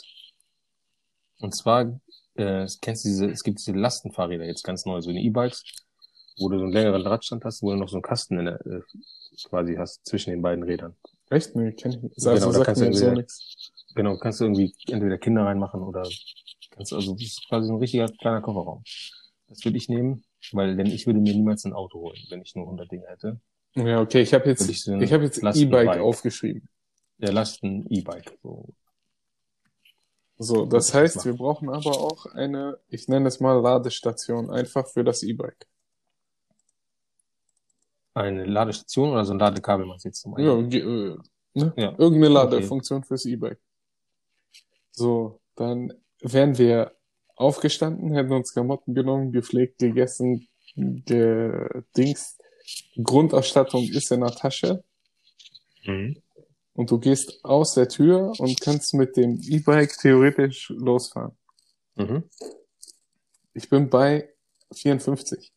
Und 1.38 1.54
zwar, 1.56 2.00
äh, 2.36 2.66
kennst 2.80 3.04
du 3.04 3.08
diese, 3.08 3.30
es 3.30 3.42
gibt 3.42 3.58
diese 3.58 3.72
Lastenfahrräder 3.72 4.44
jetzt 4.44 4.62
ganz 4.62 4.84
neu, 4.86 5.00
so 5.00 5.10
eine 5.10 5.20
E-Bikes, 5.20 5.64
wo 6.38 6.48
du 6.48 6.58
so 6.58 6.64
einen 6.64 6.72
längeren 6.72 7.02
Radstand 7.06 7.44
hast, 7.44 7.62
wo 7.62 7.70
du 7.70 7.76
noch 7.76 7.88
so 7.88 7.96
einen 7.96 8.02
Kasten 8.02 8.38
in 8.38 8.46
der, 8.46 8.66
äh, 8.66 8.80
quasi 9.44 9.74
hast 9.76 10.04
zwischen 10.06 10.30
den 10.30 10.42
beiden 10.42 10.64
Rädern. 10.64 10.94
Echt? 11.30 11.54
Nee, 11.56 11.72
kenn 11.72 11.92
ich 11.92 12.02
nicht. 12.02 12.16
Genau, 12.16 12.30
Also 12.30 12.46
da 12.46 12.52
sagt 12.52 12.66
kannst 12.66 12.82
du 12.82 12.92
so 12.92 13.10
nichts. 13.10 13.72
Genau, 13.94 14.16
kannst 14.16 14.40
du 14.40 14.44
irgendwie 14.44 14.74
entweder 14.88 15.18
Kinder 15.18 15.44
reinmachen 15.44 15.82
oder 15.82 16.02
kannst 16.70 16.92
also 16.92 17.12
das 17.14 17.22
ist 17.22 17.48
quasi 17.48 17.66
so 17.66 17.74
ein 17.74 17.78
richtiger 17.78 18.06
kleiner 18.08 18.40
Kofferraum. 18.40 18.82
Das 19.48 19.64
würde 19.64 19.78
ich 19.78 19.88
nehmen, 19.88 20.24
weil 20.52 20.76
denn 20.76 20.86
ich 20.86 21.06
würde 21.06 21.20
mir 21.20 21.32
niemals 21.32 21.64
ein 21.64 21.72
Auto 21.72 22.00
holen, 22.00 22.18
wenn 22.30 22.42
ich 22.42 22.54
nur 22.54 22.64
100 22.64 22.90
Dinge 22.90 23.06
hätte. 23.06 23.40
Ja, 23.76 24.00
okay, 24.00 24.22
ich 24.22 24.34
habe 24.34 24.48
jetzt, 24.48 24.68
ich 24.68 24.82
so 24.82 24.98
ich 24.98 25.12
habe 25.12 25.24
jetzt. 25.24 25.42
E-Bike 25.42 25.98
aufgeschrieben. 25.98 26.68
Der 27.18 27.32
Lasten 27.32 27.86
E-Bike. 27.88 28.36
So. 28.42 28.74
So, 30.38 30.66
das 30.66 30.92
heißt, 30.92 31.24
wir 31.24 31.34
brauchen 31.34 31.68
aber 31.68 32.00
auch 32.00 32.26
eine, 32.26 32.78
ich 32.88 33.06
nenne 33.08 33.28
es 33.28 33.38
mal 33.40 33.60
Ladestation, 33.60 34.50
einfach 34.50 34.88
für 34.88 35.04
das 35.04 35.22
E-Bike. 35.22 35.66
Eine 38.14 38.44
Ladestation 38.44 39.10
oder 39.10 39.24
so 39.24 39.32
ein 39.32 39.38
Ladekabel 39.38 39.86
du 40.04 40.08
jetzt 40.08 40.20
zum 40.22 40.38
Ja, 40.38 40.52
einen? 40.54 40.68
ge- 40.70 40.82
äh, 40.82 41.16
ne? 41.54 41.72
Ja. 41.76 41.90
Irgendeine 41.98 42.26
Okay. 42.26 42.34
Ladefunktion 42.34 43.04
fürs 43.04 43.24
E-Bike. 43.26 43.60
So, 44.92 45.40
dann 45.56 45.92
wären 46.20 46.58
wir 46.58 46.92
aufgestanden, 47.36 48.12
hätten 48.12 48.32
uns 48.32 48.52
Klamotten 48.52 48.94
genommen, 48.94 49.32
gepflegt, 49.32 49.78
gegessen, 49.78 50.46
gedings. 50.76 52.38
Grundausstattung 53.02 53.84
ist 53.84 54.10
in 54.10 54.20
der 54.20 54.30
Tasche 54.30 54.82
Mhm. 55.86 56.16
Und 56.74 56.90
du 56.90 56.98
gehst 56.98 57.44
aus 57.44 57.74
der 57.74 57.88
Tür 57.88 58.32
und 58.38 58.60
kannst 58.60 58.94
mit 58.94 59.16
dem 59.16 59.40
E-Bike 59.40 59.96
theoretisch 59.98 60.68
losfahren. 60.70 61.36
Mhm. 61.94 62.28
Ich 63.54 63.68
bin 63.68 63.88
bei 63.88 64.34
54. 64.72 65.52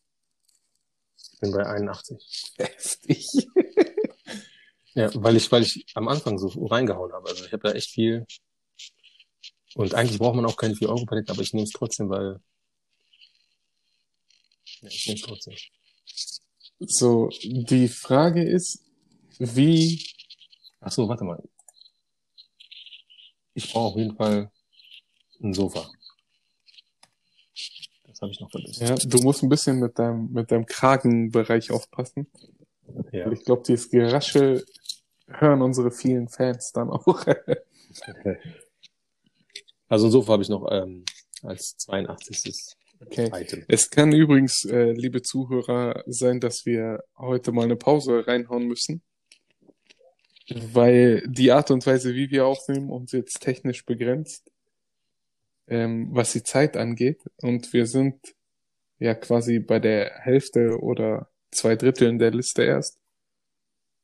Ich 1.34 1.39
bin 1.39 1.51
bei 1.51 1.65
81. 1.65 2.53
Heftig. 2.57 3.28
Ja, 4.93 5.11
weil 5.13 5.36
ich, 5.36 5.51
weil 5.51 5.63
ich 5.63 5.86
am 5.93 6.07
Anfang 6.07 6.39
so 6.39 6.47
reingehauen 6.65 7.13
habe. 7.13 7.30
Also 7.30 7.45
ich 7.45 7.51
habe 7.51 7.68
da 7.68 7.74
echt 7.74 7.91
viel. 7.91 8.26
Und 9.76 9.93
eigentlich 9.93 10.18
braucht 10.18 10.36
man 10.36 10.45
auch 10.45 10.57
keine 10.57 10.74
4-Euro-Palette, 10.74 11.32
aber 11.32 11.41
ich 11.41 11.53
nehme 11.53 11.65
es 11.65 11.72
trotzdem, 11.72 12.09
weil. 12.09 12.39
Ja, 14.82 14.89
ich 14.89 15.07
nehme 15.07 15.20
es 15.20 15.26
trotzdem. 15.26 15.55
So, 16.80 17.30
die 17.43 17.88
Frage 17.88 18.43
ist, 18.43 18.84
wie, 19.38 20.03
Ach 20.88 20.91
so, 20.93 21.09
warte 21.09 21.25
mal. 21.25 21.43
Ich 23.53 23.73
brauche 23.73 23.91
auf 23.91 23.97
jeden 23.97 24.15
Fall 24.15 24.49
ein 25.43 25.53
Sofa. 25.53 25.85
Das 28.07 28.21
habe 28.21 28.31
ich 28.31 28.39
noch 28.39 28.49
vergessen. 28.49 28.88
ja, 28.88 28.95
du 28.95 29.17
musst 29.21 29.43
ein 29.43 29.49
bisschen 29.49 29.81
mit 29.81 29.99
deinem, 29.99 30.31
mit 30.31 30.49
deinem 30.49 30.65
Kragenbereich 30.65 31.71
aufpassen. 31.71 32.31
Ja. 33.11 33.29
Ich 33.33 33.43
glaube, 33.43 33.63
dieses 33.67 33.89
Geraschel 33.89 34.63
hören 35.27 35.61
unsere 35.61 35.91
vielen 35.91 36.29
Fans 36.29 36.71
dann 36.71 36.89
auch. 36.89 37.25
Also 39.89 40.07
ein 40.07 40.11
Sofa 40.11 40.33
habe 40.33 40.43
ich 40.43 40.49
noch 40.49 40.69
ähm, 40.69 41.05
als 41.43 41.77
82. 41.77 42.75
Okay. 42.99 43.31
Item. 43.33 43.63
Es 43.69 43.89
kann 43.89 44.11
übrigens, 44.11 44.65
äh, 44.65 44.91
liebe 44.91 45.21
Zuhörer, 45.21 46.03
sein, 46.07 46.41
dass 46.41 46.65
wir 46.65 47.05
heute 47.17 47.53
mal 47.53 47.63
eine 47.63 47.77
Pause 47.77 48.27
reinhauen 48.27 48.67
müssen, 48.67 49.01
weil 50.56 51.24
die 51.28 51.52
Art 51.52 51.72
und 51.72 51.86
Weise, 51.86 52.14
wie 52.16 52.32
wir 52.32 52.45
aufnehmen, 52.45 52.89
uns 52.89 53.12
jetzt 53.12 53.41
technisch 53.41 53.86
begrenzt, 53.86 54.52
ähm, 55.68 56.10
was 56.12 56.34
die 56.34 56.43
Zeit 56.43 56.78
angeht. 56.78 57.22
Und 57.41 57.74
wir 57.74 57.86
sind 57.88 58.36
ja 59.00 59.14
quasi 59.16 59.60
bei 59.60 59.80
der 59.80 60.12
Hälfte 60.20 60.80
oder 60.82 61.30
zwei 61.52 61.76
Dritteln 61.76 62.20
der 62.20 62.32
Liste 62.32 62.64
erst. 62.64 63.00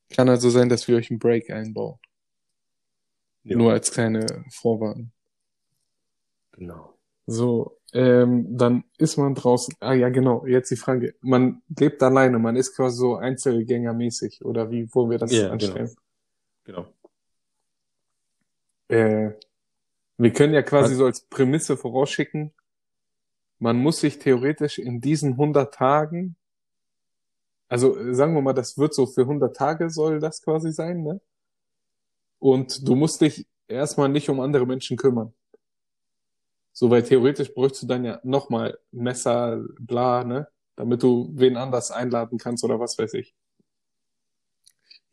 Kann 0.10 0.30
also 0.30 0.50
sein, 0.50 0.70
dass 0.70 0.88
wir 0.88 0.98
euch 0.98 1.10
einen 1.10 1.20
Break 1.20 1.50
einbauen. 1.50 1.98
Ja, 3.44 3.58
Nur 3.58 3.72
als 3.74 3.92
kleine 3.92 4.26
Vorwarnung. 4.52 5.12
genau. 6.52 6.98
So, 7.26 7.80
ähm, 7.94 8.58
dann 8.58 8.84
ist 8.98 9.18
man 9.18 9.34
draußen. 9.36 9.76
Ah 9.80 9.94
ja, 9.94 10.10
genau. 10.10 10.46
Jetzt 10.46 10.72
die 10.72 10.76
Frage. 10.76 11.16
Man 11.22 11.62
lebt 11.80 12.04
alleine, 12.04 12.38
man 12.38 12.58
ist 12.58 12.76
quasi 12.76 12.98
so 12.98 13.16
Einzelgängermäßig 13.16 14.44
oder 14.44 14.72
wie 14.72 14.94
wollen 14.94 15.10
wir 15.12 15.18
das 15.20 15.32
Ja, 15.32 15.50
anstellen? 15.50 15.88
Genau. 15.88 16.02
Äh, 18.88 19.32
wir 20.18 20.34
können 20.34 20.54
ja 20.54 20.62
quasi 20.62 20.92
Was- 20.94 20.98
so 20.98 21.06
als 21.06 21.22
Prämisse 21.28 21.78
vorausschicken, 21.78 22.54
man 23.60 23.78
muss 23.78 24.00
sich 24.00 24.20
theoretisch 24.20 24.78
in 24.78 25.02
diesen 25.02 25.38
100 25.38 25.74
Tagen, 25.74 26.36
also 27.68 27.98
äh, 27.98 28.14
sagen 28.14 28.36
wir 28.36 28.42
mal, 28.42 28.54
das 28.54 28.78
wird 28.78 28.94
so 28.94 29.06
für 29.06 29.26
100 29.26 29.56
Tage 29.56 29.90
soll 29.90 30.20
das 30.20 30.42
quasi 30.42 30.72
sein, 30.72 31.04
ne? 31.04 31.20
Und 32.40 32.88
du 32.88 32.94
musst 32.96 33.22
dich 33.22 33.48
erstmal 33.68 34.10
nicht 34.10 34.30
um 34.30 34.40
andere 34.40 34.68
Menschen 34.68 34.98
kümmern. 34.98 35.34
So, 36.72 36.90
weil 36.90 37.04
theoretisch 37.04 37.54
bräuchst 37.54 37.82
du 37.84 37.88
dann 37.88 38.04
ja 38.06 38.20
nochmal 38.24 38.78
Messer, 38.92 39.64
bla, 39.80 40.24
ne? 40.24 40.48
Damit 40.76 41.04
du 41.04 41.30
wen 41.34 41.56
anders 41.58 41.92
einladen 41.92 42.38
kannst 42.40 42.64
oder 42.64 42.80
was 42.80 42.98
weiß 42.98 43.14
ich. 43.16 43.36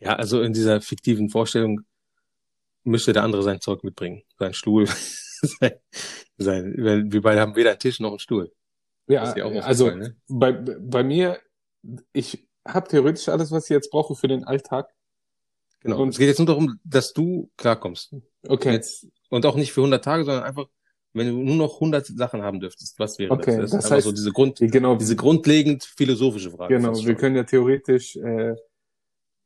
Ja, 0.00 0.16
also 0.16 0.42
in 0.42 0.52
dieser 0.52 0.80
fiktiven 0.80 1.28
Vorstellung 1.28 1.82
müsste 2.84 3.12
der 3.12 3.22
andere 3.22 3.42
sein 3.42 3.60
Zeug 3.60 3.84
mitbringen. 3.84 4.22
Sein 4.38 4.54
Stuhl. 4.54 4.86
sein, 5.42 5.72
sein, 6.38 7.12
wir 7.12 7.20
beide 7.22 7.40
haben 7.40 7.56
weder 7.56 7.70
einen 7.70 7.78
Tisch 7.78 8.00
noch 8.00 8.10
einen 8.10 8.18
Stuhl. 8.18 8.52
Ja, 9.06 9.22
auch 9.24 9.34
also 9.62 9.86
aufgefallen, 9.86 9.98
ne? 9.98 10.16
bei, 10.28 10.52
bei 10.52 11.02
mir, 11.02 11.38
ich 12.12 12.46
habe 12.66 12.88
theoretisch 12.88 13.28
alles, 13.28 13.50
was 13.50 13.64
ich 13.64 13.70
jetzt 13.70 13.90
brauche 13.90 14.14
für 14.14 14.28
den 14.28 14.44
Alltag. 14.44 14.88
Genau. 15.80 16.00
Und- 16.02 16.10
es 16.10 16.18
geht 16.18 16.28
jetzt 16.28 16.38
nur 16.38 16.46
darum, 16.46 16.78
dass 16.84 17.12
du 17.12 17.50
klarkommst. 17.56 18.14
Okay, 18.46 18.72
Jetzt, 18.72 19.06
und 19.30 19.44
auch 19.46 19.56
nicht 19.56 19.72
für 19.72 19.80
100 19.80 20.04
Tage, 20.04 20.24
sondern 20.24 20.44
einfach, 20.44 20.66
wenn 21.12 21.26
du 21.28 21.34
nur 21.42 21.56
noch 21.56 21.74
100 21.80 22.06
Sachen 22.06 22.42
haben 22.42 22.60
dürftest, 22.60 22.98
was 22.98 23.18
wäre 23.18 23.32
Okay, 23.32 23.56
das? 23.56 23.72
Das, 23.72 23.82
das 23.82 23.92
heißt- 23.92 24.02
so 24.02 24.12
diese 24.12 24.30
Grund, 24.32 24.58
genau, 24.60 24.94
diese 24.94 25.16
grundlegend 25.16 25.84
philosophische 25.84 26.50
Frage. 26.50 26.76
genau. 26.76 26.94
Wir 26.94 27.14
können 27.16 27.36
ja 27.36 27.44
theoretisch 27.44 28.16
äh, 28.16 28.54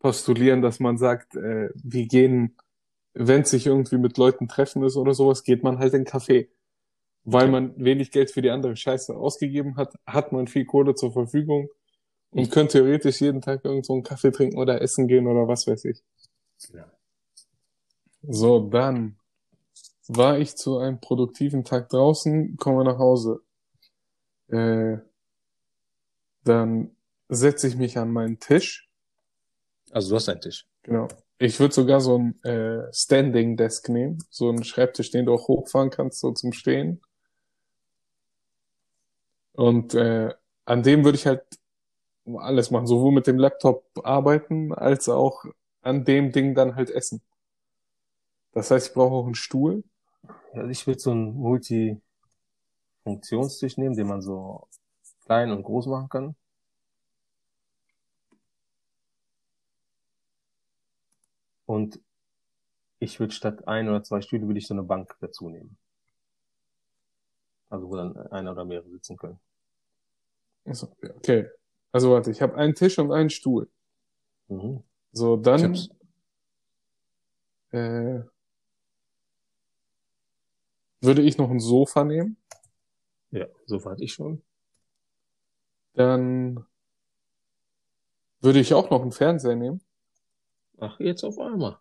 postulieren, 0.05 0.61
dass 0.61 0.81
man 0.81 0.99
sagt, 0.99 1.35
äh, 1.35 1.71
wir 1.83 2.07
gehen, 2.07 2.59
wenn 3.15 3.41
es 3.41 3.51
sich 3.53 3.65
irgendwie 3.67 3.97
mit 3.97 4.19
Leuten 4.19 4.49
treffen 4.49 4.85
ist 4.85 4.97
oder 4.97 5.15
sowas, 5.15 5.45
geht 5.45 5.63
man 5.63 5.79
halt 5.79 5.95
in 5.95 6.01
einen 6.01 6.07
Café. 6.07 6.49
Weil 7.23 7.49
man 7.49 7.73
wenig 7.83 8.11
Geld 8.11 8.31
für 8.31 8.43
die 8.43 8.51
andere 8.51 8.77
Scheiße 8.77 9.17
ausgegeben 9.17 9.77
hat, 9.79 9.95
hat 10.07 10.31
man 10.31 10.47
viel 10.47 10.67
Kohle 10.67 10.95
zur 10.95 11.15
Verfügung 11.15 11.71
und 12.33 12.51
könnte 12.51 12.81
theoretisch 12.81 13.23
jeden 13.23 13.41
Tag 13.41 13.65
irgendwo 13.65 13.95
einen 13.95 14.03
Kaffee 14.03 14.31
trinken 14.31 14.59
oder 14.59 14.83
essen 14.83 15.09
gehen 15.09 15.27
oder 15.27 15.49
was 15.49 15.67
weiß 15.67 15.87
ich. 15.87 16.03
Ja. 16.75 16.85
So, 18.21 18.69
dann 18.69 19.17
war 20.07 20.39
ich 20.39 20.55
zu 20.55 20.77
einem 20.77 21.01
produktiven 21.01 21.65
Tag 21.65 21.89
draußen, 21.89 22.59
komme 22.59 22.85
nach 22.85 22.99
Hause. 22.99 23.41
Äh, 24.49 24.99
dann 26.43 26.95
setze 27.31 27.69
ich 27.69 27.77
mich 27.77 27.97
an 27.97 28.11
meinen 28.11 28.39
Tisch. 28.39 28.84
Also 29.95 30.11
du 30.11 30.17
hast 30.17 30.29
einen 30.29 30.41
Tisch. 30.41 30.67
Genau. 30.83 31.07
Ich 31.39 31.61
würde 31.61 31.73
sogar 31.73 32.01
so 32.01 32.19
ein 32.19 32.43
äh, 32.43 32.93
Standing 32.93 33.57
Desk 33.57 33.89
nehmen, 33.89 34.19
so 34.29 34.49
einen 34.49 34.65
Schreibtisch, 34.65 35.13
den 35.13 35.27
du 35.27 35.35
auch 35.35 35.47
hochfahren 35.47 35.91
kannst, 35.91 36.19
so 36.19 36.33
zum 36.33 36.53
Stehen. 36.53 37.01
Und 39.53 39.95
äh, 39.95 40.35
an 40.65 40.83
dem 40.83 41.05
würde 41.05 41.17
ich 41.17 41.27
halt 41.27 41.45
alles 42.27 42.73
machen, 42.73 42.89
sowohl 42.89 43.13
mit 43.13 43.29
dem 43.29 43.39
Laptop 43.39 43.85
arbeiten, 44.03 44.75
als 44.75 45.09
auch 45.09 45.45
an 45.83 46.05
dem 46.05 46.33
Ding 46.33 46.57
dann 46.57 46.75
halt 46.75 46.91
essen. 46.91 47.23
Das 48.53 48.73
heißt, 48.73 48.89
ich 48.89 48.95
brauche 48.95 49.15
auch 49.15 49.27
einen 49.27 49.37
Stuhl. 49.37 49.85
Also 50.55 50.71
ich 50.71 50.89
würde 50.89 50.99
so 50.99 51.13
einen 51.13 51.35
Multi-Funktionstisch 51.35 53.77
nehmen, 53.77 53.95
den 53.95 54.09
man 54.09 54.23
so 54.23 54.67
klein 55.25 55.53
und 55.53 55.63
groß 55.63 55.87
machen 55.87 56.09
kann. 56.09 56.35
Und 61.67 62.01
ich 62.99 63.21
würde 63.21 63.33
statt 63.33 63.67
ein 63.69 63.89
oder 63.89 64.03
zwei 64.03 64.21
Stühle 64.21 64.47
würde 64.47 64.59
ich 64.59 64.67
so 64.67 64.75
eine 64.75 64.83
Bank 64.83 65.17
dazu 65.21 65.49
nehmen. 65.49 65.77
Also 67.69 67.89
wo 67.89 67.97
dann 67.97 68.17
einer 68.17 68.53
oder 68.53 68.65
mehrere 68.65 68.89
sitzen 68.91 69.17
können. 69.17 69.41
Ja, 70.65 70.73
okay. 71.17 71.49
Also 71.93 72.11
warte, 72.13 72.31
ich 72.31 72.41
habe 72.43 72.57
einen 72.57 72.75
Tisch 72.75 72.99
und 72.99 73.13
einen 73.13 73.31
Stuhl. 73.31 73.69
Mhm. 74.49 74.83
So, 75.13 75.37
Ich 75.37 75.43
dann 75.43 75.63
hab's. 75.63 75.89
äh, 77.73 78.23
würde 81.01 81.23
ich 81.23 81.39
noch 81.39 81.51
ein 81.51 81.61
Sofa 81.61 82.05
nehmen. 82.05 82.37
Ja, 83.31 83.47
so 83.67 83.85
hatte 83.85 84.03
ich 84.03 84.13
schon. 84.13 84.43
Dann 85.95 86.65
würde 88.41 88.61
ich 88.61 88.75
auch 88.75 88.91
noch 88.91 89.03
einen 89.03 89.13
Fernseher 89.13 89.57
nehmen. 89.57 89.81
Ach, 90.81 90.99
jetzt 91.01 91.25
auf 91.25 91.39
einmal. 91.39 91.79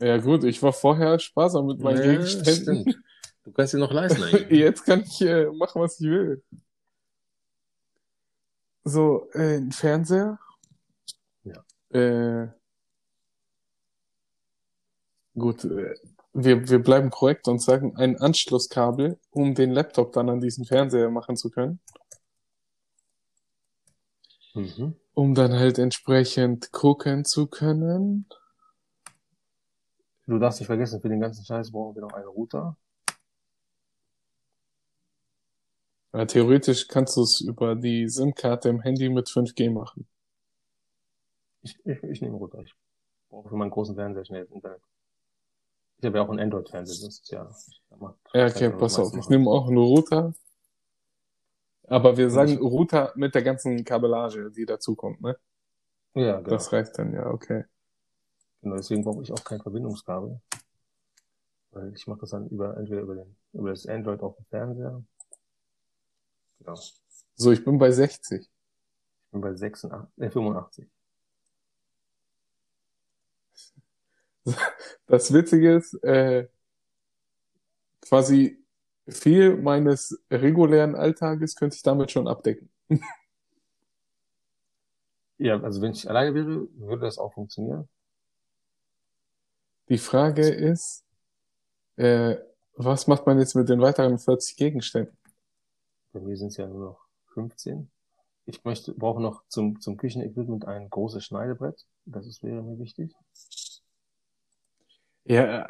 Ja 0.00 0.16
gut, 0.18 0.44
ich 0.44 0.62
war 0.62 0.72
vorher 0.72 1.18
sparsam 1.18 1.66
mit 1.66 1.80
meinen 1.80 2.02
Ja, 2.02 2.12
Gegenständen. 2.12 2.82
stimmt. 2.82 2.98
Du 3.44 3.52
kannst 3.52 3.74
dir 3.74 3.78
noch 3.78 3.92
leisten 3.92 4.22
eigentlich. 4.22 4.58
Jetzt 4.58 4.84
kann 4.84 5.02
ich 5.02 5.20
äh, 5.20 5.46
machen, 5.46 5.80
was 5.80 6.00
ich 6.00 6.06
will. 6.08 6.42
So, 8.84 9.28
äh, 9.32 9.58
ein 9.58 9.72
Fernseher. 9.72 10.38
Ja. 11.44 11.64
Äh, 11.90 12.48
gut, 15.38 15.64
äh, 15.64 15.94
wir, 16.32 16.68
wir 16.68 16.78
bleiben 16.82 17.10
korrekt 17.10 17.46
und 17.46 17.60
sagen 17.60 17.96
ein 17.96 18.18
Anschlusskabel, 18.18 19.18
um 19.30 19.54
den 19.54 19.70
Laptop 19.70 20.12
dann 20.12 20.30
an 20.30 20.40
diesen 20.40 20.64
Fernseher 20.64 21.10
machen 21.10 21.36
zu 21.36 21.50
können. 21.50 21.78
Mhm. 24.54 24.96
Um 25.14 25.34
dann 25.34 25.52
halt 25.52 25.78
entsprechend 25.78 26.72
gucken 26.72 27.24
zu 27.24 27.46
können. 27.46 28.26
Du 30.26 30.38
darfst 30.38 30.60
nicht 30.60 30.66
vergessen, 30.66 31.00
für 31.00 31.08
den 31.08 31.20
ganzen 31.20 31.44
Scheiß 31.44 31.72
brauchen 31.72 31.94
wir 31.96 32.02
noch 32.02 32.12
einen 32.12 32.26
Router. 32.26 32.76
Ja, 36.12 36.26
theoretisch 36.26 36.88
kannst 36.88 37.16
du 37.16 37.22
es 37.22 37.40
über 37.40 37.74
die 37.74 38.08
SIM-Karte 38.08 38.68
im 38.68 38.80
Handy 38.80 39.08
mit 39.08 39.28
5G 39.28 39.70
machen. 39.70 40.06
Ich, 41.62 41.78
ich, 41.84 42.02
ich 42.02 42.20
nehme 42.20 42.36
Router. 42.36 42.60
Ich 42.60 42.74
brauche 43.30 43.48
für 43.48 43.56
meinen 43.56 43.70
großen 43.70 43.94
Fernseher 43.94 44.24
schnell 44.24 44.46
Internet. 44.50 44.82
Ich 45.98 46.06
habe 46.06 46.18
ja 46.18 46.24
auch 46.24 46.30
einen 46.30 46.40
Android-Fernseher, 46.40 47.06
das 47.06 47.20
ist 47.20 47.30
ja. 47.30 47.48
Ja, 48.34 48.46
okay, 48.46 48.70
pass 48.70 48.98
auf. 48.98 49.14
Ich 49.16 49.28
nehme 49.28 49.48
auch 49.48 49.68
einen 49.68 49.78
Router. 49.78 50.34
Aber 51.88 52.16
wir 52.16 52.30
sagen 52.30 52.52
ich- 52.52 52.60
Router 52.60 53.12
mit 53.16 53.34
der 53.34 53.42
ganzen 53.42 53.84
Kabellage, 53.84 54.50
die 54.50 54.64
dazukommt, 54.66 55.20
ne? 55.20 55.36
Ja, 56.14 56.40
genau. 56.40 56.50
Das 56.56 56.72
reicht 56.72 56.98
dann, 56.98 57.12
ja, 57.14 57.26
okay. 57.26 57.64
genau. 58.62 58.76
Deswegen 58.76 59.04
brauche 59.04 59.22
ich 59.22 59.32
auch 59.32 59.44
kein 59.44 59.60
Verbindungskabel. 59.60 60.40
Weil 61.72 61.92
ich 61.94 62.06
mache 62.06 62.20
das 62.20 62.30
dann 62.30 62.48
über, 62.48 62.76
entweder 62.76 63.00
über 63.02 63.14
den, 63.14 63.36
über 63.52 63.70
das 63.70 63.86
Android 63.86 64.20
auf 64.22 64.36
dem 64.36 64.44
Fernseher. 64.46 65.02
Genau. 66.58 66.74
Ich 66.74 67.00
So, 67.34 67.50
ich 67.50 67.64
bin 67.64 67.78
bei 67.78 67.90
60. 67.90 68.48
bin 69.32 69.40
bei 69.40 69.54
86, 69.54 70.10
äh, 70.18 70.30
85. 70.30 70.88
Das 75.06 75.32
Witzige 75.32 75.76
ist, 75.76 75.94
äh, 76.04 76.48
quasi 78.00 78.61
viel 79.08 79.56
meines 79.56 80.22
regulären 80.30 80.94
Alltages 80.94 81.56
könnte 81.56 81.76
ich 81.76 81.82
damit 81.82 82.10
schon 82.10 82.28
abdecken. 82.28 82.70
Ja, 85.38 85.60
also 85.60 85.82
wenn 85.82 85.90
ich 85.90 86.08
alleine 86.08 86.34
wäre, 86.36 86.68
würde 86.78 87.02
das 87.02 87.18
auch 87.18 87.32
funktionieren. 87.34 87.88
Die 89.88 89.98
Frage 89.98 90.48
ist, 90.48 91.04
äh, 91.96 92.36
was 92.76 93.08
macht 93.08 93.26
man 93.26 93.38
jetzt 93.40 93.54
mit 93.54 93.68
den 93.68 93.80
weiteren 93.80 94.18
40 94.18 94.56
Gegenständen? 94.56 95.16
Bei 96.12 96.20
mir 96.20 96.36
sind 96.36 96.48
es 96.48 96.56
ja 96.58 96.66
nur 96.66 96.84
noch 96.84 97.00
15. 97.34 97.90
Ich 98.46 98.64
möchte, 98.64 98.94
brauche 98.94 99.20
noch 99.20 99.44
zum, 99.48 99.80
zum 99.80 99.96
Küchenequipment 99.96 100.66
ein 100.66 100.88
großes 100.90 101.24
Schneidebrett. 101.24 101.86
Das 102.04 102.26
ist, 102.26 102.42
wäre 102.42 102.62
mir 102.62 102.78
wichtig. 102.78 103.12
Ja, 105.24 105.66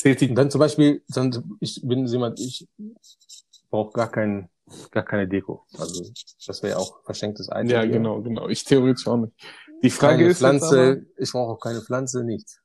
zählt 0.00 0.36
dann 0.36 0.50
zum 0.50 0.58
Beispiel, 0.58 1.02
dann, 1.08 1.56
ich 1.60 1.80
bin 1.84 2.06
jemand, 2.06 2.40
ich 2.40 2.68
brauche 3.70 3.92
gar 3.92 4.10
kein, 4.10 4.48
gar 4.90 5.04
keine 5.04 5.28
Deko. 5.28 5.64
Also, 5.78 6.04
das 6.46 6.62
wäre 6.62 6.78
auch 6.78 7.02
verschenktes 7.04 7.48
Item. 7.48 7.68
ja, 7.68 7.84
genau, 7.84 8.20
genau. 8.22 8.48
Ich 8.48 8.64
theoretisch 8.64 9.06
auch 9.06 9.16
nicht. 9.16 9.32
Die 9.82 9.90
Frage 9.90 10.18
Keine 10.18 10.28
ist 10.30 10.38
Pflanze, 10.38 10.80
aber, 10.80 11.22
ich 11.22 11.32
brauche 11.32 11.52
auch 11.52 11.60
keine 11.60 11.80
Pflanze, 11.80 12.22
nichts. 12.24 12.60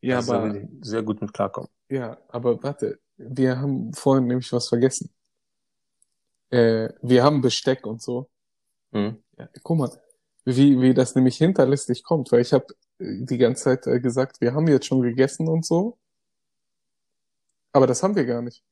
ja, 0.00 0.16
Also, 0.16 0.34
aber, 0.34 0.60
sehr 0.82 1.02
gut 1.02 1.20
mit 1.20 1.32
klarkommen. 1.32 1.68
ja, 1.88 2.18
aber 2.28 2.62
warte, 2.62 3.00
wir 3.16 3.58
haben 3.58 3.92
vorhin 3.92 4.26
nämlich 4.26 4.52
was 4.52 4.68
vergessen. 4.68 5.10
Äh, 6.50 6.90
wir 7.02 7.22
haben 7.22 7.40
Besteck 7.40 7.86
und 7.86 8.02
so. 8.02 8.28
Mhm. 8.92 9.22
Ja, 9.38 9.48
guck 9.62 9.78
mal, 9.78 9.90
wie, 10.44 10.80
wie 10.80 10.94
das 10.94 11.14
nämlich 11.14 11.36
hinterlistig 11.36 12.02
kommt, 12.02 12.32
weil 12.32 12.40
ich 12.40 12.52
habe 12.52 12.66
die 12.98 13.38
ganze 13.38 13.64
Zeit 13.64 13.86
äh, 13.86 14.00
gesagt, 14.00 14.40
wir 14.40 14.54
haben 14.54 14.66
jetzt 14.68 14.86
schon 14.86 15.02
gegessen 15.02 15.48
und 15.48 15.64
so. 15.64 15.98
Aber 17.72 17.86
das 17.86 18.02
haben 18.02 18.16
wir 18.16 18.24
gar 18.24 18.42
nicht. 18.42 18.64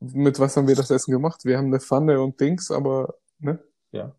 Mit 0.00 0.38
was 0.38 0.56
haben 0.56 0.68
wir 0.68 0.76
das 0.76 0.90
Essen 0.90 1.12
gemacht? 1.12 1.44
Wir 1.44 1.56
haben 1.58 1.66
eine 1.66 1.80
Pfanne 1.80 2.20
und 2.20 2.40
Dings, 2.40 2.70
aber, 2.70 3.14
ne? 3.38 3.62
Ja. 3.92 4.14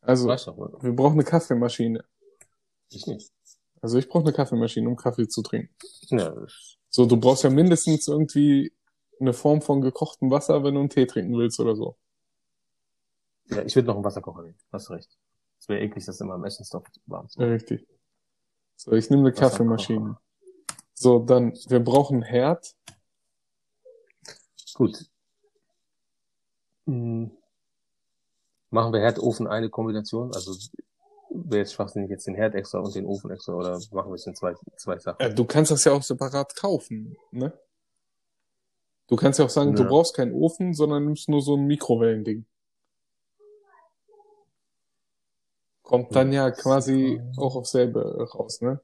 Also, 0.00 0.28
doch, 0.28 0.82
wir 0.82 0.94
brauchen 0.94 1.14
eine 1.14 1.24
Kaffeemaschine. 1.24 2.04
Ich 2.90 3.06
nicht. 3.06 3.32
Also 3.80 3.98
ich 3.98 4.08
brauche 4.08 4.24
eine 4.24 4.32
Kaffeemaschine, 4.32 4.88
um 4.88 4.96
Kaffee 4.96 5.28
zu 5.28 5.42
trinken. 5.42 5.74
Ja, 6.08 6.34
So, 6.88 7.06
du 7.06 7.16
brauchst 7.18 7.42
ja 7.44 7.50
mindestens 7.50 8.08
irgendwie 8.08 8.72
eine 9.20 9.32
Form 9.32 9.62
von 9.62 9.80
gekochtem 9.80 10.30
Wasser, 10.30 10.62
wenn 10.64 10.74
du 10.74 10.80
einen 10.80 10.90
Tee 10.90 11.06
trinken 11.06 11.36
willst 11.36 11.60
oder 11.60 11.74
so. 11.76 11.96
ja 13.46 13.62
ich 13.62 13.74
würde 13.74 13.88
noch 13.88 13.96
einen 13.96 14.04
Wasserkocher 14.04 14.42
nehmen. 14.42 14.58
Hast 14.72 14.90
recht. 14.90 15.18
Es 15.58 15.68
wäre 15.68 15.80
eklig, 15.80 16.04
das 16.04 16.20
immer 16.20 16.34
im 16.34 16.44
Essenstopf 16.44 16.88
warm 17.06 17.28
zu 17.28 17.40
Ja, 17.40 17.46
richtig. 17.48 17.86
So, 18.76 18.92
ich 18.92 19.10
nehme 19.10 19.22
eine. 19.22 19.32
Kaffeemaschine. 19.32 20.16
So, 20.94 21.18
dann, 21.18 21.52
wir 21.68 21.80
brauchen 21.80 22.22
Herd. 22.22 22.74
Gut. 24.74 25.10
Hm. 26.86 27.30
Machen 28.70 28.92
wir 28.92 29.00
Herd, 29.00 29.18
Ofen 29.18 29.46
eine 29.46 29.70
Kombination? 29.70 30.32
Also 30.34 30.54
wäre 31.30 31.60
jetzt 31.60 31.74
schwachsinnig 31.74 32.10
jetzt 32.10 32.26
den 32.26 32.34
Herd 32.34 32.54
extra 32.54 32.78
und 32.78 32.94
den 32.94 33.06
Ofen 33.06 33.30
extra 33.30 33.54
oder 33.54 33.78
machen 33.92 34.10
wir 34.10 34.14
es 34.14 34.26
in 34.26 34.34
zwei, 34.34 34.54
zwei 34.76 34.98
Sachen? 34.98 35.20
Äh, 35.20 35.34
du 35.34 35.44
kannst 35.44 35.70
das 35.70 35.84
ja 35.84 35.92
auch 35.92 36.02
separat 36.02 36.54
kaufen, 36.56 37.16
ne? 37.30 37.52
Du 39.06 39.16
kannst 39.16 39.38
ja 39.38 39.44
auch 39.44 39.50
sagen, 39.50 39.74
du 39.74 39.82
Ja. 39.82 39.88
brauchst 39.88 40.14
keinen 40.16 40.32
Ofen, 40.32 40.74
sondern 40.74 41.04
nimmst 41.04 41.28
nur 41.28 41.42
so 41.42 41.56
ein 41.56 41.66
Mikrowellending. 41.66 42.46
Kommt 45.82 46.16
dann 46.16 46.32
ja 46.32 46.50
quasi 46.50 47.20
auch 47.36 47.56
auf 47.56 47.66
selbe 47.66 48.26
raus, 48.32 48.62
ne? 48.62 48.80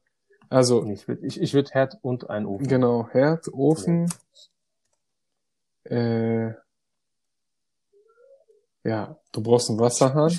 Also, 0.51 0.85
Ich 0.87 1.07
würde 1.09 1.25
ich, 1.27 1.41
ich 1.41 1.55
würd 1.55 1.73
Herd 1.73 1.97
und 2.03 2.29
einen 2.29 2.45
Ofen. 2.47 2.67
genau, 2.67 3.09
Herd, 3.09 3.47
Ofen, 3.53 4.13
äh, 5.85 6.49
ja, 8.83 9.17
du 9.33 9.43
brauchst 9.43 9.71
einen 9.71 9.79
Wasserhahn. 9.79 10.39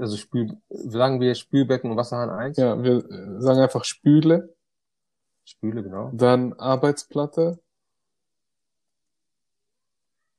Also 0.00 0.16
Spül, 0.16 0.56
sagen 0.70 1.20
wir 1.20 1.34
Spülbecken 1.34 1.90
und 1.90 1.96
Wasserhahn 1.96 2.30
eins. 2.30 2.56
Ja, 2.56 2.82
wir 2.82 3.00
sagen 3.40 3.60
einfach 3.60 3.84
Spüle, 3.84 4.54
Spüle, 5.44 5.82
genau. 5.82 6.10
dann 6.14 6.52
Arbeitsplatte. 6.54 7.60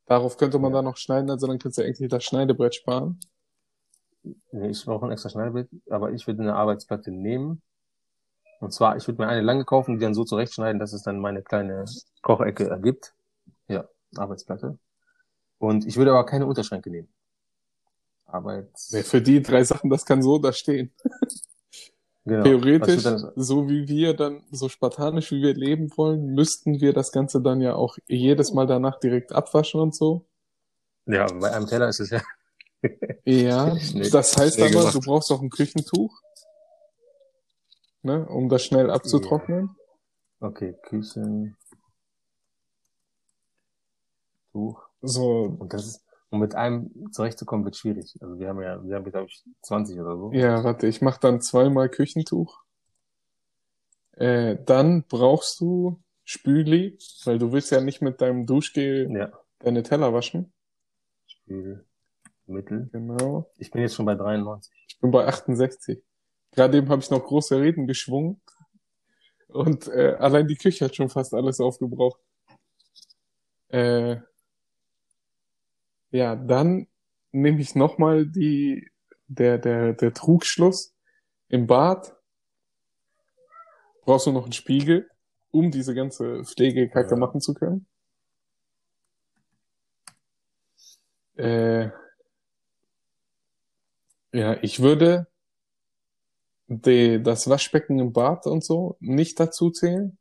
Darauf 0.07 0.37
könnte 0.37 0.57
man 0.59 0.71
Ja. 0.71 0.77
dann 0.79 0.85
noch 0.85 0.97
schneiden, 0.97 1.29
also 1.29 1.45
dann 1.47 1.59
kannst 1.59 1.77
du 1.77 1.83
eigentlich 1.83 2.09
das 2.09 2.23
Schneidebrett 2.23 2.73
sparen. 2.75 3.19
Nee, 4.51 4.69
ich 4.69 4.83
brauche 4.83 5.05
ein 5.05 5.11
extra 5.11 5.29
Schneidebrett, 5.29 5.69
aber 5.89 6.11
ich 6.11 6.25
würde 6.27 6.41
eine 6.41 6.55
Arbeitsplatte 6.55 7.11
nehmen. 7.11 7.61
Und 8.59 8.73
zwar, 8.73 8.97
ich 8.97 9.07
würde 9.07 9.21
mir 9.21 9.27
eine 9.29 9.41
lange 9.41 9.65
kaufen, 9.65 9.97
die 9.97 10.03
dann 10.03 10.13
so 10.13 10.25
zurechtschneiden, 10.25 10.79
dass 10.79 10.93
es 10.93 11.03
dann 11.03 11.19
meine 11.19 11.41
kleine 11.41 11.85
Kochecke 12.21 12.67
ergibt. 12.69 13.13
Ja, 13.67 13.87
Arbeitsplatte. 14.15 14.77
Und 15.57 15.85
ich 15.85 15.97
würde 15.97 16.11
aber 16.11 16.25
keine 16.25 16.45
Unterschränke 16.45 16.89
nehmen. 16.89 17.07
Arbeits... 18.25 18.91
Nee, 18.91 19.03
für 19.03 19.21
die 19.21 19.41
drei 19.41 19.63
Sachen, 19.63 19.89
das 19.89 20.05
kann 20.05 20.21
so 20.21 20.37
da 20.39 20.53
stehen. 20.53 20.91
Genau. 22.25 22.43
Theoretisch, 22.43 23.01
dann- 23.03 23.31
so 23.37 23.69
wie 23.69 23.87
wir 23.87 24.13
dann, 24.13 24.43
so 24.51 24.69
spartanisch 24.69 25.31
wie 25.31 25.41
wir 25.41 25.55
leben 25.55 25.89
wollen, 25.97 26.35
müssten 26.35 26.79
wir 26.79 26.93
das 26.93 27.11
Ganze 27.11 27.41
dann 27.41 27.59
ja 27.59 27.73
auch 27.73 27.97
jedes 28.07 28.53
Mal 28.53 28.67
danach 28.67 28.99
direkt 28.99 29.31
abwaschen 29.31 29.79
und 29.79 29.95
so. 29.95 30.25
Ja, 31.07 31.25
bei 31.25 31.51
einem 31.51 31.65
Teller 31.65 31.87
ist 31.87 32.01
es 32.01 32.11
ja. 32.11 32.21
Ja, 33.25 33.75
das 34.11 34.37
heißt 34.37 34.59
aber, 34.61 34.69
gemacht. 34.69 34.93
du 34.93 34.99
brauchst 34.99 35.31
auch 35.31 35.41
ein 35.41 35.49
Küchentuch, 35.49 36.21
ne, 38.01 38.25
um 38.27 38.49
das 38.49 38.63
schnell 38.63 38.89
abzutrocknen. 38.89 39.75
Okay, 40.39 40.75
Küchen. 40.83 41.57
Tuch. 44.51 44.81
So, 45.01 45.55
Und 45.59 45.73
das 45.73 45.85
ist, 45.85 46.05
um 46.29 46.39
mit 46.39 46.55
einem 46.55 47.11
zurechtzukommen, 47.11 47.65
wird 47.65 47.75
schwierig. 47.75 48.15
Also 48.21 48.39
wir 48.39 48.49
haben 48.49 48.61
ja, 48.61 48.83
wir 48.83 48.95
haben, 48.95 49.05
glaube 49.05 49.27
ich, 49.27 49.43
20 49.61 49.99
oder 49.99 50.17
so. 50.17 50.31
ja, 50.33 50.63
warte, 50.63 50.87
ich 50.87 51.01
mach 51.01 51.17
dann 51.17 51.41
zweimal 51.41 51.89
Küchentuch. 51.89 52.61
Äh, 54.13 54.57
dann 54.65 55.05
brauchst 55.07 55.59
du 55.61 56.01
Spüli, 56.23 56.97
weil 57.25 57.39
du 57.39 57.51
willst 57.51 57.71
ja 57.71 57.81
nicht 57.81 58.01
mit 58.01 58.21
deinem 58.21 58.45
Duschgel 58.45 59.09
Ja. 59.15 59.31
deine 59.59 59.81
Teller 59.83 60.13
waschen. 60.13 60.51
Spül, 61.25 61.85
Mittel. 62.45 62.89
Genau. 62.91 63.49
Ich 63.57 63.71
bin 63.71 63.81
jetzt 63.81 63.95
schon 63.95 64.05
bei 64.05 64.15
93. 64.15 64.73
Ich 64.87 64.99
bin 64.99 65.11
bei 65.11 65.25
68. 65.25 66.03
Gerade 66.51 66.77
eben 66.77 66.89
habe 66.89 67.01
ich 67.01 67.09
noch 67.09 67.23
große 67.23 67.59
Reden 67.59 67.87
geschwungen. 67.87 68.41
Und 69.47 69.87
äh, 69.87 70.15
allein 70.19 70.47
die 70.47 70.55
Küche 70.55 70.85
hat 70.85 70.95
schon 70.95 71.09
fast 71.09 71.33
alles 71.33 71.59
aufgebraucht. 71.59 72.19
Äh, 73.69 74.17
ja, 76.11 76.35
dann 76.35 76.87
nehme 77.31 77.61
ich 77.61 77.75
nochmal 77.75 78.25
die, 78.25 78.89
der, 79.27 79.57
der, 79.57 79.93
der 79.93 80.13
Trugschluss 80.13 80.93
im 81.49 81.67
Bad. 81.67 82.15
Brauchst 84.03 84.25
du 84.25 84.31
noch 84.31 84.43
einen 84.43 84.53
Spiegel, 84.53 85.09
um 85.51 85.71
diese 85.71 85.93
ganze 85.93 86.43
Pflegekacke 86.43 87.11
Ja. 87.11 87.17
machen 87.17 87.41
zu 87.41 87.53
können. 87.53 87.87
Äh, 91.37 91.89
ja, 94.33 94.57
ich 94.61 94.81
würde 94.81 95.28
die, 96.69 97.21
das 97.21 97.49
Waschbecken 97.49 97.99
im 97.99 98.13
Bad 98.13 98.45
und 98.45 98.63
so 98.63 98.95
nicht 98.99 99.39
dazu 99.39 99.71
zählen. 99.71 100.17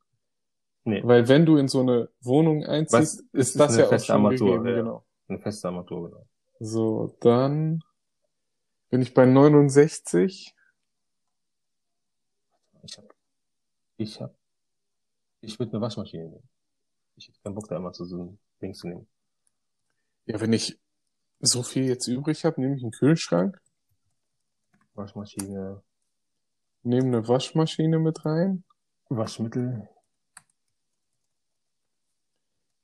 Nee, 0.85 1.03
Weil 1.05 1.29
wenn 1.29 1.45
du 1.45 1.59
in 1.59 1.69
so 1.69 1.81
eine 1.81 2.09
Wohnung 2.23 2.65
einziehst, 2.65 3.21
ist, 3.21 3.35
ist 3.35 3.61
das 3.61 3.77
ja 3.77 3.87
auch 3.87 3.99
schon 4.01 4.17
Armatur, 4.17 4.63
gegeben, 4.63 4.69
ja. 4.69 4.83
genau. 4.83 5.05
eine 5.29 5.39
feste 5.39 5.69
Armatur, 5.69 6.09
genau. 6.09 6.27
So, 6.61 7.15
dann 7.21 7.85
bin 8.89 9.03
ich 9.03 9.13
bei 9.13 9.27
69. 9.27 10.55
Ich 12.85 12.97
hab, 12.97 13.15
ich 13.99 14.21
hab, 14.21 14.35
ich 15.43 15.59
würde 15.59 15.73
eine 15.73 15.83
Waschmaschine 15.83 16.25
nehmen. 16.25 16.49
Ich 17.17 17.29
hätte 17.29 17.39
keinen 17.45 17.55
Bock, 17.55 17.69
da 17.69 17.77
immer 17.77 17.93
zu 17.93 18.07
so 18.07 18.17
einem 18.17 18.39
Ding 18.63 18.73
zu 18.73 18.89
nehmen. 18.89 19.07
Ja, 20.25 20.41
wenn 20.41 20.55
ich 20.55 20.79
so 21.41 21.63
viel 21.63 21.85
jetzt 21.85 22.07
übrig 22.07 22.47
habe, 22.47 22.61
nehme 22.61 22.77
ich 22.77 22.83
einen 22.83 22.93
Kühlschrank, 22.93 23.61
Waschmaschine, 24.95 25.83
nehme 26.89 27.09
eine 27.09 27.29
Waschmaschine 27.29 27.99
mit 27.99 28.25
rein. 28.25 28.65
Waschmittel. 29.09 29.89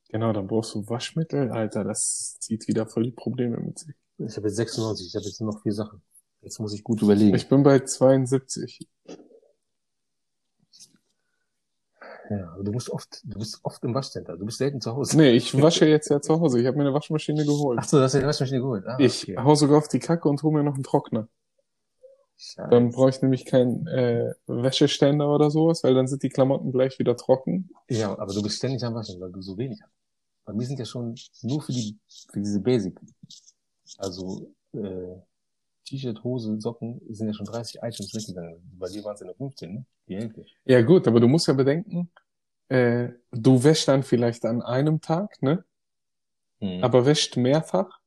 Genau, 0.09 0.33
dann 0.33 0.47
brauchst 0.47 0.75
du 0.75 0.89
Waschmittel. 0.89 1.51
Alter, 1.51 1.83
das 1.83 2.39
zieht 2.39 2.69
wieder 2.69 2.87
voll 2.87 3.05
die 3.05 3.11
Probleme 3.11 3.57
mit 3.57 3.79
sich. 3.79 3.95
Ich 4.19 4.37
habe 4.37 4.47
jetzt 4.47 4.57
96, 4.57 5.09
ich 5.09 5.15
habe 5.17 5.25
jetzt 5.25 5.41
nur 5.41 5.53
noch 5.53 5.63
vier 5.63 5.73
Sachen. 5.73 6.03
Jetzt 6.41 6.61
muss 6.61 6.73
ich 6.75 6.85
gut 6.85 7.03
überlegen. 7.03 7.35
Ich 7.35 7.49
bin 7.49 7.63
bei 7.63 7.81
72. 7.81 8.87
ja, 12.31 12.53
aber 12.55 12.63
du 12.63 12.73
musst 12.73 12.91
oft, 12.91 13.21
du 13.25 13.39
bist 13.39 13.59
oft 13.65 13.83
im 13.83 13.95
Waschcenter. 13.95 14.37
Du 14.37 14.45
bist 14.45 14.59
selten 14.59 14.81
zu 14.81 14.95
Hause. 14.95 15.17
Nee, 15.17 15.33
ich 15.33 15.53
wasche 15.61 15.87
jetzt 15.87 16.11
ja 16.11 16.21
zu 16.21 16.39
Hause. 16.39 16.61
Ich 16.61 16.67
habe 16.67 16.77
mir 16.77 16.85
eine 16.85 16.95
Waschmaschine 16.95 17.45
geholt. 17.45 17.79
Ach 17.83 17.89
so, 17.89 17.97
du 17.97 18.05
hast 18.05 18.13
dir 18.15 18.21
die 18.21 18.27
Waschmaschine 18.27 18.61
geholt. 18.61 18.87
Ah, 18.87 18.97
Ich 19.01 19.25
okay. 19.25 19.37
hau 19.39 19.55
sogar 19.55 19.79
auf 19.79 19.89
die 19.89 19.99
Kacke 19.99 20.29
und 20.29 20.43
hole 20.43 20.59
mir 20.59 20.65
noch 20.65 20.75
einen 20.75 20.85
Trockner. 20.85 21.29
Scheiße. 22.37 22.69
Dann 22.71 22.91
brauche 22.91 23.11
ich 23.11 23.23
nämlich 23.23 23.45
keinen 23.45 23.87
äh, 23.87 24.35
Wäscheständer 24.47 25.29
oder 25.33 25.51
sowas, 25.51 25.85
weil 25.85 25.95
dann 25.95 26.09
sind 26.09 26.23
die 26.23 26.29
Klamotten 26.29 26.73
gleich 26.73 26.99
wieder 26.99 27.17
trocken. 27.17 27.71
Ja, 27.89 28.19
aber 28.19 28.33
du 28.35 28.43
bist 28.43 28.57
ständig 28.57 28.83
am 28.85 28.95
Waschen, 28.95 29.21
weil 29.21 29.31
du 29.31 29.41
so 29.41 29.57
wenig 29.57 29.81
hast. 29.83 29.93
Bei 30.45 30.53
mir 30.53 30.67
sind 30.67 30.79
ja 30.79 30.85
schon 30.85 31.15
nur 31.43 31.63
für 31.63 31.73
die, 31.73 31.97
für 32.31 32.41
diese 32.41 32.61
Basic. 32.61 32.99
Also, 33.99 34.53
äh, 34.73 35.17
T-Shirt, 35.87 36.23
Hose, 36.25 36.61
Socken 36.61 37.01
sind 37.11 37.29
ja 37.29 37.35
schon 37.35 37.47
30 37.47 37.83
Items 37.83 38.15
weggegangen. 38.15 38.57
Bei 38.79 38.89
dir 38.89 39.05
waren 39.05 39.15
es 39.15 39.21
ja 39.21 39.27
nur 39.27 39.37
15, 39.37 39.73
ne? 39.73 39.87
Die 40.09 40.17
Hälfte. 40.17 40.45
Ja 40.65 40.83
gut, 40.83 41.07
aber 41.07 41.21
du 41.21 41.29
musst 41.29 41.47
ja 41.47 41.55
bedenken, 41.55 42.11
äh, 42.69 43.11
du 43.31 43.63
wäschst 43.63 43.89
dann 43.89 44.03
vielleicht 44.03 44.45
an 44.45 44.63
einem 44.63 45.01
Tag, 45.01 45.41
ne? 45.43 45.65
Mhm. 46.61 46.83
Aber 46.83 47.07
wäscht 47.07 47.37
mehrfach, 47.37 48.01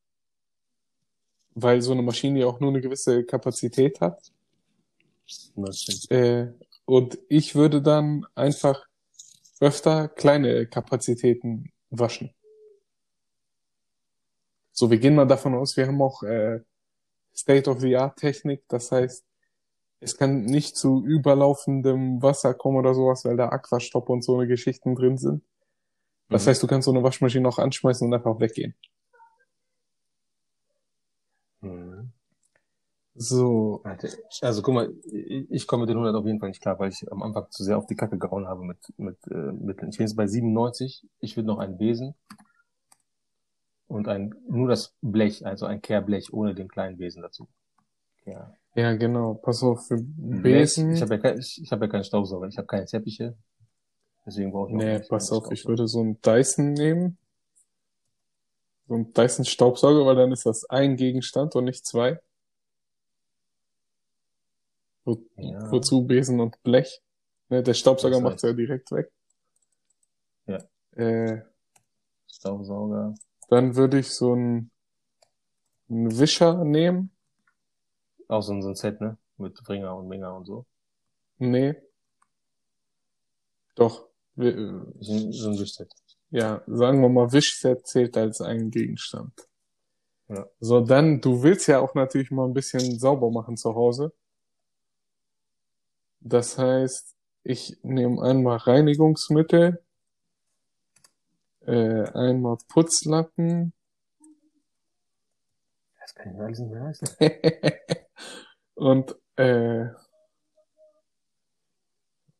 weil 1.59 1.81
so 1.81 1.91
eine 1.91 2.03
Maschine 2.03 2.39
ja 2.39 2.45
auch 2.45 2.59
nur 2.59 2.69
eine 2.69 2.81
gewisse 2.81 3.23
Kapazität 3.23 3.99
hat. 3.99 4.31
Äh, 6.09 6.47
und 6.85 7.17
ich 7.29 7.55
würde 7.55 7.81
dann 7.81 8.25
einfach 8.35 8.85
öfter 9.59 10.07
kleine 10.07 10.67
Kapazitäten 10.67 11.71
waschen. 11.89 12.29
So, 14.71 14.91
wir 14.91 14.99
gehen 14.99 15.15
mal 15.15 15.25
davon 15.25 15.55
aus, 15.55 15.75
wir 15.75 15.87
haben 15.87 15.99
auch 15.99 16.21
äh, 16.21 16.59
State-of-the-Art-Technik. 17.35 18.63
Das 18.67 18.91
heißt, 18.91 19.25
es 19.99 20.15
kann 20.15 20.43
nicht 20.45 20.77
zu 20.77 21.03
überlaufendem 21.03 22.21
Wasser 22.21 22.53
kommen 22.53 22.77
oder 22.77 22.93
sowas, 22.93 23.25
weil 23.25 23.35
da 23.35 23.49
Aquastopp 23.49 24.09
und 24.09 24.23
so 24.23 24.37
eine 24.37 24.47
Geschichten 24.47 24.93
drin 24.93 25.17
sind. 25.17 25.43
Das 26.29 26.45
Mhm. 26.45 26.49
heißt, 26.49 26.63
du 26.63 26.67
kannst 26.67 26.85
so 26.85 26.91
eine 26.91 27.01
Waschmaschine 27.01 27.49
auch 27.49 27.57
anschmeißen 27.57 28.07
und 28.07 28.13
einfach 28.13 28.39
weggehen. 28.39 28.75
Mhm. 31.67 32.11
So, 33.19 33.81
Also 34.41 34.61
guck 34.61 34.75
mal, 34.75 34.93
ich, 35.49 35.65
komme 35.65 35.81
mit 35.81 35.89
den 35.89 35.97
100 35.97 36.15
auf 36.15 36.25
jeden 36.27 36.39
Fall 36.39 36.49
nicht 36.49 36.61
klar, 36.61 36.77
weil 36.77 36.89
ich 36.89 37.11
am 37.11 37.23
Anfang 37.23 37.49
zu 37.49 37.63
sehr 37.63 37.75
auf 37.75 37.87
die 37.87 37.95
Kacke 37.95 38.19
gehauen 38.19 38.47
habe 38.47 38.63
mit, 38.63 38.77
mit 38.97 39.17
äh, 39.31 39.51
Mitteln. 39.53 39.89
Ich 39.89 39.97
bin 39.97 40.05
jetzt 40.05 40.15
bei 40.15 40.27
97, 40.27 41.03
ich 41.19 41.35
will 41.35 41.43
noch 41.43 41.57
einen 41.57 41.79
Besen 41.79 42.13
und 43.87 44.07
ein, 44.07 44.35
nur 44.47 44.67
das 44.67 44.93
Blech, 45.01 45.47
also 45.47 45.65
ein 45.65 45.81
Kehrblech 45.81 46.31
ohne 46.31 46.53
den 46.53 46.67
kleinen 46.67 46.97
Besen 46.97 47.23
dazu. 47.23 47.47
Ja. 48.25 48.53
ja 48.75 48.93
genau. 48.93 49.33
Pass 49.33 49.63
auf, 49.63 49.87
für 49.87 49.97
Blech, 49.99 50.43
Besen. 50.43 50.93
ich 50.93 51.01
habe 51.01 51.15
ja, 51.15 51.19
kein, 51.19 51.39
ich, 51.39 51.59
ich 51.59 51.71
hab 51.71 51.81
ja 51.81 51.87
keinen 51.87 52.03
Staubsauger, 52.03 52.47
ich 52.47 52.57
habe 52.57 52.67
keine 52.67 52.85
Teppiche, 52.85 53.35
deswegen 54.27 54.51
brauche 54.51 54.69
ich 54.69 54.75
noch 54.75 54.83
Nee, 54.83 54.99
pass 54.99 55.31
auf, 55.31 55.51
ich 55.51 55.65
würde 55.65 55.87
so 55.87 56.01
einen 56.01 56.21
Dyson 56.21 56.73
nehmen. 56.73 57.17
So 58.87 58.93
einen 58.93 59.13
Dyson 59.13 59.45
Staubsauger, 59.45 60.05
weil 60.05 60.15
dann 60.15 60.31
ist 60.31 60.45
das 60.45 60.65
ein 60.69 60.95
Gegenstand 60.95 61.55
und 61.55 61.65
nicht 61.65 61.85
zwei. 61.85 62.19
Wo, 65.03 65.21
Ja. 65.35 65.71
Wozu 65.71 66.05
Besen 66.05 66.39
und 66.39 66.61
Blech? 66.63 67.01
Ne, 67.49 67.63
der 67.63 67.73
Staubsauger 67.73 68.19
macht's 68.19 68.43
ja 68.43 68.53
direkt 68.53 68.91
weg. 68.91 69.11
Ja. 70.45 70.59
Äh, 70.91 71.41
Staubsauger. 72.27 73.15
dann 73.49 73.75
würde 73.75 73.99
ich 73.99 74.09
so 74.09 74.33
einen, 74.33 74.71
einen 75.89 76.17
Wischer 76.17 76.63
nehmen. 76.63 77.11
Auch 78.27 78.41
so 78.41 78.53
ein, 78.53 78.61
so 78.61 78.69
ein 78.69 78.75
Set, 78.75 78.99
ne? 78.99 79.17
Mit 79.37 79.55
Bringer 79.63 79.95
und 79.95 80.07
Minger 80.07 80.35
und 80.35 80.45
so. 80.45 80.65
Nee. 81.37 81.75
Doch. 83.75 84.07
Ein, 84.35 84.93
so 84.99 85.49
ein 85.49 85.59
Wischset. 85.59 85.93
Ja, 86.29 86.61
sagen 86.67 87.01
wir 87.01 87.09
mal, 87.09 87.31
Wischset 87.31 87.87
zählt 87.87 88.17
als 88.17 88.41
ein 88.41 88.69
Gegenstand. 88.71 89.33
Ja. 90.29 90.45
So, 90.59 90.81
dann, 90.81 91.21
du 91.21 91.43
willst 91.43 91.67
ja 91.67 91.79
auch 91.79 91.93
natürlich 91.95 92.31
mal 92.31 92.45
ein 92.45 92.53
bisschen 92.53 92.99
sauber 92.99 93.31
machen 93.31 93.55
zu 93.57 93.75
Hause. 93.75 94.13
Das 96.19 96.57
heißt, 96.57 97.15
ich 97.43 97.77
nehme 97.83 98.21
einmal 98.21 98.57
Reinigungsmittel, 98.57 99.81
äh, 101.65 102.03
einmal 102.11 102.57
Putzlappen, 102.67 103.73
Das 105.99 106.15
kann 106.15 106.33
ich 106.33 106.39
alles 106.39 106.59
nicht 106.59 106.71
mehr 106.71 106.83
leisten. 106.83 107.07
und 108.75 109.15
äh, 109.37 109.87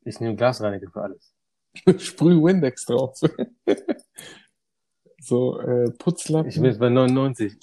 Ich 0.07 0.21
nehme 0.21 0.37
Glasreiniger 0.37 0.89
für 0.89 1.01
alles. 1.01 1.36
sprüh 1.97 2.41
Windex 2.41 2.85
drauf. 2.85 3.19
so, 5.21 5.59
äh, 5.59 5.91
Putzlappen, 5.91 6.49
Ich 6.49 6.55
bin 6.55 6.65
jetzt 6.65 6.79
bei 6.79 6.89
99. 6.89 7.57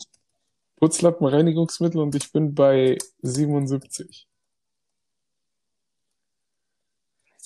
Putzlappen, 0.76 1.26
Reinigungsmittel 1.26 2.00
und 2.00 2.14
ich 2.14 2.32
bin 2.32 2.54
bei 2.54 2.98
77. 3.22 4.28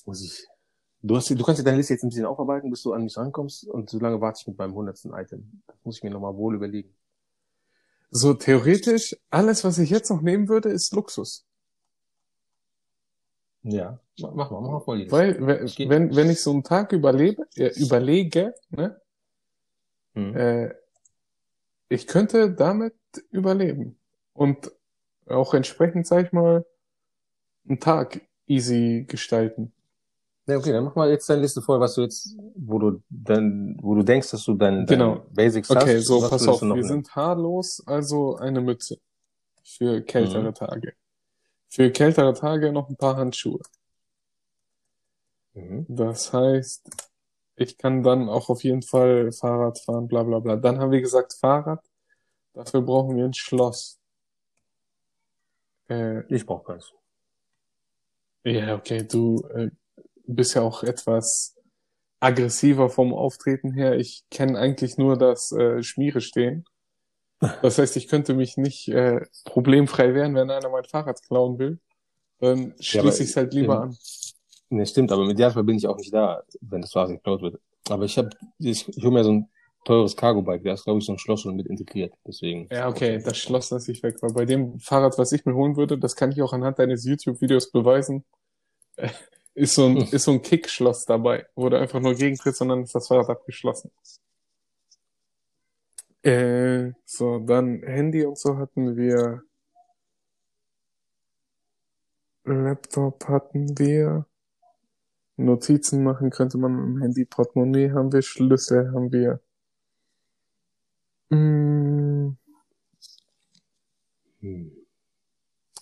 muss 0.09 0.23
ich. 0.23 0.49
Du, 1.03 1.15
hast, 1.15 1.31
du 1.31 1.45
kannst 1.45 1.61
ja 1.61 1.65
deine 1.65 1.77
Liste 1.77 1.95
jetzt 1.95 2.03
ein 2.03 2.09
bisschen 2.09 2.27
aufarbeiten, 2.27 2.71
bis 2.71 2.83
du 2.83 2.93
an 2.93 3.05
mich 3.05 3.17
rankommst 3.17 3.69
und 3.69 3.89
so 3.89 4.01
lange 4.01 4.21
warte 4.21 4.41
ich 4.41 4.49
mit 4.49 4.59
meinem 4.59 4.75
hundertsten 4.75 5.13
Item. 5.13 5.63
Das 5.69 5.77
muss 5.85 5.99
ich 5.99 6.03
mir 6.03 6.11
nochmal 6.11 6.35
wohl 6.35 6.57
überlegen. 6.57 6.93
So, 8.11 8.35
theoretisch, 8.35 9.15
alles, 9.31 9.63
was 9.63 9.79
ich 9.79 9.91
jetzt 9.91 10.11
noch 10.11 10.23
nehmen 10.23 10.49
würde, 10.49 10.71
ist 10.71 10.93
Luxus. 10.93 11.47
Ja. 13.71 13.99
Mach 14.21 14.51
mal, 14.51 14.61
mach 14.61 14.71
mal 14.71 14.81
voll. 14.81 15.11
Weil, 15.11 15.41
wenn, 15.47 16.15
wenn 16.17 16.31
ich 16.31 16.43
so 16.43 16.51
einen 16.51 16.65
Tag 16.65 16.93
überlebe, 16.93 17.45
äh, 17.57 17.71
überlege, 17.81 18.55
ne, 18.71 19.01
Hm. 20.15 20.35
äh, 20.37 20.75
ich 21.89 22.07
könnte 22.07 22.51
damit 22.53 22.95
überleben. 23.31 23.99
Und 24.33 24.73
auch 25.27 25.55
entsprechend, 25.55 26.07
sag 26.07 26.27
ich 26.27 26.33
mal, 26.33 26.65
einen 27.69 27.81
Tag 27.81 28.21
easy 28.47 29.05
gestalten. 29.07 29.73
Ja, 30.47 30.57
okay, 30.57 30.73
dann 30.73 30.85
mach 30.85 30.95
mal 30.95 31.11
jetzt 31.11 31.29
deine 31.29 31.43
Liste 31.43 31.61
voll, 31.61 31.79
was 31.79 31.95
du 31.95 32.03
jetzt, 32.03 32.35
wo 32.57 32.79
du 32.79 33.03
dann, 33.11 33.77
wo 33.83 33.95
du 33.95 34.03
denkst, 34.03 34.31
dass 34.31 34.45
du 34.45 34.55
dann 34.55 34.87
Genau. 34.87 35.17
deine 35.17 35.27
Basics 35.35 35.71
Okay, 35.71 35.99
hast. 35.99 36.07
so, 36.07 36.23
was 36.23 36.31
pass 36.31 36.49
auf, 36.49 36.63
wir 36.63 36.85
sind 36.85 37.15
haarlos, 37.15 37.83
also 37.87 38.37
eine 38.37 38.61
Mütze. 38.63 38.99
Für 39.63 40.01
kältere 40.01 40.49
Mhm. 40.49 40.55
Tage. 40.55 40.93
Für 41.71 41.91
kältere 41.91 42.35
Tage 42.35 42.73
noch 42.73 42.91
ein 42.91 42.97
paar 42.97 43.17
Handschuhe. 43.17 43.61
Mhm. 45.55 45.87
Das 45.89 46.33
heißt, 46.33 46.89
ich 47.57 47.77
kann 47.79 48.03
dann 48.03 48.29
auch 48.29 48.49
auf 48.49 48.63
jeden 48.65 48.83
Fall 48.83 49.33
Fahrrad 49.33 49.79
fahren, 49.81 50.09
bla 50.09 50.23
bla 50.23 50.39
bla. 50.41 50.57
Dann 50.57 50.79
haben 50.79 50.93
wir 50.93 51.01
gesagt 51.01 51.35
Fahrrad. 51.35 51.85
Dafür 52.55 52.83
brauchen 52.83 53.17
wir 53.17 53.25
ein 53.27 53.35
Schloss. 53.35 53.99
Äh, 55.91 56.23
Ich 56.35 56.47
brauch 56.47 56.65
keins. 56.65 56.93
ja, 58.45 58.75
okay, 58.77 59.05
du 59.07 59.43
äh, 59.55 59.71
bist 60.27 60.55
ja 60.55 60.63
auch 60.63 60.83
etwas 60.83 61.57
aggressiver 62.21 62.91
vom 62.91 63.15
Auftreten 63.15 63.73
her. 63.73 63.97
Ich 63.99 64.25
kenne 64.31 64.59
eigentlich 64.59 64.99
nur 64.99 65.19
das 65.19 65.53
äh, 65.53 65.83
Schmiere 65.83 66.21
stehen. 66.21 66.65
Das 67.63 67.79
heißt, 67.79 67.97
ich 67.97 68.09
könnte 68.09 68.35
mich 68.35 68.57
nicht 68.57 68.89
äh, 68.89 69.21
problemfrei 69.45 70.13
wehren, 70.15 70.35
wenn 70.35 70.51
einer 70.51 70.69
mein 70.71 70.85
Fahrrad 70.85 71.23
klauen 71.23 71.59
will. 71.59 71.79
Dann 72.41 72.75
schließe 72.81 73.23
ich 73.23 73.31
es 73.31 73.37
halt 73.37 73.55
lieber 73.55 73.83
an. 73.83 73.97
Ne, 74.71 74.87
stimmt, 74.87 75.13
aber 75.13 75.23
im 75.23 75.31
Idealfall 75.31 75.65
bin 75.65 75.77
ich 75.77 75.87
auch 75.87 75.97
nicht 75.97 76.13
da, 76.13 76.43
wenn 76.61 76.83
das 76.83 76.93
Fahrrad 76.93 77.11
geklaut 77.11 77.43
wird. 77.43 77.61
Aber 77.89 78.05
ich 78.05 78.19
habe, 78.19 78.31
ich, 78.59 78.89
ich 78.89 79.03
hole 79.03 79.13
mir 79.13 79.25
so 79.25 79.33
ein 79.33 79.49
teures 79.85 80.17
Cargo-Bike, 80.17 80.63
da 80.65 80.75
ist, 80.75 80.85
glaube 80.85 80.99
ich, 80.99 81.07
so 81.07 81.13
ein 81.13 81.19
Schloss 81.19 81.41
schon 81.43 81.57
mit 81.57 81.67
integriert. 81.67 82.13
Deswegen. 82.27 82.69
Ja, 82.71 82.89
okay, 82.89 83.23
das 83.25 83.39
Schloss 83.39 83.71
lasse 83.71 83.93
ich 83.93 84.03
weg, 84.03 84.17
weil 84.21 84.33
bei 84.33 84.45
dem 84.45 84.79
Fahrrad, 84.81 85.17
was 85.17 85.33
ich 85.33 85.45
mir 85.47 85.55
holen 85.55 85.77
würde, 85.77 85.97
das 85.99 86.17
kann 86.17 86.33
ich 86.33 86.43
auch 86.43 86.53
anhand 86.53 86.79
deines 86.79 87.05
YouTube-Videos 87.05 87.71
beweisen, 87.71 88.25
ist 89.55 89.75
so 89.75 89.87
ein, 89.87 89.97
Hm. 89.97 90.09
ist 90.13 90.25
so 90.25 90.33
ein 90.33 90.43
Kickschloss 90.43 91.07
dabei, 91.07 91.47
wo 91.55 91.69
du 91.69 91.79
einfach 91.79 92.01
nur 92.01 92.15
gegentrittst 92.15 92.61
und 92.61 92.69
dann 92.69 92.83
ist 92.83 92.95
das 92.95 93.09
Fahrrad 93.09 93.31
abgeschlossen. 93.31 93.91
Äh, 96.29 96.93
so, 97.07 97.39
dann 97.39 97.83
Handy 97.83 98.25
und 98.25 98.37
so 98.39 98.59
hatten 98.59 98.97
wir. 98.97 99.43
Laptop 102.45 103.27
hatten 103.29 103.79
wir. 103.79 104.27
Notizen 105.39 106.05
machen 106.05 106.29
könnte 106.29 106.59
man 106.59 106.73
im 106.79 107.01
Handy. 107.01 107.25
Portemonnaie 107.25 107.93
haben 107.93 108.13
wir. 108.13 108.21
Schlüssel 108.21 108.93
haben 108.93 109.11
wir. 109.11 109.41
Mm, 111.31 112.37
Hm. 114.41 114.71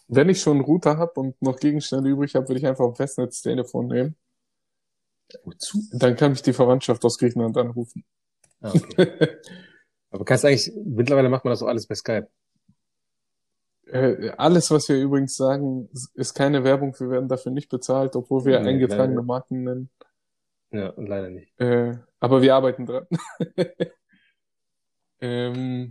Wenn 0.08 0.28
ich 0.28 0.40
schon 0.40 0.58
einen 0.58 0.64
Router 0.64 0.98
habe 0.98 1.20
und 1.20 1.40
noch 1.42 1.58
Gegenstände 1.58 2.08
übrig 2.10 2.34
habe, 2.34 2.48
würde 2.48 2.60
ich 2.60 2.66
einfach 2.66 2.86
ein 2.86 2.94
Festnetztelefon 2.94 3.88
nehmen. 3.88 4.16
Wozu? 5.44 5.82
Dann 5.92 6.16
kann 6.16 6.32
ich 6.32 6.42
die 6.42 6.52
Verwandtschaft 6.52 7.04
aus 7.04 7.18
Griechenland 7.18 7.56
anrufen. 7.56 8.04
Ah, 8.60 8.72
okay. 8.74 9.38
aber 10.10 10.24
kannst 10.24 10.44
eigentlich, 10.44 10.72
mittlerweile 10.84 11.28
macht 11.28 11.44
man 11.44 11.52
das 11.52 11.62
auch 11.62 11.68
alles 11.68 11.86
bei 11.86 11.94
Skype. 11.94 12.28
Äh, 13.86 14.30
alles, 14.36 14.70
was 14.70 14.88
wir 14.88 14.96
übrigens 14.96 15.36
sagen, 15.36 15.88
ist 16.14 16.34
keine 16.34 16.64
Werbung. 16.64 16.94
Wir 16.98 17.10
werden 17.10 17.28
dafür 17.28 17.52
nicht 17.52 17.68
bezahlt, 17.68 18.16
obwohl 18.16 18.44
wir 18.44 18.60
Nee, 18.60 18.68
eingetragene. 18.70 19.22
Marken 19.22 19.62
nennen. 19.62 19.90
Ja, 20.72 20.92
leider 20.96 21.30
nicht. 21.30 21.58
Äh, 21.60 21.96
aber 22.18 22.42
wir 22.42 22.54
arbeiten 22.54 22.86
dran. 22.86 23.06
ähm, 25.20 25.90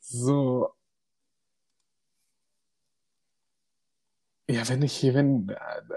so. 0.00 0.70
Ja, 4.48 4.68
wenn 4.68 4.82
ich, 4.82 5.04
wenn, 5.14 5.54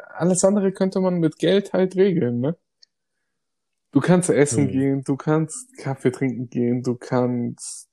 alles 0.10 0.44
andere 0.44 0.72
könnte 0.72 1.00
man 1.00 1.16
mit 1.16 1.40
Geld 1.40 1.74
halt 1.74 1.96
regeln, 1.96 2.40
ne? 2.40 2.56
Du 3.94 4.00
kannst 4.02 4.30
essen 4.32 4.66
Hm. 4.66 4.72
gehen, 4.74 5.04
du 5.04 5.16
kannst 5.16 5.78
Kaffee 5.78 6.12
trinken 6.12 6.50
gehen, 6.50 6.82
du 6.82 6.96
kannst 6.96 7.90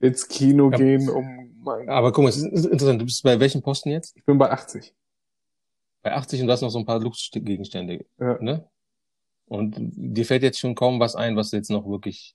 ins 0.00 0.26
Kino 0.26 0.70
Ja. 0.70 0.78
gehen, 0.78 1.08
um 1.10 1.68
Aber 1.86 2.12
guck 2.12 2.24
mal, 2.24 2.30
es 2.30 2.38
ist 2.38 2.64
interessant. 2.64 3.00
Du 3.00 3.04
bist 3.04 3.22
bei 3.22 3.38
welchem 3.38 3.62
Posten 3.62 3.90
jetzt? 3.90 4.16
ich 4.16 4.24
bin 4.24 4.38
bei 4.38 4.50
80. 4.50 4.94
Bei 6.02 6.14
80 6.14 6.40
und 6.40 6.46
du 6.46 6.52
hast 6.52 6.62
noch 6.62 6.70
so 6.70 6.78
ein 6.78 6.86
paar 6.86 6.98
Luxusgegenstände, 6.98 8.06
Ja. 8.18 8.38
ne? 8.40 8.68
Und 9.46 9.76
dir 9.78 10.24
fällt 10.24 10.42
jetzt 10.42 10.58
schon 10.58 10.74
kaum 10.74 10.98
was 10.98 11.14
ein, 11.14 11.36
was 11.36 11.50
du 11.50 11.56
jetzt 11.58 11.70
noch 11.70 11.86
wirklich, 11.86 12.34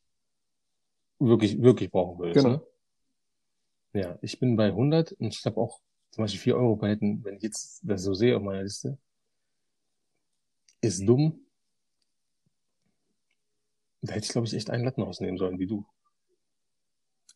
wirklich, 1.20 1.62
wirklich 1.62 1.90
brauchen 1.90 2.20
würdest, 2.20 2.46
Genau. 2.46 2.62
ne? 3.94 4.02
Ja, 4.02 4.20
ich 4.22 4.40
bin 4.40 4.56
bei 4.56 4.72
100 4.72 5.14
und 5.14 5.34
ich 5.34 5.44
habe 5.46 5.60
auch 5.60 5.80
zum 6.12 6.24
Beispiel 6.24 6.40
4 6.40 6.58
Euro 6.58 6.76
Paletten, 6.76 7.24
wenn 7.24 7.38
ich 7.38 7.44
jetzt 7.44 7.82
das 7.84 8.04
so 8.04 8.14
sehe 8.14 8.38
auf 8.38 8.44
meiner 8.44 8.62
Liste. 8.64 8.98
Ist 10.82 11.04
dumm. 11.08 11.47
Da 14.02 14.14
hätte 14.14 14.26
ich, 14.26 14.32
glaube 14.32 14.48
ich, 14.48 14.54
echt 14.54 14.70
einen 14.70 14.84
Latten 14.86 15.02
rausnehmen 15.04 15.38
sollen, 15.38 15.60
wie 15.60 15.68
du. 15.68 15.86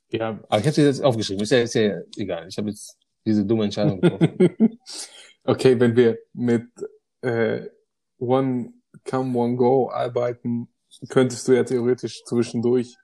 Ja, 0.09 0.39
Aber 0.49 0.59
ich 0.59 0.65
habe 0.65 0.73
sie 0.73 0.83
jetzt 0.83 1.03
aufgeschrieben. 1.03 1.43
Ist 1.43 1.51
ja, 1.51 1.59
ist 1.59 1.73
ja 1.73 1.99
egal. 2.17 2.47
Ich 2.47 2.57
habe 2.57 2.69
jetzt 2.69 2.97
diese 3.25 3.45
dumme 3.45 3.63
Entscheidung 3.65 4.01
getroffen. 4.01 4.79
okay, 5.43 5.79
wenn 5.79 5.95
wir 5.95 6.19
mit 6.33 6.67
äh, 7.21 7.67
One 8.19 8.73
Come, 9.09 9.37
One 9.37 9.55
Go 9.55 9.89
arbeiten, 9.89 10.67
könntest 11.09 11.47
du 11.47 11.53
ja 11.53 11.63
theoretisch 11.63 12.23
zwischendurch 12.25 12.95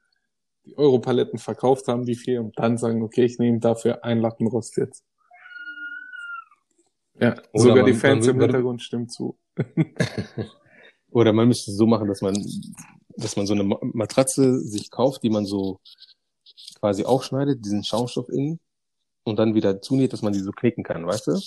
die 0.66 0.78
Europaletten 0.78 1.40
verkauft 1.40 1.88
haben, 1.88 2.04
die 2.06 2.16
vier, 2.16 2.42
und 2.42 2.60
dann 2.60 2.78
sagen, 2.78 3.02
okay, 3.02 3.24
ich 3.24 3.40
nehme 3.40 3.60
dafür 3.60 4.04
ein 4.04 4.20
Lattenrost 4.20 4.76
jetzt. 4.78 5.04
Ja, 7.20 7.36
Oder 7.54 7.64
sogar 7.64 7.86
die 7.86 7.92
man- 7.94 8.00
Fans 8.02 8.28
man 8.28 8.36
im 8.36 8.42
Hintergrund 8.42 8.82
stimmen 8.84 9.10
zu. 9.10 9.40
Oder 11.10 11.32
man 11.34 11.48
müsste 11.48 11.72
es 11.72 11.78
so 11.78 11.88
machen, 11.88 12.08
dass 12.10 12.22
man, 12.22 12.36
dass 13.18 13.36
man 13.38 13.48
so 13.48 13.54
eine 13.54 13.64
Ma- 13.64 13.80
Matratze 13.82 14.60
sich 14.62 14.92
kauft, 14.92 15.24
die 15.24 15.30
man 15.30 15.46
so 15.46 15.80
quasi 16.80 17.06
aufschneidet, 17.06 17.64
diesen 17.66 17.84
Schaumstoff 17.84 18.30
innen 18.30 18.60
und 19.24 19.40
dann 19.40 19.56
wieder 19.56 19.82
zunäht, 19.82 20.14
dass 20.14 20.22
man 20.22 20.34
die 20.34 20.40
so 20.40 20.52
knicken 20.52 20.84
kann, 20.84 21.06
weißt 21.06 21.28
du? 21.28 21.40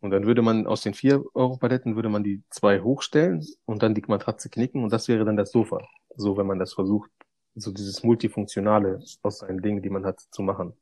Und 0.00 0.10
dann 0.12 0.26
würde 0.26 0.42
man 0.42 0.66
aus 0.66 0.82
den 0.82 0.94
vier 0.94 1.22
Euro 1.34 1.58
Paletten 1.58 1.94
würde 1.96 2.08
man 2.08 2.24
die 2.24 2.42
zwei 2.50 2.80
hochstellen 2.80 3.46
und 3.66 3.82
dann 3.82 3.94
die 3.94 4.02
Matratze 4.06 4.48
knicken 4.48 4.82
und 4.82 4.92
das 4.92 5.08
wäre 5.08 5.24
dann 5.24 5.36
das 5.36 5.52
Sofa. 5.52 5.80
So, 6.16 6.36
wenn 6.36 6.46
man 6.46 6.58
das 6.58 6.72
versucht, 6.72 7.10
so 7.54 7.70
dieses 7.72 8.02
multifunktionale 8.02 9.00
aus 9.22 9.38
seinen 9.38 9.60
Dingen, 9.62 9.82
die 9.82 9.90
man 9.90 10.06
hat, 10.06 10.20
zu 10.30 10.42
machen. 10.42 10.74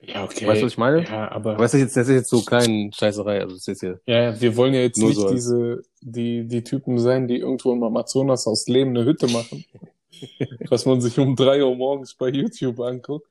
Ja, 0.00 0.24
okay. 0.24 0.46
Weißt 0.46 0.60
du, 0.60 0.66
was 0.66 0.72
ich 0.72 0.78
meine? 0.78 1.04
Ja, 1.04 1.30
aber, 1.32 1.56
das 1.56 1.74
ist 1.74 1.80
jetzt, 1.80 1.96
das 1.96 2.08
ist 2.08 2.14
jetzt 2.14 2.30
so 2.30 2.42
klein 2.42 2.92
Scheißerei, 2.92 3.40
also 3.40 3.54
das 3.54 3.60
ist 3.60 3.66
jetzt 3.66 3.80
hier, 3.80 4.00
ja, 4.06 4.22
ja, 4.30 4.40
wir 4.40 4.56
wollen 4.56 4.74
ja 4.74 4.80
jetzt 4.80 4.98
nicht 4.98 5.16
so 5.16 5.30
diese, 5.30 5.82
die, 6.02 6.46
die 6.46 6.62
Typen 6.62 6.98
sein, 6.98 7.26
die 7.26 7.38
irgendwo 7.38 7.72
im 7.72 7.82
Amazonas 7.82 8.46
aus 8.46 8.66
Lehm 8.68 8.90
eine 8.90 9.04
Hütte 9.04 9.26
machen, 9.26 9.64
was 10.70 10.84
man 10.86 11.00
sich 11.00 11.18
um 11.18 11.34
drei 11.34 11.64
Uhr 11.64 11.74
morgens 11.74 12.14
bei 12.14 12.28
YouTube 12.28 12.78
anguckt, 12.80 13.26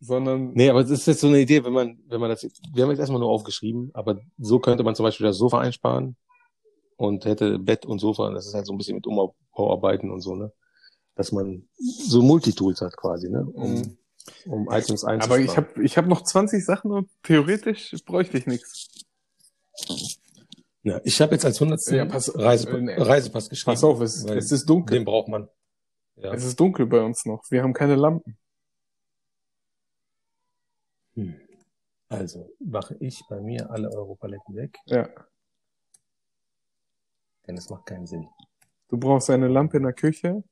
sondern, 0.00 0.52
Nee, 0.54 0.70
aber 0.70 0.82
das 0.82 0.90
ist 0.90 1.06
jetzt 1.06 1.20
so 1.20 1.26
eine 1.26 1.40
Idee, 1.40 1.64
wenn 1.64 1.72
man, 1.72 1.98
wenn 2.06 2.20
man 2.20 2.30
das, 2.30 2.42
wir 2.72 2.82
haben 2.82 2.90
jetzt 2.90 3.00
erstmal 3.00 3.20
nur 3.20 3.30
aufgeschrieben, 3.30 3.90
aber 3.94 4.20
so 4.38 4.60
könnte 4.60 4.84
man 4.84 4.94
zum 4.94 5.04
Beispiel 5.04 5.26
das 5.26 5.38
Sofa 5.38 5.58
einsparen 5.58 6.16
und 6.96 7.24
hätte 7.24 7.58
Bett 7.58 7.84
und 7.84 7.98
Sofa, 7.98 8.30
das 8.30 8.46
ist 8.46 8.54
halt 8.54 8.66
so 8.66 8.72
ein 8.72 8.78
bisschen 8.78 8.94
mit 8.96 9.06
Umbauarbeiten 9.06 10.10
und 10.10 10.20
so, 10.20 10.36
ne? 10.36 10.52
Dass 11.16 11.32
man 11.32 11.68
so 11.78 12.22
Multitools 12.22 12.80
hat 12.80 12.96
quasi, 12.96 13.28
ne? 13.28 13.44
Um, 13.44 13.74
Mhm. 13.74 13.96
Um 14.46 14.68
Items 14.70 15.04
einzusparen. 15.04 15.20
aber 15.22 15.38
ich 15.38 15.56
habe 15.56 15.82
ich 15.82 15.96
hab 15.98 16.06
noch 16.06 16.22
20 16.22 16.64
Sachen 16.64 16.90
und 16.92 17.10
theoretisch 17.22 17.94
bräuchte 18.06 18.38
ich 18.38 18.46
nichts. 18.46 18.88
ja, 20.82 21.00
ich 21.04 21.20
habe 21.20 21.32
jetzt 21.34 21.44
als 21.44 21.60
hundertsten 21.60 21.96
Ja, 21.96 22.04
pass- 22.06 22.32
Reisepa 22.36 22.78
äh. 22.78 23.02
Reisepass 23.02 23.48
geschrieben. 23.48 23.74
Pass 23.74 23.84
auf, 23.84 24.00
es, 24.00 24.24
es 24.24 24.52
ist 24.52 24.66
dunkel. 24.68 24.96
Den 24.98 25.04
braucht 25.04 25.28
man. 25.28 25.48
Ja. 26.16 26.32
Es 26.32 26.44
ist 26.44 26.58
dunkel 26.60 26.86
bei 26.86 27.00
uns 27.02 27.24
noch. 27.26 27.42
Wir 27.50 27.62
haben 27.62 27.72
keine 27.72 27.96
Lampen. 27.96 28.36
Hm. 31.14 31.40
Also, 32.08 32.50
mache 32.60 32.96
ich 33.00 33.22
bei 33.28 33.40
mir 33.40 33.70
alle 33.70 33.90
Europaletten 33.90 34.54
weg, 34.56 34.78
Ja. 34.86 35.08
denn 37.46 37.56
es 37.56 37.68
macht 37.70 37.86
keinen 37.86 38.06
Sinn. 38.06 38.28
Du 38.88 38.98
brauchst 38.98 39.30
eine 39.30 39.48
Lampe 39.48 39.78
in 39.78 39.82
der 39.84 39.92
Küche, 39.92 40.44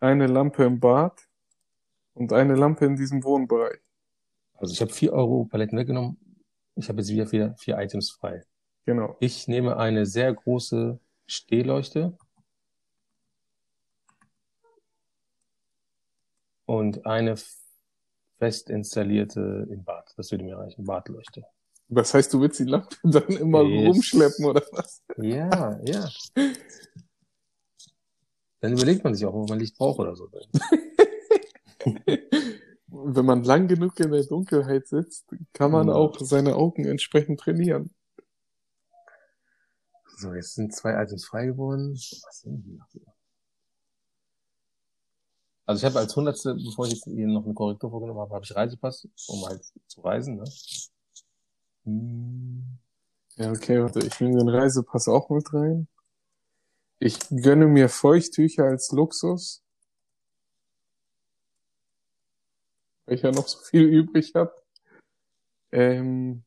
eine 0.00 0.26
Lampe 0.26 0.64
im 0.64 0.80
Bad 0.80 1.27
und 2.18 2.32
eine 2.32 2.56
Lampe 2.56 2.84
in 2.84 2.96
diesem 2.96 3.22
Wohnbereich. 3.22 3.78
Also 4.54 4.72
ich 4.72 4.80
habe 4.80 4.92
vier 4.92 5.12
Euro 5.12 5.44
Paletten 5.44 5.78
weggenommen. 5.78 6.18
Ich 6.74 6.88
habe 6.88 7.00
jetzt 7.00 7.10
wieder 7.10 7.26
vier, 7.26 7.54
vier 7.58 7.78
Items 7.78 8.10
frei. 8.10 8.42
Genau. 8.84 9.16
Ich 9.20 9.46
nehme 9.46 9.76
eine 9.76 10.04
sehr 10.04 10.32
große 10.34 10.98
Stehleuchte 11.26 12.16
und 16.66 17.06
eine 17.06 17.36
fest 18.38 18.70
installierte 18.70 19.66
im 19.70 19.84
Bad. 19.84 20.12
Das 20.16 20.30
würde 20.30 20.44
mir 20.44 20.58
reichen. 20.58 20.84
Badleuchte. 20.84 21.44
Das 21.88 22.12
heißt, 22.14 22.32
du 22.34 22.40
willst 22.40 22.58
die 22.58 22.64
Lampe 22.64 22.96
dann 23.04 23.28
immer 23.28 23.62
Yes. 23.62 23.88
rumschleppen 23.88 24.44
oder 24.44 24.62
was? 24.72 25.02
Ja, 25.18 25.78
ja. 25.84 26.08
Dann 28.60 28.72
überlegt 28.72 29.04
man 29.04 29.14
sich 29.14 29.24
auch, 29.24 29.34
ob 29.34 29.48
man 29.48 29.60
Licht 29.60 29.78
braucht 29.78 30.00
oder 30.00 30.16
so. 30.16 30.28
Wenn 32.90 33.26
man 33.26 33.44
lang 33.44 33.68
genug 33.68 34.00
in 34.00 34.10
der 34.12 34.24
Dunkelheit 34.24 34.86
sitzt, 34.88 35.26
kann 35.52 35.70
man 35.72 35.88
Ja. 35.88 35.94
auch 35.94 36.18
seine 36.20 36.56
Augen 36.56 36.84
entsprechend 36.86 37.40
trainieren. 37.40 37.90
So, 40.16 40.34
jetzt 40.34 40.54
sind 40.54 40.74
zwei 40.74 41.00
Items 41.02 41.26
frei 41.26 41.46
geworden. 41.46 41.92
Was 41.94 42.40
sind 42.40 42.64
die? 42.64 42.80
Also 45.66 45.80
ich 45.80 45.84
habe 45.84 45.98
als 45.98 46.16
hundertste, 46.16 46.54
bevor 46.54 46.86
ich 46.86 46.94
jetzt 46.94 47.04
hier 47.04 47.26
noch 47.26 47.44
eine 47.44 47.52
Korrektur 47.52 47.90
vorgenommen 47.90 48.20
habe, 48.20 48.34
habe 48.34 48.44
ich 48.44 48.56
Reisepass, 48.56 49.06
um 49.28 49.44
halt 49.44 49.62
zu 49.86 50.00
reisen. 50.00 50.36
Ne? 50.36 50.44
Hm. 51.84 52.78
Ja, 53.36 53.50
okay, 53.50 53.80
warte, 53.82 54.00
ich 54.00 54.18
nehme 54.20 54.38
den 54.38 54.48
Reisepass 54.48 55.08
auch 55.08 55.28
mit 55.30 55.52
rein. 55.52 55.86
Ich 57.00 57.18
gönne 57.30 57.66
mir 57.66 57.88
Feuchttücher 57.88 58.64
als 58.64 58.90
Luxus. 58.92 59.62
Weil 63.08 63.14
ich 63.14 63.22
ja 63.22 63.32
noch 63.32 63.48
so 63.48 63.58
viel 63.60 63.84
übrig 63.84 64.34
habe. 64.34 64.52
Ähm, 65.72 66.44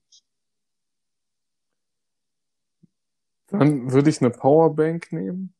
dann 3.48 3.92
würde 3.92 4.12
ich 4.12 4.22
eine 4.22 4.30
Powerbank 4.30 5.12
nehmen, 5.12 5.56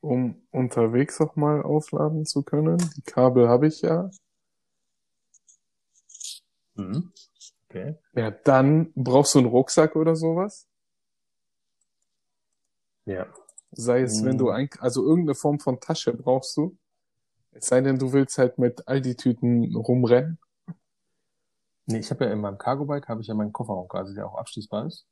um 0.00 0.42
unterwegs 0.50 1.20
auch 1.20 1.36
mal 1.36 1.62
aufladen 1.62 2.26
zu 2.26 2.42
können. 2.42 2.78
Die 2.96 3.02
Kabel 3.02 3.48
habe 3.48 3.68
ich 3.68 3.82
ja. 3.82 4.10
Mhm. 6.74 7.12
Okay. 7.68 7.94
Ja, 8.14 8.32
dann 8.32 8.92
brauchst 8.96 9.36
du 9.36 9.38
einen 9.38 9.48
Rucksack 9.48 9.94
oder 9.94 10.16
sowas. 10.16 10.66
Ja. 13.04 13.32
Sei 13.70 14.00
es, 14.02 14.24
wenn 14.24 14.34
Mhm. 14.34 14.38
du 14.38 14.50
ein, 14.50 14.68
also 14.80 15.04
irgendeine 15.04 15.36
Form 15.36 15.60
von 15.60 15.78
Tasche 15.78 16.12
brauchst 16.12 16.56
du. 16.56 16.76
Es 17.58 17.66
sei 17.66 17.80
denn, 17.80 17.98
du 17.98 18.12
willst 18.12 18.36
halt 18.38 18.58
mit 18.58 18.86
Aldi-Tüten 18.86 19.74
rumrennen. 19.74 20.38
Nee, 21.86 21.98
ich 22.00 22.10
habe 22.10 22.24
ja 22.26 22.32
in 22.32 22.40
meinem 22.40 22.58
Cargo-Bike 22.58 23.08
habe 23.08 23.20
ich 23.22 23.28
ja 23.28 23.34
meinen 23.34 23.52
Kofferraum 23.52 23.88
quasi, 23.88 24.14
der 24.14 24.26
auch 24.26 24.34
abschließbar 24.36 24.86
ist. 24.86 25.06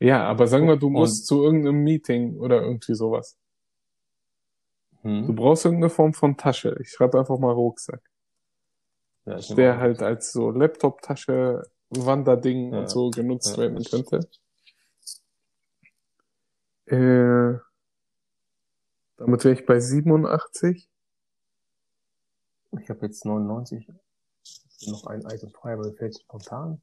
Ja, 0.00 0.24
aber 0.24 0.46
sagen 0.48 0.66
wir, 0.66 0.76
du 0.76 0.88
Und- 0.88 0.94
musst 0.94 1.26
zu 1.26 1.42
irgendeinem 1.42 1.82
Meeting 1.82 2.36
oder 2.38 2.62
irgendwie 2.62 2.94
sowas. 2.94 3.36
Du 5.02 5.08
Mhm. 5.08 5.34
brauchst 5.34 5.64
irgendeine 5.64 5.90
Form 5.90 6.12
von 6.12 6.36
Tasche. 6.36 6.76
Ich 6.80 6.90
schreibe 6.90 7.18
einfach 7.18 7.38
mal 7.38 7.52
Rucksack. 7.52 8.02
Ja, 9.24 9.38
Der 9.54 9.78
halt 9.78 10.02
als 10.02 10.32
so 10.32 10.50
Laptop-Tasche, 10.50 11.62
Wanderding 11.90 12.72
Ja. 12.72 12.80
und 12.80 12.90
so 12.90 13.10
genutzt 13.10 13.56
Ja. 13.56 13.62
werden 13.62 13.82
könnte. 13.84 14.28
Äh, 16.86 17.58
damit 19.16 19.44
wäre 19.44 19.54
ich 19.54 19.64
bei 19.66 19.78
87. 19.80 20.88
Ich 22.78 22.88
habe 22.88 23.06
jetzt 23.06 23.24
99. 23.24 23.88
Noch 24.86 25.06
ein 25.06 25.22
Item 25.22 25.50
frei, 25.50 25.74
aber 25.74 25.92
fällt 25.92 26.18
spontan. 26.18 26.80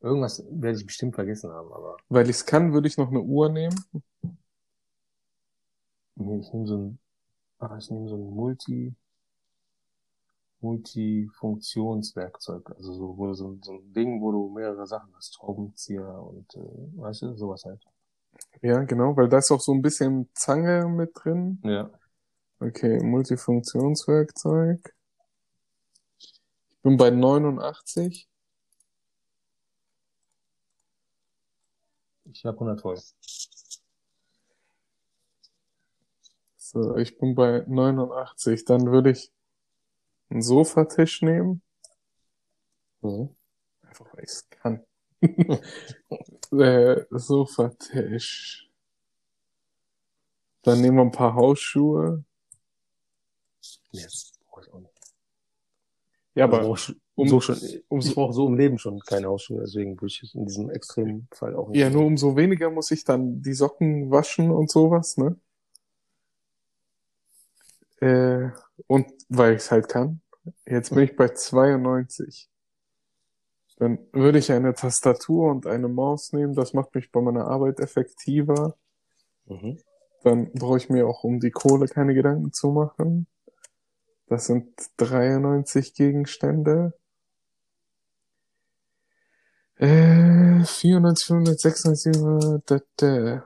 Irgendwas 0.00 0.44
werde 0.50 0.78
ich 0.78 0.86
bestimmt 0.86 1.14
vergessen 1.14 1.50
haben, 1.50 1.72
aber 1.72 1.96
Weil 2.08 2.24
ich 2.24 2.36
es 2.36 2.46
kann, 2.46 2.72
würde 2.72 2.88
ich 2.88 2.98
noch 2.98 3.08
eine 3.08 3.20
Uhr 3.20 3.48
nehmen. 3.48 3.74
nee, 6.16 6.40
ich 6.40 6.52
nehme 6.52 6.66
so 6.66 6.76
ein, 6.76 6.98
ah, 7.58 7.76
ich 7.78 7.90
nehme 7.90 8.08
so 8.08 8.16
ein 8.16 8.30
Multi, 8.30 8.94
Multifunktionswerkzeug. 10.60 12.70
Also 12.76 12.92
so, 12.92 13.16
wo 13.16 13.26
du 13.28 13.34
so, 13.34 13.58
so 13.62 13.72
ein 13.72 13.92
Ding, 13.92 14.20
wo 14.20 14.32
du 14.32 14.48
mehrere 14.50 14.86
Sachen 14.86 15.14
hast, 15.16 15.34
Schraubenzieher 15.34 16.22
und, 16.22 16.54
äh, 16.56 17.00
weißt 17.00 17.22
du, 17.22 17.36
sowas 17.36 17.64
halt. 17.64 17.82
Ja, 18.62 18.82
genau, 18.84 19.16
weil 19.16 19.28
da 19.28 19.38
ist 19.38 19.50
auch 19.50 19.60
so 19.60 19.72
ein 19.72 19.82
bisschen 19.82 20.28
Zange 20.34 20.88
mit 20.88 21.10
drin. 21.14 21.60
Ja. 21.62 21.90
Okay, 22.60 23.02
Multifunktionswerkzeug. 23.02 24.95
Ich 26.86 26.88
bin 26.88 26.98
bei 26.98 27.10
89. 27.10 28.28
Ich 32.26 32.44
habe 32.44 32.56
100 32.58 32.80
voll. 32.80 32.96
So, 36.56 36.96
ich 36.96 37.18
bin 37.18 37.34
bei 37.34 37.64
89. 37.66 38.64
Dann 38.66 38.92
würde 38.92 39.10
ich 39.10 39.32
einen 40.30 40.42
Sofatisch 40.42 41.22
nehmen. 41.22 41.60
Mhm. 43.00 43.34
Einfach 43.82 44.06
weil 44.14 44.22
ich 44.22 44.30
es 44.30 44.48
kann. 44.48 44.86
äh, 46.52 47.04
Sofatisch. 47.10 48.70
Dann 50.62 50.80
nehmen 50.80 50.98
wir 50.98 51.02
ein 51.02 51.10
paar 51.10 51.34
Hausschuhe. 51.34 52.22
Nee, 53.90 54.04
das 54.04 54.34
brauche 54.46 54.60
ich 54.60 54.72
auch 54.72 54.78
nicht. 54.78 54.96
Ja, 56.36 56.44
Aber 56.44 56.60
ich 56.74 56.94
um- 57.14 57.28
so 57.28 57.40
schon, 57.40 57.56
ich 57.56 58.14
brauche 58.14 58.34
so 58.34 58.46
im 58.46 58.56
Leben 58.56 58.78
schon 58.78 59.00
keine 59.00 59.26
Hausschuhe, 59.28 59.60
deswegen 59.62 59.96
würde 59.96 60.08
ich 60.08 60.22
es 60.22 60.34
in 60.34 60.44
diesem 60.44 60.68
extremen 60.68 61.28
Fall 61.32 61.56
auch 61.56 61.70
nicht. 61.70 61.80
ja, 61.80 61.88
nur 61.88 62.04
umso 62.04 62.36
weniger 62.36 62.70
muss 62.70 62.90
ich 62.90 63.04
dann 63.04 63.40
die 63.40 63.54
Socken 63.54 64.10
waschen 64.10 64.50
und 64.50 64.70
sowas, 64.70 65.16
ne? 65.16 65.36
Äh, 68.00 68.50
und 68.86 69.06
weil 69.30 69.54
ich 69.54 69.62
es 69.62 69.70
halt 69.70 69.88
kann. 69.88 70.20
Jetzt 70.66 70.90
bin 70.90 71.04
ich 71.04 71.16
bei 71.16 71.28
92. 71.28 72.50
Dann 73.78 73.98
würde 74.12 74.38
ich 74.38 74.52
eine 74.52 74.74
Tastatur 74.74 75.50
und 75.50 75.66
eine 75.66 75.88
Maus 75.88 76.34
nehmen. 76.34 76.54
Das 76.54 76.74
macht 76.74 76.94
mich 76.94 77.10
bei 77.10 77.22
meiner 77.22 77.46
Arbeit 77.46 77.80
effektiver. 77.80 78.76
Mhm. 79.46 79.78
Dann 80.22 80.52
brauche 80.52 80.76
ich 80.76 80.90
mir 80.90 81.06
auch 81.06 81.24
um 81.24 81.40
die 81.40 81.50
Kohle 81.50 81.86
keine 81.88 82.12
Gedanken 82.12 82.52
zu 82.52 82.70
machen. 82.70 83.26
Das 84.28 84.46
sind 84.46 84.68
93 84.96 85.94
Gegenstände. 85.94 86.94
Äh, 89.76 90.64
94, 90.64 91.26
596, 91.26 92.12
700, 92.14 92.70
da, 92.70 92.80
da. 92.96 93.44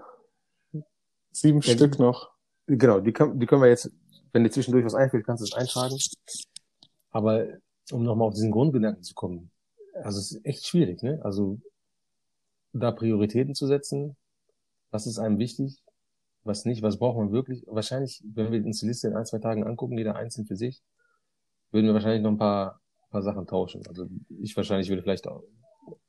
Sieben 1.33 1.61
Ja, 1.61 1.75
Stück 1.75 1.99
noch. 1.99 2.31
Genau, 2.67 3.01
die, 3.01 3.13
kann, 3.13 3.39
die 3.39 3.47
können 3.47 3.63
wir 3.63 3.69
jetzt, 3.69 3.91
wenn 4.33 4.45
dir 4.45 4.51
zwischendurch 4.51 4.85
was 4.85 4.95
einfällt, 4.95 5.27
kannst 5.27 5.43
du 5.43 5.45
es 5.45 5.53
eintragen. 5.53 5.97
Aber 7.11 7.47
um 7.91 8.05
nochmal 8.05 8.29
auf 8.29 8.35
diesen 8.35 8.53
Grundgedanken 8.53 9.03
zu 9.03 9.15
kommen, 9.15 9.51
also 9.95 10.19
es 10.19 10.33
ist 10.33 10.45
echt 10.45 10.67
schwierig, 10.67 11.03
ne? 11.03 11.21
Also 11.23 11.59
da 12.73 12.93
Prioritäten 12.93 13.55
zu 13.55 13.67
setzen, 13.67 14.17
was 14.91 15.07
ist 15.07 15.19
einem 15.19 15.39
wichtig, 15.39 15.83
was 16.45 16.65
nicht, 16.65 16.83
was 16.83 16.99
braucht 16.99 17.19
man 17.19 17.33
wirklich. 17.33 17.65
Wahrscheinlich, 17.67 18.23
wenn 18.35 18.51
wir 18.53 18.65
uns 18.65 18.81
die 18.81 18.87
Liste 18.87 19.09
in 19.09 19.15
ein, 19.17 19.27
zwei 19.27 19.39
Tagen 19.39 19.65
angucken, 19.67 19.99
jeder 19.99 20.17
einzeln 20.17 20.47
für 20.47 20.57
sich, 20.57 20.83
würden 21.71 21.87
wir 21.87 21.95
wahrscheinlich 21.95 22.23
noch 22.23 22.31
ein 22.31 22.39
paar, 22.39 22.81
paar 23.11 23.23
Sachen 23.23 23.47
tauschen. 23.47 23.83
Also 23.89 24.07
ich 24.41 24.57
wahrscheinlich 24.57 24.89
würde 24.89 25.03
vielleicht 25.03 25.27
auf, 25.29 25.45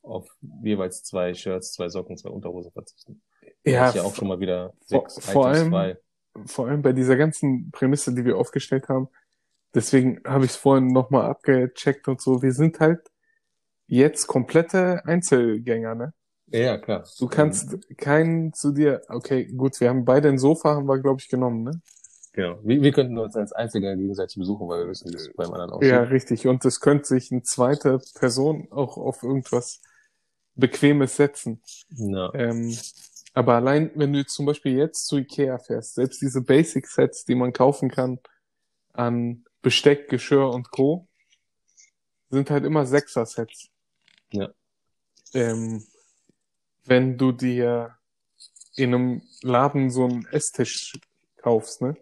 auf 0.02 0.28
jeweils 0.64 1.04
zwei 1.04 1.34
Shirts, 1.34 1.74
zwei 1.74 1.90
Socken, 1.90 2.18
zwei 2.18 2.30
Unterhosen 2.30 2.72
verzichten. 2.72 3.22
Ja, 3.64 3.90
ich 3.90 3.96
ja 3.96 4.04
auch 4.04 4.16
schon 4.16 4.28
mal 4.28 4.40
wieder 4.40 4.74
vor- 4.90 5.10
sechs 5.10 5.26
vor 5.32 5.46
Items 5.52 5.58
allem- 5.60 5.72
frei. 5.72 5.98
vor 6.46 6.68
allem 6.68 6.82
bei 6.82 6.94
dieser 6.94 7.16
ganzen 7.18 7.72
Prämisse, 7.72 8.14
die 8.16 8.26
wir 8.26 8.38
aufgestellt 8.38 8.88
haben. 8.90 9.10
Deswegen 9.74 10.22
habe 10.26 10.46
ich 10.46 10.52
es 10.52 10.58
vorhin 10.58 10.88
nochmal 10.88 11.26
abgecheckt 11.30 12.08
und 12.08 12.22
so. 12.22 12.42
Wir 12.42 12.52
sind 12.54 12.80
halt 12.80 13.00
jetzt 13.88 14.28
komplette 14.28 15.06
Einzelgänger, 15.06 15.96
ne? 15.96 16.14
Ja, 16.52 16.78
klar. 16.78 17.06
Du 17.18 17.28
kannst 17.28 17.78
keinen 17.98 18.54
zu 18.54 18.72
dir, 18.72 19.02
okay, 19.08 19.46
gut, 19.46 19.80
wir 19.80 19.90
haben 19.90 20.06
beide 20.06 20.30
ein 20.30 20.38
Sofa, 20.38 20.76
haben 20.76 20.88
wir, 20.88 21.00
glaube 21.00 21.22
ich, 21.22 21.30
genommen, 21.30 21.64
ne? 21.64 21.82
Genau. 22.34 22.60
Wir, 22.64 22.82
wir 22.82 22.92
könnten 22.92 23.18
uns 23.18 23.36
als 23.36 23.52
Einzelgänger 23.52 23.98
gegenseitig 23.98 24.38
besuchen, 24.38 24.68
weil 24.68 24.84
wir 24.84 24.90
wissen, 24.90 25.12
wie 25.12 25.16
es 25.16 25.34
beim 25.34 25.52
anderen 25.52 25.72
aussieht. 25.72 25.92
Ja, 25.92 26.04
richtig. 26.04 26.48
Und 26.48 26.64
es 26.64 26.80
könnte 26.80 27.06
sich 27.06 27.32
eine 27.32 27.44
zweite 27.44 28.00
Person 28.16 28.68
auch 28.72 28.98
auf 28.98 29.24
irgendwas 29.24 29.82
Bequemes 30.56 31.16
setzen. 31.18 31.62
Ja. 31.90 32.34
Ähm, 32.34 32.78
aber 33.34 33.56
allein, 33.56 33.92
wenn 33.96 34.14
du 34.14 34.26
zum 34.26 34.46
Beispiel 34.46 34.78
jetzt 34.78 35.08
zu 35.08 35.18
Ikea 35.18 35.58
fährst, 35.58 35.96
selbst 35.96 36.22
diese 36.22 36.42
Basic-Sets, 36.42 37.26
die 37.26 37.36
man 37.36 37.54
kaufen 37.54 37.90
kann 37.90 38.20
an 38.94 39.46
Besteck, 39.62 40.10
Geschirr 40.10 40.50
und 40.50 40.72
Co., 40.72 41.08
sind 42.30 42.50
halt 42.50 42.64
immer 42.64 42.86
Sechser-Sets. 42.86 43.70
Ja. 44.32 44.50
Ähm, 45.34 45.84
wenn 46.86 47.18
du 47.18 47.32
dir 47.32 47.98
in 48.76 48.94
einem 48.94 49.22
Laden 49.42 49.90
so 49.90 50.06
einen 50.06 50.26
Esstisch 50.28 51.00
kaufst, 51.38 51.82
ne? 51.82 51.96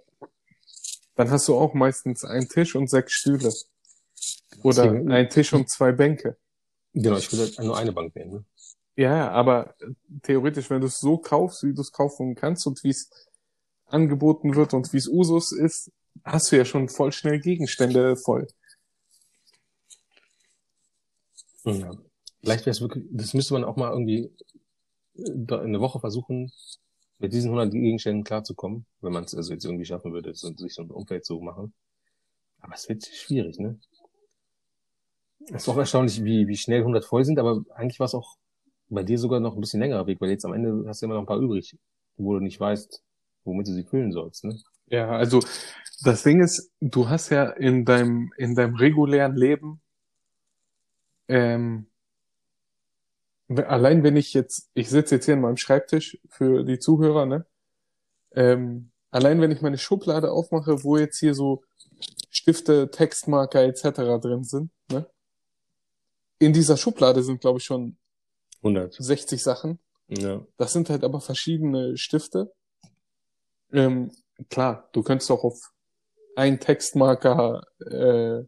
Dann 1.15 1.29
hast 1.31 1.47
du 1.47 1.55
auch 1.55 1.73
meistens 1.73 2.23
einen 2.23 2.47
Tisch 2.47 2.75
und 2.75 2.89
sechs 2.89 3.13
Stühle. 3.13 3.51
Oder 4.63 4.83
Deswegen- 4.83 5.11
einen 5.11 5.29
Tisch 5.29 5.53
und 5.53 5.69
zwei 5.69 5.91
Bänke. 5.91 6.37
Genau, 6.93 7.17
ich 7.17 7.31
würde 7.31 7.65
nur 7.65 7.77
eine 7.77 7.91
Bank 7.91 8.15
nehmen. 8.15 8.31
Ne? 8.31 8.45
Ja, 8.95 9.29
aber 9.31 9.75
theoretisch, 10.23 10.69
wenn 10.69 10.81
du 10.81 10.87
es 10.87 10.99
so 10.99 11.17
kaufst, 11.17 11.63
wie 11.63 11.73
du 11.73 11.81
es 11.81 11.91
kaufen 11.91 12.35
kannst 12.35 12.65
und 12.67 12.83
wie 12.83 12.89
es 12.89 13.09
angeboten 13.85 14.55
wird 14.55 14.73
und 14.73 14.91
wie 14.93 14.97
es 14.97 15.07
Usus 15.07 15.51
ist, 15.51 15.91
hast 16.23 16.51
du 16.51 16.57
ja 16.57 16.65
schon 16.65 16.89
voll 16.89 17.11
schnell 17.11 17.39
Gegenstände 17.39 18.15
voll. 18.17 18.47
Ja. 21.65 21.91
Vielleicht 22.41 22.65
wäre 22.65 22.71
es 22.71 22.81
wirklich, 22.81 23.05
das 23.11 23.33
müsste 23.33 23.53
man 23.53 23.63
auch 23.63 23.75
mal 23.75 23.91
irgendwie 23.91 24.31
eine 25.25 25.79
Woche 25.79 25.99
versuchen, 25.99 26.51
mit 27.19 27.33
diesen 27.33 27.51
100 27.51 27.71
Gegenständen 27.71 28.23
klarzukommen, 28.23 28.85
wenn 29.01 29.13
man 29.13 29.25
es 29.25 29.35
also 29.35 29.53
jetzt 29.53 29.65
irgendwie 29.65 29.85
schaffen 29.85 30.13
würde, 30.13 30.33
sich 30.33 30.73
so 30.73 30.81
ein 30.81 30.89
Umfeld 30.91 31.25
zu 31.25 31.39
machen. 31.39 31.73
Aber 32.61 32.73
es 32.75 32.87
wird 32.89 33.05
schwierig, 33.05 33.59
ne? 33.59 33.79
Es 35.47 35.63
ist 35.63 35.69
auch 35.69 35.77
erstaunlich, 35.77 36.23
wie, 36.23 36.47
wie 36.47 36.57
schnell 36.57 36.79
100 36.79 37.05
voll 37.05 37.25
sind, 37.25 37.39
aber 37.39 37.63
eigentlich 37.75 37.99
war 37.99 38.05
es 38.05 38.13
auch 38.13 38.37
bei 38.89 39.03
dir 39.03 39.17
sogar 39.17 39.39
noch 39.39 39.55
ein 39.55 39.61
bisschen 39.61 39.79
längerer 39.79 40.07
Weg, 40.07 40.19
weil 40.21 40.29
jetzt 40.29 40.45
am 40.45 40.53
Ende 40.53 40.83
hast 40.87 41.01
du 41.01 41.05
immer 41.05 41.15
noch 41.15 41.21
ein 41.21 41.27
paar 41.27 41.39
übrig, 41.39 41.77
wo 42.17 42.33
du 42.33 42.39
nicht 42.39 42.59
weißt, 42.59 43.03
womit 43.43 43.67
du 43.67 43.73
sie 43.73 43.83
füllen 43.83 44.11
sollst, 44.11 44.43
ne? 44.43 44.57
Ja, 44.87 45.09
also 45.09 45.39
das 46.03 46.23
Ding 46.23 46.41
ist, 46.41 46.71
du 46.79 47.09
hast 47.09 47.29
ja 47.29 47.49
in 47.49 47.85
deinem, 47.85 48.31
in 48.37 48.55
deinem 48.55 48.75
regulären 48.75 49.35
Leben, 49.35 49.81
ähm, 51.27 51.88
allein 53.57 54.03
wenn 54.03 54.15
ich 54.15 54.33
jetzt, 54.33 54.69
ich 54.73 54.89
sitze 54.89 55.15
jetzt 55.15 55.25
hier 55.25 55.33
an 55.33 55.41
meinem 55.41 55.57
Schreibtisch 55.57 56.19
für 56.29 56.63
die 56.63 56.79
Zuhörer, 56.79 57.25
ne? 57.25 57.45
Ähm, 58.31 58.91
allein 59.11 59.41
wenn 59.41 59.51
ich 59.51 59.61
meine 59.61 59.77
Schublade 59.77 60.31
aufmache, 60.31 60.83
wo 60.83 60.97
jetzt 60.97 61.19
hier 61.19 61.33
so 61.33 61.63
Stifte, 62.29 62.91
Textmarker 62.91 63.63
etc. 63.63 64.21
drin 64.21 64.43
sind, 64.43 64.71
ne? 64.91 65.07
In 66.37 66.53
dieser 66.53 66.77
Schublade 66.77 67.23
sind, 67.23 67.41
glaube 67.41 67.59
ich, 67.59 67.65
schon 67.65 67.97
100. 68.57 68.93
60 68.93 69.41
Sachen. 69.41 69.79
Ja. 70.07 70.45
Das 70.57 70.73
sind 70.73 70.89
halt 70.89 71.03
aber 71.03 71.19
verschiedene 71.21 71.97
Stifte. 71.97 72.51
Ähm, 73.71 74.11
klar, 74.49 74.89
du 74.93 75.03
könntest 75.03 75.31
auch 75.31 75.43
auf 75.43 75.71
einen 76.35 76.59
Textmarker 76.59 77.63
äh, 77.79 78.43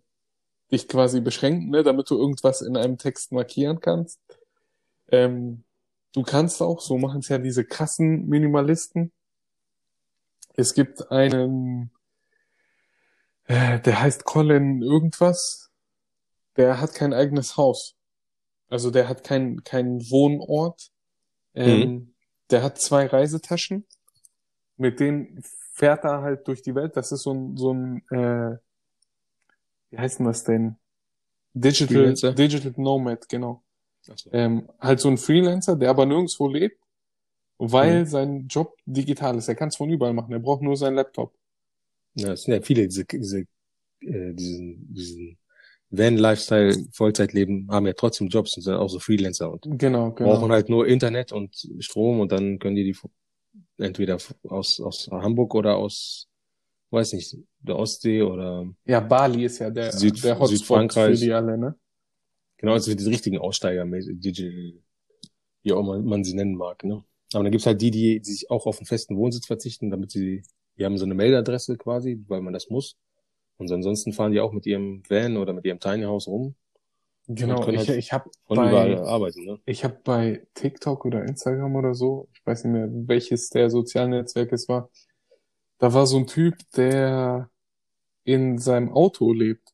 dich 0.71 0.87
quasi 0.87 1.19
beschränken, 1.19 1.69
ne, 1.69 1.83
damit 1.83 2.09
du 2.09 2.17
irgendwas 2.17 2.61
in 2.61 2.77
einem 2.77 2.97
Text 2.97 3.31
markieren 3.31 3.79
kannst. 3.79 4.19
Ähm, 5.11 5.63
du 6.13 6.23
kannst 6.23 6.61
auch, 6.61 6.81
so 6.81 6.97
machen 6.97 7.19
es 7.19 7.29
ja 7.29 7.37
diese 7.37 7.65
krassen 7.65 8.27
Minimalisten. 8.27 9.11
Es 10.55 10.73
gibt 10.73 11.11
einen, 11.11 11.91
äh, 13.45 13.79
der 13.79 14.01
heißt 14.01 14.25
Colin 14.25 14.81
irgendwas. 14.81 15.71
Der 16.57 16.81
hat 16.81 16.93
kein 16.93 17.13
eigenes 17.13 17.57
Haus. 17.57 17.95
Also 18.69 18.91
der 18.91 19.07
hat 19.07 19.23
keinen 19.23 19.63
keinen 19.63 19.99
Wohnort. 20.09 20.91
Ähm, 21.53 22.13
Der 22.49 22.63
hat 22.63 22.79
zwei 22.81 23.05
Reisetaschen. 23.05 23.85
Mit 24.77 24.99
denen 24.99 25.41
fährt 25.73 26.03
er 26.03 26.21
halt 26.21 26.47
durch 26.47 26.61
die 26.61 26.75
Welt. 26.75 26.97
Das 26.97 27.11
ist 27.11 27.23
so 27.23 27.33
ein, 27.33 27.57
so 27.57 27.73
ein 27.73 28.03
äh, 28.09 28.57
wie 29.89 29.97
heißt 29.97 30.19
denn 30.19 30.25
das 30.25 30.43
denn? 30.43 30.75
Digital? 31.53 32.15
Digital 32.35 32.73
Nomad, 32.77 33.27
genau. 33.29 33.63
So. 34.15 34.29
Ähm, 34.33 34.69
halt 34.79 34.99
so 34.99 35.09
ein 35.09 35.17
Freelancer, 35.17 35.75
der 35.75 35.89
aber 35.89 36.05
nirgendwo 36.05 36.47
lebt, 36.47 36.79
weil 37.57 38.01
Mhm. 38.01 38.05
sein 38.07 38.47
Job 38.47 38.77
digital 38.85 39.37
ist. 39.37 39.47
Er 39.47 39.55
kann 39.55 39.69
es 39.69 39.75
von 39.77 39.89
überall 39.89 40.13
machen. 40.13 40.31
Er 40.33 40.39
braucht 40.39 40.61
nur 40.61 40.77
seinen 40.77 40.95
Laptop. 40.95 41.33
Ja, 42.15 42.33
es 42.33 42.43
sind 42.43 42.53
ja 42.53 42.61
viele, 42.61 42.87
diese, 42.87 43.05
diese, 43.05 43.39
äh, 44.01 44.33
diesen, 44.33 44.93
diesen 44.93 45.37
Van-Lifestyle, 45.91 46.75
Vollzeitleben, 46.93 47.67
haben 47.71 47.87
ja 47.87 47.93
trotzdem 47.93 48.27
Jobs 48.29 48.55
und 48.57 48.63
sind 48.63 48.75
auch 48.75 48.89
so 48.89 48.99
Freelancer 48.99 49.51
und 49.51 49.63
Genau, 49.77 50.11
genau. 50.11 50.31
brauchen 50.31 50.51
halt 50.51 50.69
nur 50.69 50.87
Internet 50.87 51.31
und 51.31 51.55
Strom 51.79 52.19
und 52.21 52.31
dann 52.31 52.59
können 52.59 52.75
die 52.75 52.83
die 52.83 52.97
entweder 53.77 54.17
aus, 54.49 54.79
aus 54.79 55.09
Hamburg 55.11 55.55
oder 55.55 55.75
aus, 55.77 56.27
weiß 56.91 57.13
nicht, 57.13 57.37
der 57.59 57.77
Ostsee 57.77 58.21
oder 58.21 58.65
Ja, 58.85 58.99
Bali 58.99 59.45
ist 59.45 59.59
ja 59.59 59.69
der, 59.69 59.91
Süd- 59.91 60.23
der 60.23 60.39
Hotspot 60.39 60.47
für 60.47 60.57
Südfrankreich. 60.57 61.19
die 61.19 61.33
alle, 61.33 61.57
ne? 61.57 61.75
Genau, 62.61 62.73
also 62.73 62.91
für 62.91 62.95
diese 62.95 63.09
richtigen 63.09 63.37
Aussteiger, 63.37 63.85
Digital, 63.85 64.73
wie 65.63 65.73
auch 65.73 65.79
immer 65.79 65.99
man 65.99 66.23
sie 66.23 66.33
nennen 66.33 66.55
mag, 66.55 66.83
ne? 66.83 67.03
Aber 67.33 67.43
dann 67.43 67.51
gibt's 67.51 67.65
halt 67.65 67.81
die, 67.81 67.91
die 67.91 68.19
sich 68.23 68.49
auch 68.49 68.65
auf 68.65 68.79
einen 68.79 68.87
festen 68.87 69.17
Wohnsitz 69.17 69.45
verzichten, 69.45 69.89
damit 69.89 70.11
sie, 70.11 70.43
die 70.77 70.85
haben 70.85 70.97
so 70.97 71.05
eine 71.05 71.13
Mailadresse 71.13 71.77
quasi, 71.77 72.23
weil 72.27 72.41
man 72.41 72.53
das 72.53 72.69
muss. 72.69 72.97
Und 73.57 73.71
ansonsten 73.71 74.11
fahren 74.11 74.31
die 74.31 74.39
auch 74.39 74.51
mit 74.51 74.65
ihrem 74.65 75.03
Van 75.07 75.37
oder 75.37 75.53
mit 75.53 75.65
ihrem 75.65 75.79
Tiny 75.79 76.03
House 76.03 76.27
rum 76.27 76.55
Genau, 77.27 77.67
ich, 77.69 77.77
halt 77.77 77.89
ich 77.89 78.11
habe 78.11 78.29
bei, 78.47 78.99
arbeiten, 78.99 79.45
ne? 79.45 79.59
ich 79.65 79.83
hab 79.83 80.03
bei 80.03 80.45
TikTok 80.55 81.05
oder 81.05 81.23
Instagram 81.23 81.75
oder 81.75 81.93
so, 81.93 82.27
ich 82.33 82.45
weiß 82.45 82.65
nicht 82.65 82.73
mehr, 82.73 82.89
welches 83.07 83.49
der 83.49 83.69
sozialen 83.69 84.09
Netzwerke 84.11 84.55
es 84.55 84.67
war, 84.67 84.89
da 85.77 85.93
war 85.93 86.07
so 86.07 86.17
ein 86.17 86.27
Typ, 86.27 86.55
der 86.75 87.49
in 88.23 88.57
seinem 88.57 88.91
Auto 88.91 89.31
lebt. 89.33 89.69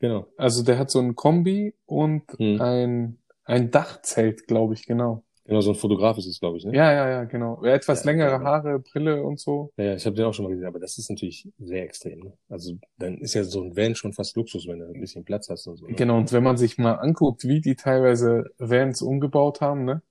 Genau. 0.00 0.26
Also 0.36 0.62
der 0.62 0.78
hat 0.78 0.90
so 0.90 1.00
ein 1.00 1.14
Kombi 1.14 1.74
und 1.86 2.22
Hm. 2.38 2.60
ein, 2.60 3.18
ein 3.44 3.70
Dachzelt, 3.70 4.46
glaube 4.46 4.74
ich, 4.74 4.86
genau. 4.86 5.24
Genau, 5.44 5.62
so 5.62 5.70
ein 5.70 5.76
Fotograf 5.76 6.18
ist 6.18 6.26
es, 6.26 6.40
glaube 6.40 6.58
ich, 6.58 6.64
ne? 6.66 6.74
Ja, 6.76 6.92
ja, 6.92 7.08
ja, 7.08 7.24
genau. 7.24 7.64
Etwas 7.64 8.04
Ja, 8.04 8.10
längere 8.10 8.32
ja. 8.32 8.40
Haare, 8.42 8.80
Brille 8.80 9.22
und 9.22 9.40
so. 9.40 9.72
Ja, 9.78 9.84
ja, 9.84 9.94
ich 9.94 10.04
habe 10.04 10.14
den 10.14 10.26
auch 10.26 10.34
schon 10.34 10.44
mal 10.44 10.50
gesehen, 10.50 10.66
aber 10.66 10.78
das 10.78 10.98
ist 10.98 11.08
natürlich 11.08 11.48
sehr 11.58 11.84
extrem. 11.84 12.18
Ne? 12.20 12.32
Also 12.50 12.74
dann 12.98 13.16
ist 13.16 13.32
ja 13.32 13.42
so 13.44 13.62
ein 13.62 13.74
Van 13.74 13.94
schon 13.94 14.12
fast 14.12 14.36
Luxus, 14.36 14.68
wenn 14.68 14.80
du 14.80 14.86
ein 14.92 15.00
bisschen 15.00 15.24
Platz 15.24 15.48
hast 15.48 15.66
und 15.66 15.76
so. 15.78 15.86
Ne? 15.86 15.94
Genau, 15.94 16.18
und 16.18 16.32
wenn 16.34 16.42
man 16.42 16.58
sich 16.58 16.76
mal 16.76 16.96
anguckt, 16.96 17.44
wie 17.44 17.62
die 17.62 17.76
teilweise 17.76 18.50
Vans 18.58 19.00
umgebaut 19.00 19.62
haben, 19.62 19.84
ne? 19.84 20.02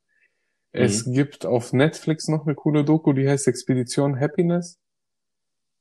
Es 0.72 1.06
gibt 1.06 1.46
auf 1.46 1.72
Netflix 1.72 2.28
noch 2.28 2.46
eine 2.46 2.54
coole 2.56 2.84
Doku, 2.84 3.14
die 3.14 3.28
heißt 3.28 3.48
Expedition 3.48 4.20
Happiness. 4.20 4.80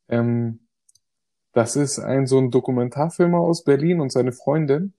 Ähm, 0.09 0.66
das 1.57 1.75
ist 1.75 1.99
ein 1.99 2.27
so 2.27 2.37
ein 2.39 2.51
Dokumentarfilmer 2.51 3.39
aus 3.39 3.65
Berlin 3.65 4.01
und 4.01 4.13
seine 4.13 4.33
Freundin, 4.33 4.93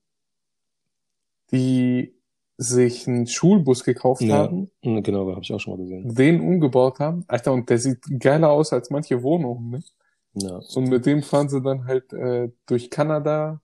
die 1.52 2.16
sich 2.58 3.08
einen 3.08 3.28
Schulbus 3.28 3.84
gekauft 3.84 4.24
Ja. 4.24 4.38
haben, 4.40 4.72
Mhm, 4.84 5.04
Genau, 5.04 5.30
habe 5.30 5.42
ich 5.44 5.54
auch 5.54 5.60
schon 5.60 5.74
mal 5.78 5.84
gesehen. 5.84 6.16
den 6.16 6.42
umgebaut 6.42 6.98
haben. 7.00 7.24
Alter, 7.28 7.54
und 7.54 7.70
der 7.70 7.78
sieht 7.78 8.00
geiler 8.20 8.50
aus 8.50 8.74
als 8.74 8.90
manche 8.90 9.22
Wohnungen, 9.22 9.70
ne? 9.70 9.84
Ja. 10.34 10.60
Und 10.76 10.90
mit 10.90 11.06
dem 11.06 11.22
fahren 11.22 11.48
sie 11.48 11.62
dann 11.62 11.86
halt 11.86 12.12
äh, 12.14 12.50
durch 12.66 12.90
Kanada. 12.90 13.62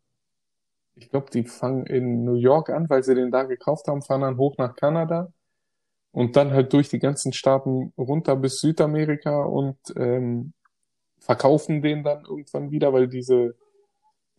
Ich 0.96 1.10
glaube, 1.10 1.32
die 1.32 1.44
fangen 1.44 1.88
in 1.88 2.24
New 2.24 2.36
York 2.36 2.70
an, 2.70 2.88
weil 2.90 3.04
sie 3.04 3.16
den 3.16 3.32
da 3.32 3.44
gekauft 3.44 3.88
haben, 3.88 4.04
fahren 4.04 4.22
dann 4.22 4.38
hoch 4.38 4.56
nach 4.60 4.76
Kanada 4.76 5.32
und 6.12 6.36
dann 6.36 6.52
halt 6.52 6.72
durch 6.74 6.90
die 6.90 7.00
ganzen 7.00 7.34
Staaten 7.34 7.92
runter 7.98 8.36
bis 8.36 8.60
Südamerika 8.60 9.44
und 9.44 9.78
ähm, 9.96 10.54
verkaufen 11.24 11.82
den 11.82 12.04
dann 12.04 12.26
irgendwann 12.26 12.72
wieder, 12.72 12.92
weil 12.94 13.08
diese 13.08 13.56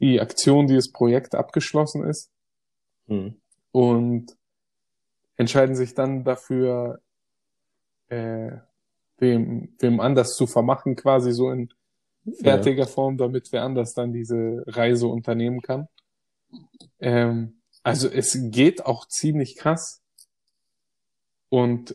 die 0.01 0.21
Aktion, 0.21 0.67
dieses 0.67 0.93
Projekt 0.93 1.35
abgeschlossen 1.35 2.05
ist 2.05 2.31
Mhm. 3.07 3.41
und 3.71 4.37
entscheiden 5.37 5.77
sich 5.77 5.95
dann 5.95 6.25
dafür, 6.25 7.01
äh, 8.09 8.53
wem, 9.19 9.75
wem 9.79 10.01
anders 10.01 10.37
zu 10.37 10.47
vermachen, 10.47 10.97
quasi 10.97 11.33
so 11.33 11.51
in 11.51 11.71
fertiger 12.43 12.87
Form, 12.87 13.17
damit 13.19 13.53
wer 13.53 13.63
anders 13.63 13.95
dann 13.95 14.13
diese 14.13 14.63
Reise 14.67 15.07
unternehmen 15.07 15.61
kann. 15.61 15.89
Ähm, 16.99 17.61
also 17.83 18.09
es 18.09 18.39
geht 18.51 18.87
auch 18.87 19.07
ziemlich 19.07 19.57
krass 19.57 20.03
und 21.51 21.95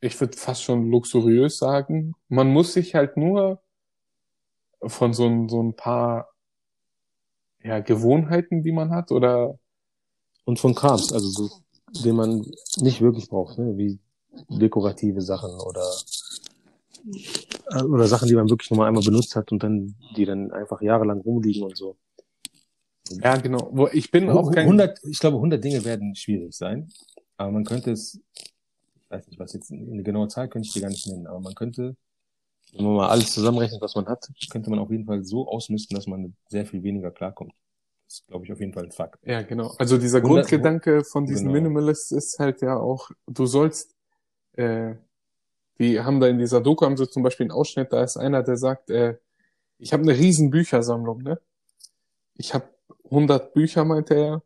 ich 0.00 0.20
würde 0.20 0.36
fast 0.36 0.62
schon 0.62 0.90
luxuriös 0.90 1.58
sagen. 1.58 2.14
Man 2.28 2.48
muss 2.48 2.74
sich 2.74 2.94
halt 2.94 3.16
nur 3.16 3.62
von 4.86 5.12
so, 5.14 5.26
ein- 5.26 5.48
so 5.48 5.62
ein 5.62 5.74
paar 5.76 6.28
ja, 7.62 7.80
Gewohnheiten, 7.80 8.62
die 8.62 8.72
man 8.72 8.90
hat 8.90 9.12
oder 9.12 9.58
Und 10.44 10.60
von 10.60 10.74
Krams, 10.74 11.12
also 11.12 11.28
so, 11.30 11.50
den 12.04 12.16
man 12.16 12.46
nicht 12.78 13.00
wirklich 13.00 13.28
braucht, 13.28 13.58
ne? 13.58 13.76
wie 13.78 13.98
dekorative 14.48 15.20
Sachen 15.22 15.52
oder 15.60 15.88
äh, 17.70 17.82
oder 17.82 18.06
Sachen, 18.06 18.28
die 18.28 18.34
man 18.34 18.48
wirklich 18.50 18.70
nur 18.70 18.78
mal 18.78 18.88
einmal 18.88 19.02
benutzt 19.02 19.36
hat 19.36 19.52
und 19.52 19.62
dann 19.62 19.94
die 20.16 20.24
dann 20.24 20.50
einfach 20.52 20.80
jahrelang 20.82 21.20
rumliegen 21.20 21.62
und 21.62 21.76
so. 21.76 21.96
ja 23.10 23.36
genau. 23.36 23.88
Ich 23.92 24.10
bin 24.10 24.30
auch 24.30 24.50
kein 24.52 24.66
100, 24.66 24.98
ich 25.04 25.18
glaube, 25.18 25.38
100 25.38 25.62
Dinge 25.62 25.84
werden 25.84 26.14
schwierig 26.14 26.54
sein, 26.54 26.88
aber 27.36 27.50
man 27.52 27.64
könnte 27.64 27.92
es, 27.92 28.20
ich 28.94 29.10
weiß 29.10 29.26
nicht, 29.28 29.38
was 29.38 29.52
jetzt 29.52 29.72
eine 29.72 30.02
genaue 30.02 30.28
Zahl 30.28 30.48
könnte 30.48 30.66
ich 30.66 30.72
dir 30.74 30.82
gar 30.82 30.90
nicht 30.90 31.06
nennen, 31.06 31.26
aber 31.26 31.40
man 31.40 31.54
könnte, 31.54 31.96
wenn 32.72 32.84
man 32.84 32.94
mal 32.94 33.08
alles 33.08 33.32
zusammenrechnet, 33.32 33.80
was 33.80 33.94
man 33.94 34.06
hat, 34.06 34.28
könnte 34.50 34.70
man 34.70 34.78
auf 34.78 34.90
jeden 34.90 35.04
Fall 35.04 35.24
so 35.24 35.46
ausmisten, 35.48 35.94
dass 35.94 36.06
man 36.06 36.34
sehr 36.48 36.66
viel 36.66 36.82
weniger 36.82 37.10
klarkommt. 37.10 37.52
Das 38.06 38.20
ist, 38.20 38.26
glaube 38.26 38.44
ich, 38.44 38.52
auf 38.52 38.60
jeden 38.60 38.72
Fall 38.72 38.84
ein 38.84 38.92
Fakt. 38.92 39.18
Ja, 39.26 39.42
genau. 39.42 39.74
Also 39.78 39.98
dieser 39.98 40.18
100 40.18 40.48
Grundgedanke 40.48 41.04
von 41.04 41.26
diesen 41.26 41.48
Genau. 41.48 41.54
Minimalists 41.54 42.12
ist 42.12 42.38
halt 42.38 42.62
ja 42.62 42.76
auch, 42.76 43.10
du 43.26 43.46
sollst, 43.46 43.94
äh, 44.54 44.94
die 45.78 46.00
haben 46.00 46.20
da 46.20 46.28
in 46.28 46.38
dieser 46.38 46.60
Doku 46.60 46.84
haben 46.84 46.96
sie 46.96 47.08
zum 47.08 47.22
Beispiel 47.22 47.44
einen 47.44 47.52
Ausschnitt, 47.52 47.92
da 47.92 48.02
ist 48.02 48.16
einer, 48.16 48.42
der 48.42 48.56
sagt, 48.56 48.90
äh, 48.90 49.16
ich 49.78 49.92
habe 49.92 50.02
eine 50.02 50.16
riesen 50.16 50.50
Büchersammlung, 50.50 51.22
ne? 51.22 51.40
Ich 52.34 52.54
habe 52.54 52.68
100 53.10 53.52
Bücher, 53.52 53.84
meinte 53.84 54.14
er. 54.14 54.42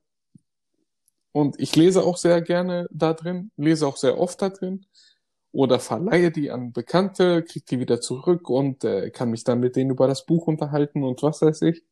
Und 1.33 1.61
ich 1.61 1.77
lese 1.77 2.03
auch 2.03 2.16
sehr 2.16 2.41
gerne 2.41 2.89
da 2.91 3.12
drin, 3.12 3.51
lese 3.57 3.87
auch 3.87 3.97
sehr 3.97 4.18
oft 4.18 4.41
da 4.41 4.49
drin. 4.49 4.87
Oder 5.57 5.81
verleihe 5.81 6.31
die 6.31 6.51
an 6.51 6.73
Bekannte, 6.73 7.43
krieg 7.43 7.65
die 7.65 7.81
wieder 7.81 7.99
zurück 8.03 8.51
und 8.51 8.85
äh, 8.85 9.11
kann 9.11 9.31
mich 9.31 9.43
dann 9.43 9.59
mit 9.59 9.75
denen 9.75 9.91
über 9.91 10.07
das 10.07 10.27
Buch 10.27 10.47
unterhalten 10.47 11.03
und 11.03 11.23
was 11.23 11.41
weiß 11.41 11.63
ich. 11.63 11.83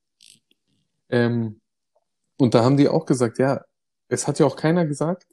Ähm, 1.08 1.60
und 2.36 2.52
da 2.54 2.62
haben 2.62 2.76
die 2.76 2.88
auch 2.88 3.06
gesagt, 3.06 3.38
ja, 3.38 3.64
es 4.08 4.28
hat 4.28 4.38
ja 4.38 4.44
auch 4.44 4.56
keiner 4.56 4.84
gesagt, 4.84 5.26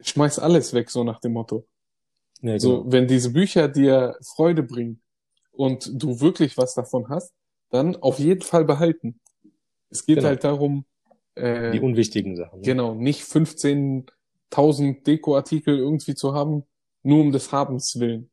schmeiß 0.00 0.38
alles 0.38 0.72
weg, 0.72 0.88
so 0.88 1.02
nach 1.02 1.18
dem 1.18 1.32
Motto. 1.32 1.66
Ja, 2.42 2.60
So, 2.60 2.84
wenn 2.86 3.08
diese 3.08 3.32
Bücher 3.32 3.66
dir 3.66 4.16
Freude 4.22 4.62
bringen 4.62 5.00
und 5.50 5.90
du 6.00 6.20
wirklich 6.20 6.56
was 6.56 6.74
davon 6.74 7.08
hast, 7.08 7.32
dann 7.70 7.96
auf 7.96 8.20
jeden 8.20 8.42
Fall 8.42 8.64
behalten. 8.64 9.18
Es 9.90 10.06
geht 10.06 10.18
Genau. 10.18 10.28
halt 10.28 10.44
darum, 10.44 10.84
äh, 11.34 11.72
Die 11.72 11.80
unwichtigen 11.80 12.36
Sachen. 12.36 12.60
ne? 12.60 12.64
genau, 12.64 12.94
nicht 12.94 13.22
15.000 13.22 15.02
Dekoartikel 15.02 15.76
irgendwie 15.76 16.14
zu 16.14 16.32
haben, 16.32 16.62
nur 17.06 17.20
um 17.20 17.32
des 17.32 17.52
Habens 17.52 17.98
willen. 17.98 18.30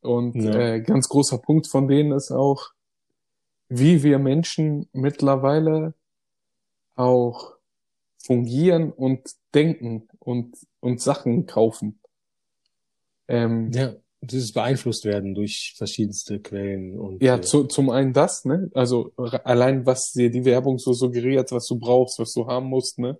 Und 0.00 0.36
Ja. 0.36 0.54
äh, 0.56 0.80
ganz 0.80 1.08
großer 1.08 1.38
Punkt 1.38 1.68
von 1.68 1.86
denen 1.86 2.12
ist 2.12 2.32
auch, 2.32 2.70
wie 3.68 4.02
wir 4.02 4.18
Menschen 4.18 4.88
mittlerweile 4.92 5.94
auch 6.96 7.54
fungieren 8.18 8.92
und 8.92 9.22
denken 9.54 10.08
und, 10.18 10.56
und 10.80 11.00
Sachen 11.00 11.46
kaufen. 11.46 12.00
Ähm, 13.28 13.70
Ja, 13.72 13.94
dieses 14.20 14.52
beeinflusst 14.52 15.04
werden 15.04 15.34
durch 15.34 15.74
verschiedenste 15.76 16.40
Quellen 16.40 16.98
und 16.98 17.22
Ja, 17.22 17.36
äh, 17.36 17.40
zu, 17.40 17.64
zum 17.64 17.90
einen 17.90 18.12
das, 18.12 18.44
ne? 18.44 18.70
Also 18.74 19.12
allein 19.16 19.86
was 19.86 20.12
dir 20.12 20.30
die 20.30 20.44
Werbung 20.44 20.78
so 20.78 20.92
suggeriert, 20.92 21.50
was 21.52 21.66
du 21.66 21.78
brauchst, 21.78 22.18
was 22.18 22.32
du 22.32 22.46
haben 22.46 22.66
musst, 22.66 22.98
ne? 22.98 23.18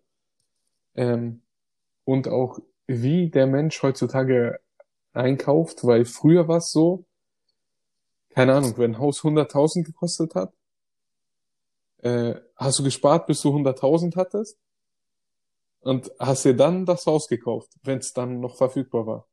Ähm, 0.94 1.42
und 2.04 2.28
auch 2.28 2.58
wie 2.86 3.30
der 3.30 3.46
Mensch 3.46 3.82
heutzutage 3.82 4.60
einkauft, 5.12 5.84
weil 5.84 6.04
früher 6.04 6.48
war 6.48 6.58
es 6.58 6.70
so, 6.72 7.04
keine 8.30 8.54
Ahnung, 8.54 8.76
wenn 8.78 8.92
ein 8.92 8.98
Haus 8.98 9.20
100.000 9.20 9.84
gekostet 9.84 10.34
hat, 10.34 10.52
äh, 11.98 12.34
hast 12.56 12.78
du 12.78 12.82
gespart, 12.82 13.26
bis 13.26 13.42
du 13.42 13.50
100.000 13.50 14.16
hattest 14.16 14.58
und 15.80 16.10
hast 16.18 16.44
dir 16.44 16.56
dann 16.56 16.86
das 16.86 17.06
Haus 17.06 17.28
gekauft, 17.28 17.72
wenn 17.82 17.98
es 17.98 18.12
dann 18.12 18.40
noch 18.40 18.56
verfügbar 18.56 19.06
war. 19.06 19.28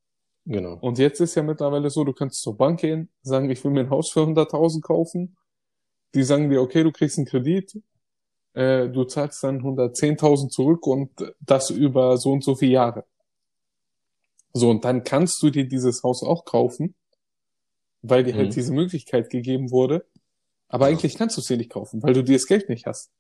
genau. 0.45 0.74
Und 0.82 0.97
jetzt 1.00 1.20
ist 1.20 1.36
ja 1.36 1.43
mittlerweile 1.43 1.89
so, 1.89 2.04
du 2.04 2.14
kannst 2.14 2.41
zur 2.41 2.58
Bank 2.58 2.82
gehen, 2.82 3.10
sagen, 3.22 3.50
ich 3.50 3.64
will 3.64 3.72
mir 3.72 3.82
ein 3.82 3.89
Haus 3.89 4.12
für 4.12 4.22
100.000 4.22 4.82
kaufen. 4.82 5.38
Die 6.16 6.24
sagen 6.24 6.50
dir, 6.50 6.62
okay, 6.62 6.84
du 6.84 6.91
kriegst 6.91 7.18
einen 7.20 7.28
Kredit, 7.28 7.82
äh, 8.54 8.89
du 8.89 9.04
zahlst 9.04 9.43
dann 9.43 9.62
110.000 9.62 10.50
zurück 10.50 10.88
und 10.88 11.12
das 11.39 11.70
über 11.70 12.18
so 12.18 12.32
und 12.32 12.43
so 12.43 12.56
viele 12.56 12.74
Jahre. 12.74 13.06
So, 14.54 14.70
und 14.70 14.84
dann 14.84 15.04
kannst 15.04 15.41
du 15.43 15.50
dir 15.50 15.68
dieses 15.68 16.04
Haus 16.04 16.24
auch 16.24 16.45
kaufen, 16.45 16.95
weil 18.02 18.24
dir 18.24 18.34
Mhm. 18.34 18.38
halt 18.38 18.56
diese 18.56 18.74
Möglichkeit 18.74 19.30
gegeben 19.30 19.72
wurde. 19.72 20.06
Aber 20.68 20.86
eigentlich 20.86 21.16
kannst 21.16 21.38
du 21.38 21.41
es 21.41 21.47
dir 21.47 21.58
nicht 21.58 21.72
kaufen, 21.72 22.02
weil 22.04 22.14
du 22.14 22.24
dir 22.24 22.34
das 22.36 22.45
Geld 22.45 22.70
nicht 22.70 22.86
hast. 22.86 23.12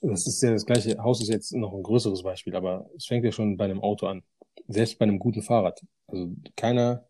Das 0.00 0.26
ist 0.26 0.42
ja 0.42 0.52
das 0.52 0.64
gleiche. 0.64 0.96
Haus 1.02 1.20
ist 1.20 1.28
jetzt 1.28 1.52
noch 1.54 1.74
ein 1.74 1.82
größeres 1.82 2.22
Beispiel, 2.22 2.54
aber 2.54 2.88
es 2.96 3.06
fängt 3.06 3.24
ja 3.24 3.32
schon 3.32 3.56
bei 3.56 3.64
einem 3.64 3.80
Auto 3.80 4.06
an. 4.06 4.22
Selbst 4.68 4.98
bei 4.98 5.04
einem 5.04 5.18
guten 5.18 5.42
Fahrrad. 5.42 5.80
Also 6.06 6.30
keiner 6.56 7.06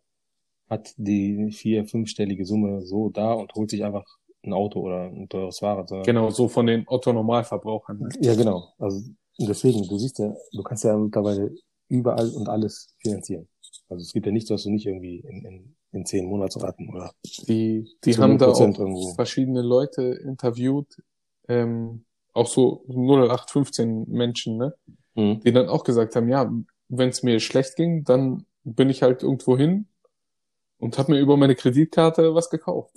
hat 0.68 0.94
die 0.96 1.50
vier-, 1.52 1.86
fünfstellige 1.86 2.44
Summe 2.44 2.82
so 2.86 3.10
da 3.10 3.32
und 3.32 3.52
holt 3.54 3.70
sich 3.70 3.84
einfach 3.84 4.04
ein 4.42 4.52
Auto 4.52 4.80
oder 4.80 5.04
ein 5.04 5.28
teures 5.28 5.58
Fahrrad. 5.58 5.88
Sondern 5.88 6.06
Genau, 6.06 6.30
so 6.30 6.48
von 6.48 6.66
den 6.66 6.84
Otto-Normalverbrauchern. 6.86 7.98
Ne? 7.98 8.08
Ja, 8.20 8.34
genau. 8.34 8.72
Also 8.78 9.02
deswegen, 9.38 9.86
du 9.86 9.98
siehst 9.98 10.18
ja, 10.18 10.34
du 10.52 10.62
kannst 10.62 10.84
ja 10.84 10.96
mittlerweile 10.96 11.54
überall 11.88 12.30
und 12.30 12.48
alles 12.48 12.94
finanzieren. 12.98 13.48
Also 13.88 14.02
es 14.02 14.12
gibt 14.12 14.26
ja 14.26 14.32
nichts, 14.32 14.50
was 14.50 14.64
du 14.64 14.70
nicht 14.70 14.86
irgendwie 14.86 15.20
in, 15.20 15.44
in, 15.44 15.76
in 15.92 16.06
zehn 16.06 16.26
Monatsraten 16.26 16.88
oder 16.90 17.12
Die, 17.48 17.88
die 18.04 18.16
haben 18.18 18.38
da 18.38 18.50
0% 18.50 18.50
auch 18.50 18.78
irgendwo. 18.78 19.14
verschiedene 19.14 19.62
Leute 19.62 20.02
interviewt, 20.02 21.02
ähm, 21.48 22.04
auch 22.34 22.46
so 22.46 22.84
0815 22.88 24.08
Menschen, 24.08 24.58
ne? 24.58 24.74
Mhm. 25.14 25.40
Die 25.40 25.52
dann 25.52 25.68
auch 25.68 25.84
gesagt 25.84 26.14
haben, 26.16 26.28
ja, 26.28 26.52
wenn 26.88 27.08
es 27.08 27.22
mir 27.22 27.40
schlecht 27.40 27.76
ging, 27.76 28.04
dann 28.04 28.44
bin 28.64 28.90
ich 28.90 29.02
halt 29.02 29.22
irgendwo 29.22 29.56
hin 29.56 29.86
und 30.78 30.98
habe 30.98 31.12
mir 31.12 31.20
über 31.20 31.36
meine 31.36 31.54
Kreditkarte 31.54 32.34
was 32.34 32.50
gekauft. 32.50 32.94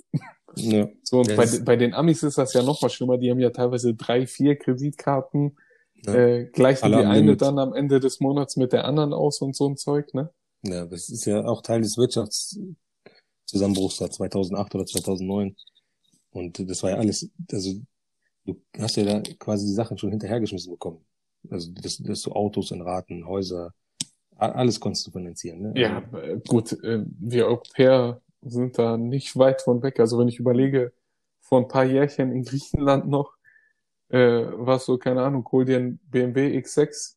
Ja. 0.54 0.88
So, 1.02 1.20
und 1.20 1.34
bei, 1.34 1.46
bei 1.64 1.76
den 1.76 1.94
Amis 1.94 2.22
ist 2.22 2.36
das 2.38 2.52
ja 2.52 2.62
noch 2.62 2.82
mal 2.82 2.90
schlimmer. 2.90 3.16
Die 3.16 3.30
haben 3.30 3.40
ja 3.40 3.50
teilweise 3.50 3.94
drei, 3.94 4.26
vier 4.26 4.56
Kreditkarten, 4.56 5.56
Ja. 6.04 6.14
äh, 6.14 6.44
gleichen 6.46 6.84
Alle 6.84 6.98
die 6.98 7.04
eine 7.04 7.20
Limit. 7.20 7.42
dann 7.42 7.58
am 7.58 7.74
Ende 7.74 8.00
des 8.00 8.20
Monats 8.20 8.56
mit 8.56 8.72
der 8.72 8.84
anderen 8.84 9.12
aus 9.12 9.40
und 9.40 9.54
so 9.54 9.68
ein 9.68 9.76
Zeug, 9.76 10.12
ne? 10.14 10.30
Ja, 10.64 10.84
das 10.86 11.08
ist 11.08 11.24
ja 11.24 11.44
auch 11.44 11.62
Teil 11.62 11.82
des 11.82 11.96
Wirtschaftszusammenbruchs 11.96 13.98
da 13.98 14.10
2008 14.10 14.74
oder 14.74 14.86
2009. 14.86 15.56
Und 16.30 16.70
das 16.70 16.82
war 16.82 16.90
ja 16.90 16.96
alles, 16.96 17.28
also 17.50 17.74
du 18.46 18.60
hast 18.78 18.96
ja 18.96 19.04
da 19.04 19.20
quasi 19.38 19.66
die 19.66 19.74
Sachen 19.74 19.98
schon 19.98 20.10
hinterhergeschmissen 20.10 20.72
bekommen. 20.72 21.04
Also, 21.50 21.70
dass, 21.72 21.98
dass 21.98 22.22
du 22.22 22.32
Autos 22.32 22.70
in 22.70 22.82
Raten, 22.82 23.26
Häuser, 23.26 23.74
alles 24.36 24.80
konntest 24.80 25.06
du 25.06 25.10
finanzieren, 25.10 25.60
ne? 25.60 25.72
Ja, 25.76 25.98
äh, 26.18 26.40
gut, 26.46 26.72
äh, 26.84 27.04
wir 27.18 27.46
Europäer 27.46 28.20
sind 28.42 28.78
da 28.78 28.96
nicht 28.96 29.36
weit 29.36 29.62
von 29.62 29.82
weg. 29.82 30.00
Also 30.00 30.18
wenn 30.18 30.28
ich 30.28 30.38
überlege, 30.38 30.92
vor 31.40 31.60
ein 31.60 31.68
paar 31.68 31.84
Jährchen 31.84 32.32
in 32.32 32.44
Griechenland 32.44 33.08
noch, 33.08 33.34
äh, 34.12 34.46
was 34.52 34.84
so, 34.84 34.98
keine 34.98 35.22
Ahnung, 35.22 35.48
hol 35.50 35.64
dir 35.64 35.78
ein 35.78 35.98
BMW 36.04 36.56
X6 36.58 37.16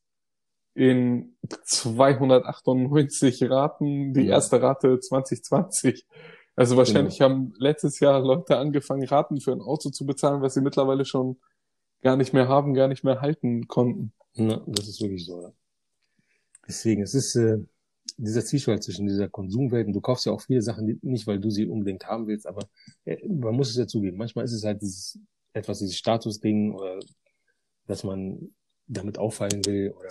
in 0.74 1.36
298 1.64 3.50
Raten, 3.50 4.14
die 4.14 4.24
Ja. 4.24 4.36
erste 4.36 4.62
Rate 4.62 5.00
2020. 5.00 6.06
Also 6.56 6.78
wahrscheinlich 6.78 7.20
haben 7.22 7.54
letztes 7.58 8.00
Jahr 8.00 8.20
Leute 8.22 8.58
angefangen, 8.58 9.06
Raten 9.06 9.42
für 9.42 9.52
ein 9.52 9.62
Auto 9.62 9.90
zu 9.90 10.06
bezahlen, 10.06 10.42
was 10.42 10.54
sie 10.54 10.62
mittlerweile 10.62 11.04
schon 11.06 11.38
gar 12.02 12.16
nicht 12.16 12.34
mehr 12.34 12.48
haben, 12.48 12.74
gar 12.74 12.88
nicht 12.88 13.04
mehr 13.04 13.20
halten 13.22 13.68
konnten. 13.68 14.14
Na, 14.36 14.62
das 14.68 14.88
ist 14.88 15.02
wirklich 15.02 15.26
so, 15.26 15.42
ja. 15.42 15.52
Deswegen, 16.68 17.04
es 17.04 17.14
ist 17.14 17.36
äh, 17.36 17.58
dieser 18.18 18.44
Zwiespalt 18.46 18.84
zwischen 18.84 19.08
dieser 19.08 19.28
Konsumwelt 19.30 19.88
und 19.88 19.94
du 19.94 20.02
kaufst 20.02 20.26
ja 20.26 20.32
auch 20.32 20.42
viele 20.42 20.62
Sachen 20.62 21.00
nicht, 21.02 21.28
weil 21.28 21.40
du 21.40 21.50
sie 21.50 21.66
unbedingt 21.68 22.06
haben 22.08 22.28
willst, 22.28 22.48
aber 22.48 22.68
äh, 23.06 23.18
man 23.28 23.56
muss 23.56 23.70
es 23.70 23.76
ja 23.76 23.88
zugeben. 23.88 24.18
Manchmal 24.18 24.46
ist 24.46 24.54
es 24.54 24.64
halt 24.64 24.82
dieses 24.82 25.20
etwas, 25.56 25.80
dieses 25.80 25.98
Statusding 25.98 26.74
oder 26.74 27.00
dass 27.88 28.04
man 28.04 28.54
damit 28.88 29.18
auffallen 29.18 29.66
will 29.66 29.92
oder 29.98 30.10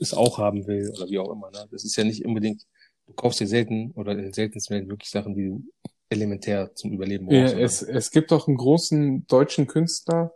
es 0.00 0.14
auch 0.14 0.38
haben 0.38 0.66
will 0.66 0.90
oder 0.90 1.06
wie 1.08 1.18
auch 1.18 1.30
immer. 1.30 1.50
Ne? 1.50 1.66
Das 1.70 1.84
ist 1.84 1.96
ja 1.96 2.04
nicht 2.04 2.24
unbedingt, 2.24 2.62
du 3.06 3.12
kaufst 3.14 3.40
dir 3.40 3.46
selten 3.46 3.92
oder 3.92 4.12
in 4.12 4.18
den 4.18 4.32
seltensten 4.32 4.74
Fällen 4.76 4.88
wirklich 4.88 5.10
Sachen, 5.10 5.34
die 5.34 5.48
du 5.48 5.64
elementär 6.08 6.74
zum 6.74 6.92
Überleben 6.92 7.30
Ja, 7.30 7.42
brauchst. 7.42 7.54
oder? 7.54 7.64
es, 7.64 7.82
es 7.82 8.10
gibt 8.10 8.32
auch 8.32 8.46
einen 8.48 8.56
großen 8.56 9.26
deutschen 9.26 9.66
Künstler 9.66 10.32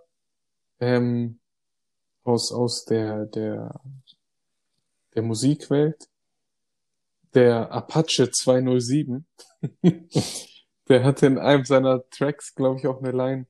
ähm, 0.81 1.39
aus, 2.25 2.53
aus 2.53 2.85
der, 2.85 3.27
der, 3.27 3.81
der 5.15 5.23
Musikwelt, 5.23 6.09
der 7.35 7.71
Apache 7.71 8.31
207. 8.31 9.27
der 10.89 11.05
hatte 11.05 11.27
in 11.27 11.39
einem 11.39 11.65
seiner 11.65 12.03
Tracks, 12.11 12.55
glaube 12.55 12.81
ich, 12.81 12.87
auch 12.87 13.01
eine 13.01 13.13
Line, 13.13 13.47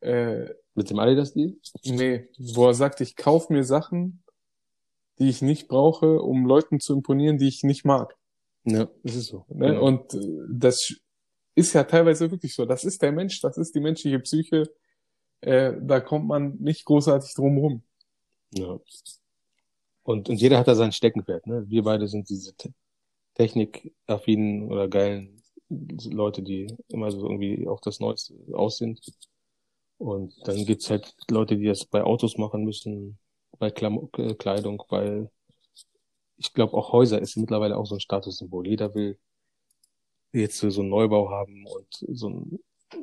äh, 0.00 0.46
Mit 0.74 0.90
dem 0.90 0.98
Adidas-Deal? 0.98 1.56
nee, 1.84 2.28
wo 2.38 2.66
er 2.66 2.74
sagt, 2.74 3.00
ich 3.00 3.16
kaufe 3.16 3.52
mir 3.52 3.64
Sachen, 3.64 4.22
die 5.18 5.28
ich 5.28 5.42
nicht 5.42 5.68
brauche, 5.68 6.20
um 6.20 6.46
Leuten 6.46 6.80
zu 6.80 6.94
imponieren, 6.94 7.38
die 7.38 7.48
ich 7.48 7.62
nicht 7.62 7.84
mag. 7.84 8.16
Ja, 8.64 8.88
das 9.02 9.16
ist 9.16 9.26
so. 9.26 9.44
Ne? 9.48 9.68
Genau. 9.68 9.86
Und 9.86 10.14
äh, 10.14 10.46
das 10.50 10.94
ist 11.54 11.72
ja 11.72 11.84
teilweise 11.84 12.30
wirklich 12.30 12.54
so. 12.54 12.64
Das 12.64 12.84
ist 12.84 13.02
der 13.02 13.12
Mensch, 13.12 13.40
das 13.40 13.58
ist 13.58 13.74
die 13.74 13.80
menschliche 13.80 14.18
Psyche. 14.20 14.70
Äh, 15.40 15.74
da 15.80 16.00
kommt 16.00 16.26
man 16.26 16.56
nicht 16.58 16.84
großartig 16.84 17.34
drum 17.34 17.58
rum. 17.58 17.82
Ja. 18.54 18.78
Und, 20.02 20.28
und 20.28 20.40
jeder 20.40 20.58
hat 20.58 20.68
da 20.68 20.74
sein 20.74 20.92
Steckenpferd, 20.92 21.46
ne? 21.46 21.64
Wir 21.68 21.82
beide 21.82 22.08
sind 22.08 22.28
diese 22.28 22.54
te 22.56 22.72
technikaffinen 23.34 24.70
oder 24.70 24.88
geilen 24.88 25.40
Leute, 25.68 26.42
die 26.42 26.66
immer 26.88 27.10
so 27.10 27.22
irgendwie 27.22 27.66
auch 27.68 27.80
das 27.80 28.00
Neueste 28.00 28.34
aus 28.52 28.78
sind. 28.78 29.00
Und 30.00 30.32
dann 30.48 30.64
gibt's 30.64 30.88
halt 30.88 31.14
Leute, 31.30 31.58
die 31.58 31.66
das 31.66 31.84
bei 31.84 32.02
Autos 32.02 32.38
machen 32.38 32.64
müssen, 32.64 33.18
bei 33.58 33.70
Klam 33.70 34.08
äh, 34.16 34.32
Kleidung, 34.34 34.82
weil 34.88 35.30
ich 36.38 36.54
glaube 36.54 36.72
auch 36.72 36.92
Häuser 36.92 37.20
ist 37.20 37.36
mittlerweile 37.36 37.76
auch 37.76 37.84
so 37.84 37.96
ein 37.96 38.00
Statussymbol. 38.00 38.66
Jeder 38.66 38.94
will 38.94 39.18
jetzt 40.32 40.56
so 40.56 40.80
einen 40.80 40.88
Neubau 40.88 41.28
haben 41.28 41.66
und 41.66 42.16
so 42.16 42.30
ein 42.30 42.58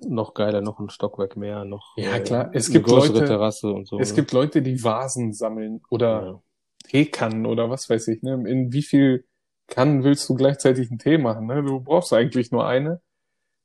noch 0.07 0.33
geiler, 0.33 0.61
noch 0.61 0.79
ein 0.79 0.89
Stockwerk 0.89 1.37
mehr, 1.37 1.65
noch 1.65 1.95
Ja, 1.97 2.15
äh, 2.15 2.19
klar. 2.19 2.49
Es 2.53 2.65
eine 2.65 2.73
gibt 2.73 2.87
größere 2.87 3.13
Leute- 3.13 3.25
Terrasse 3.27 3.71
und 3.71 3.87
so. 3.87 3.99
Es 3.99 4.09
ne? 4.09 4.15
gibt 4.15 4.31
Leute, 4.31 4.63
die 4.63 4.83
Vasen 4.83 5.33
sammeln 5.33 5.81
oder 5.91 6.23
ja. 6.25 6.41
Teekannen 6.85 7.45
oder 7.45 7.69
was 7.69 7.87
weiß 7.87 8.07
ich. 8.07 8.23
Ne? 8.23 8.43
In 8.49 8.73
wie 8.73 8.81
viel 8.81 9.25
Kannen 9.67 10.03
willst 10.03 10.27
du 10.29 10.33
gleichzeitig 10.33 10.89
einen 10.89 10.97
Tee 10.97 11.19
machen? 11.19 11.45
Ne? 11.45 11.61
Du 11.61 11.79
brauchst 11.79 12.11
eigentlich 12.11 12.51
nur 12.51 12.65
eine. 12.65 13.01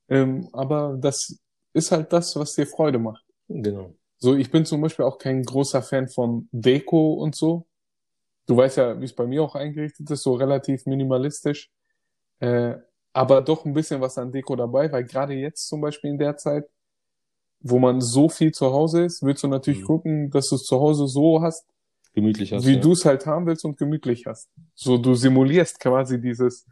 Ähm, 0.09 0.51
aber 0.53 0.99
das 1.01 1.39
ist 1.72 1.92
halt 1.92 2.12
das, 2.12 2.36
was 2.36 2.54
dir 2.54 2.66
Freude 2.66 2.98
macht. 2.98 3.24
Genau. 3.48 3.94
So, 4.18 4.34
ich 4.34 4.50
bin 4.50 4.64
zum 4.64 4.80
Beispiel 4.80 5.04
auch 5.04 5.18
kein 5.18 5.42
großer 5.42 5.82
Fan 5.82 6.08
von 6.08 6.48
Deko 6.52 7.14
und 7.14 7.34
so. 7.34 7.66
Du 8.46 8.56
weißt 8.56 8.76
ja, 8.78 9.00
wie 9.00 9.04
es 9.04 9.14
bei 9.14 9.26
mir 9.26 9.42
auch 9.42 9.54
eingerichtet 9.54 10.10
ist, 10.10 10.22
so 10.22 10.34
relativ 10.34 10.86
minimalistisch. 10.86 11.70
Äh, 12.40 12.76
aber 13.12 13.42
doch 13.42 13.64
ein 13.64 13.74
bisschen 13.74 14.00
was 14.00 14.18
an 14.18 14.32
Deko 14.32 14.56
dabei, 14.56 14.90
weil 14.92 15.04
gerade 15.04 15.34
jetzt 15.34 15.68
zum 15.68 15.80
Beispiel 15.80 16.10
in 16.10 16.18
der 16.18 16.36
Zeit, 16.36 16.68
wo 17.60 17.78
man 17.78 18.00
so 18.00 18.28
viel 18.28 18.52
zu 18.52 18.72
Hause 18.72 19.04
ist, 19.04 19.22
willst 19.22 19.42
du 19.42 19.48
natürlich 19.48 19.80
Mhm. 19.80 19.86
gucken, 19.86 20.30
dass 20.30 20.48
du 20.48 20.56
es 20.56 20.64
zu 20.64 20.80
Hause 20.80 21.06
so 21.06 21.42
hast, 21.42 21.66
Gemütlich 22.14 22.52
hast 22.52 22.66
wie 22.66 22.74
ja. 22.74 22.80
du 22.80 22.92
es 22.92 23.04
halt 23.04 23.26
haben 23.26 23.46
willst 23.46 23.64
und 23.64 23.78
gemütlich 23.78 24.26
hast. 24.26 24.50
So, 24.74 24.98
du 24.98 25.14
simulierst 25.14 25.80
quasi 25.80 26.20
dieses 26.20 26.66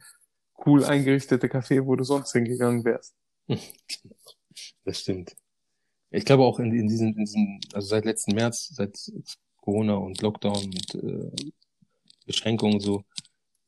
cool 0.67 0.85
eingerichtete 0.85 1.47
Café, 1.47 1.85
wo 1.87 1.97
du 1.97 2.05
sonst 2.05 2.33
hingegangen 2.33 2.85
wärst. 2.85 3.15
Das 4.85 5.01
stimmt. 5.01 5.35
Ich 6.11 6.25
glaube 6.25 6.43
auch 6.43 6.59
in, 6.59 6.73
in 6.73 6.89
diesen, 6.89 7.09
in 7.15 7.25
diesen, 7.25 7.61
also 7.73 7.87
seit 7.89 8.05
letzten 8.05 8.35
März, 8.35 8.69
seit 8.75 8.99
Corona 9.59 9.95
und 9.95 10.21
Lockdown 10.23 10.65
und 10.65 10.95
äh, 10.97 11.51
Beschränkungen 12.27 12.81
so, 12.81 13.05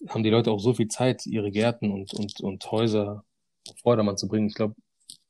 haben 0.08 0.22
die 0.24 0.30
Leute 0.30 0.50
auch 0.50 0.58
so 0.58 0.74
viel 0.74 0.88
Zeit, 0.88 1.26
ihre 1.26 1.50
Gärten 1.50 1.92
und, 1.92 2.12
und, 2.14 2.40
und 2.40 2.70
Häuser 2.72 3.24
auf 3.68 3.76
Vordermann 3.78 4.16
zu 4.16 4.26
bringen. 4.26 4.48
Ich 4.48 4.54
glaube, 4.54 4.74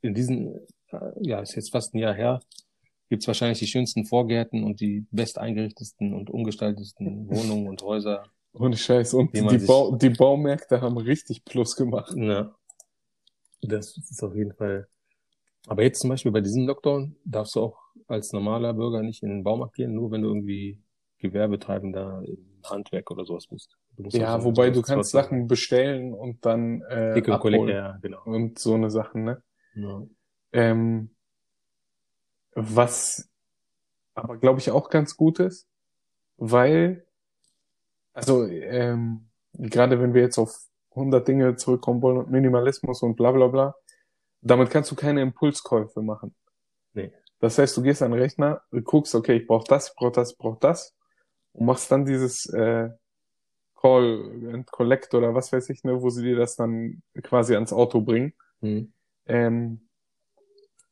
in 0.00 0.14
diesen, 0.14 0.54
äh, 0.88 0.98
ja, 1.20 1.40
ist 1.40 1.54
jetzt 1.54 1.70
fast 1.72 1.94
ein 1.94 1.98
Jahr 1.98 2.14
her, 2.14 2.40
gibt's 3.10 3.26
wahrscheinlich 3.26 3.58
die 3.58 3.66
schönsten 3.66 4.06
Vorgärten 4.06 4.64
und 4.64 4.80
die 4.80 5.06
best 5.10 5.36
eingerichtetsten 5.38 6.14
und 6.14 6.30
umgestaltetsten 6.30 7.28
Wohnungen 7.30 7.68
und 7.68 7.82
Häuser. 7.82 8.24
Ohne 8.54 8.76
Scheiß. 8.76 9.12
Und 9.14 9.34
die, 9.34 9.58
sich- 9.58 9.66
Bau 9.66 9.96
die 9.96 10.10
Baumärkte 10.10 10.80
haben 10.80 10.96
richtig 10.96 11.44
Plus 11.44 11.76
gemacht. 11.76 12.14
Ja. 12.16 12.54
Das 13.60 13.96
ist 13.96 14.22
auf 14.22 14.34
jeden 14.34 14.54
Fall. 14.54 14.88
Aber 15.66 15.82
jetzt 15.82 16.00
zum 16.00 16.10
Beispiel 16.10 16.32
bei 16.32 16.40
diesem 16.40 16.66
Lockdown 16.66 17.16
darfst 17.24 17.54
du 17.54 17.60
auch 17.60 17.78
als 18.08 18.32
normaler 18.32 18.74
Bürger 18.74 19.02
nicht 19.02 19.22
in 19.22 19.28
den 19.28 19.44
Baumarkt 19.44 19.74
gehen, 19.74 19.94
nur 19.94 20.10
wenn 20.10 20.22
du 20.22 20.28
irgendwie 20.28 20.82
Gewerbetreibender 21.18 22.22
im 22.26 22.60
Handwerk 22.64 23.10
oder 23.10 23.24
sowas 23.24 23.46
bist. 23.46 23.76
Ja, 23.96 24.34
also 24.34 24.48
wobei 24.48 24.70
du 24.70 24.82
kannst 24.82 25.10
Sachen 25.10 25.46
bestellen 25.46 26.14
und 26.14 26.44
dann 26.44 26.82
äh, 26.82 27.14
Pick 27.14 27.28
abholen 27.28 27.68
ja, 27.68 27.98
genau. 28.02 28.22
und 28.24 28.58
so 28.58 28.74
eine 28.74 28.90
Sachen, 28.90 29.24
ne? 29.24 29.42
Ja. 29.74 30.02
Ähm, 30.52 31.10
was 32.54 33.28
aber 34.14 34.36
glaube 34.36 34.60
ich 34.60 34.70
auch 34.70 34.90
ganz 34.90 35.16
gut 35.16 35.38
ist, 35.38 35.66
weil 36.36 37.06
also 38.12 38.46
ähm, 38.46 39.28
gerade 39.54 40.00
wenn 40.00 40.14
wir 40.14 40.22
jetzt 40.22 40.38
auf 40.38 40.54
100 40.90 41.26
Dinge 41.26 41.56
zurückkommen 41.56 42.02
wollen 42.02 42.18
und 42.18 42.30
Minimalismus 42.30 43.02
und 43.02 43.16
bla 43.16 43.32
bla 43.32 43.46
bla, 43.46 43.74
damit 44.42 44.70
kannst 44.70 44.90
du 44.90 44.94
keine 44.94 45.22
Impulskäufe 45.22 46.02
machen. 46.02 46.34
Nee. 46.92 47.12
Das 47.38 47.58
heißt, 47.58 47.76
du 47.76 47.82
gehst 47.82 48.02
an 48.02 48.12
den 48.12 48.20
Rechner, 48.20 48.62
du 48.70 48.82
guckst, 48.82 49.14
okay, 49.14 49.36
ich 49.36 49.46
brauche 49.46 49.66
das, 49.66 49.88
ich 49.88 49.94
brauche 49.96 50.12
das, 50.12 50.32
ich 50.32 50.38
brauche 50.38 50.60
das 50.60 50.94
und 51.52 51.66
machst 51.66 51.90
dann 51.90 52.04
dieses 52.04 52.46
äh, 52.46 52.90
Call 53.74 54.50
and 54.52 54.70
Collect 54.70 55.14
oder 55.14 55.34
was 55.34 55.52
weiß 55.52 55.70
ich, 55.70 55.82
ne, 55.82 56.00
wo 56.00 56.10
sie 56.10 56.22
dir 56.22 56.36
das 56.36 56.56
dann 56.56 57.02
quasi 57.22 57.54
ans 57.54 57.72
Auto 57.72 58.00
bringen. 58.00 58.32
Hm. 58.60 58.92
Ähm, 59.26 59.88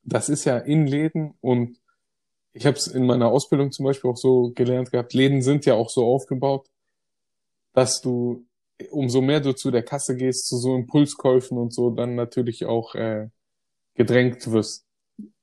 das 0.03 0.29
ist 0.29 0.45
ja 0.45 0.59
in 0.59 0.87
Läden 0.87 1.35
und 1.41 1.79
ich 2.53 2.67
habe 2.67 2.77
es 2.77 2.89
in 2.89 3.07
meiner 3.07 3.29
Ausbildung 3.29 3.71
zum 3.71 3.85
Beispiel 3.85 4.11
auch 4.11 4.17
so 4.17 4.51
gelernt 4.55 4.91
gehabt. 4.91 5.15
Läden 5.15 5.43
sind 5.43 5.67
ja 5.67 5.75
auch 5.75 5.89
so 5.89 6.05
aufgebaut, 6.05 6.69
dass 7.75 8.01
du, 8.01 8.45
umso 8.91 9.21
mehr 9.21 9.41
du 9.41 9.55
zu 9.55 9.71
der 9.71 9.85
Kasse 9.85 10.17
gehst, 10.17 10.49
zu 10.49 10.57
so 10.57 10.75
Impulskäufen 10.75 11.59
und 11.59 11.73
so, 11.73 11.91
dann 11.91 12.17
natürlich 12.17 12.65
auch 12.67 12.97
äh, 12.97 13.29
gedrängt 14.07 14.51
wirst. 14.51 14.87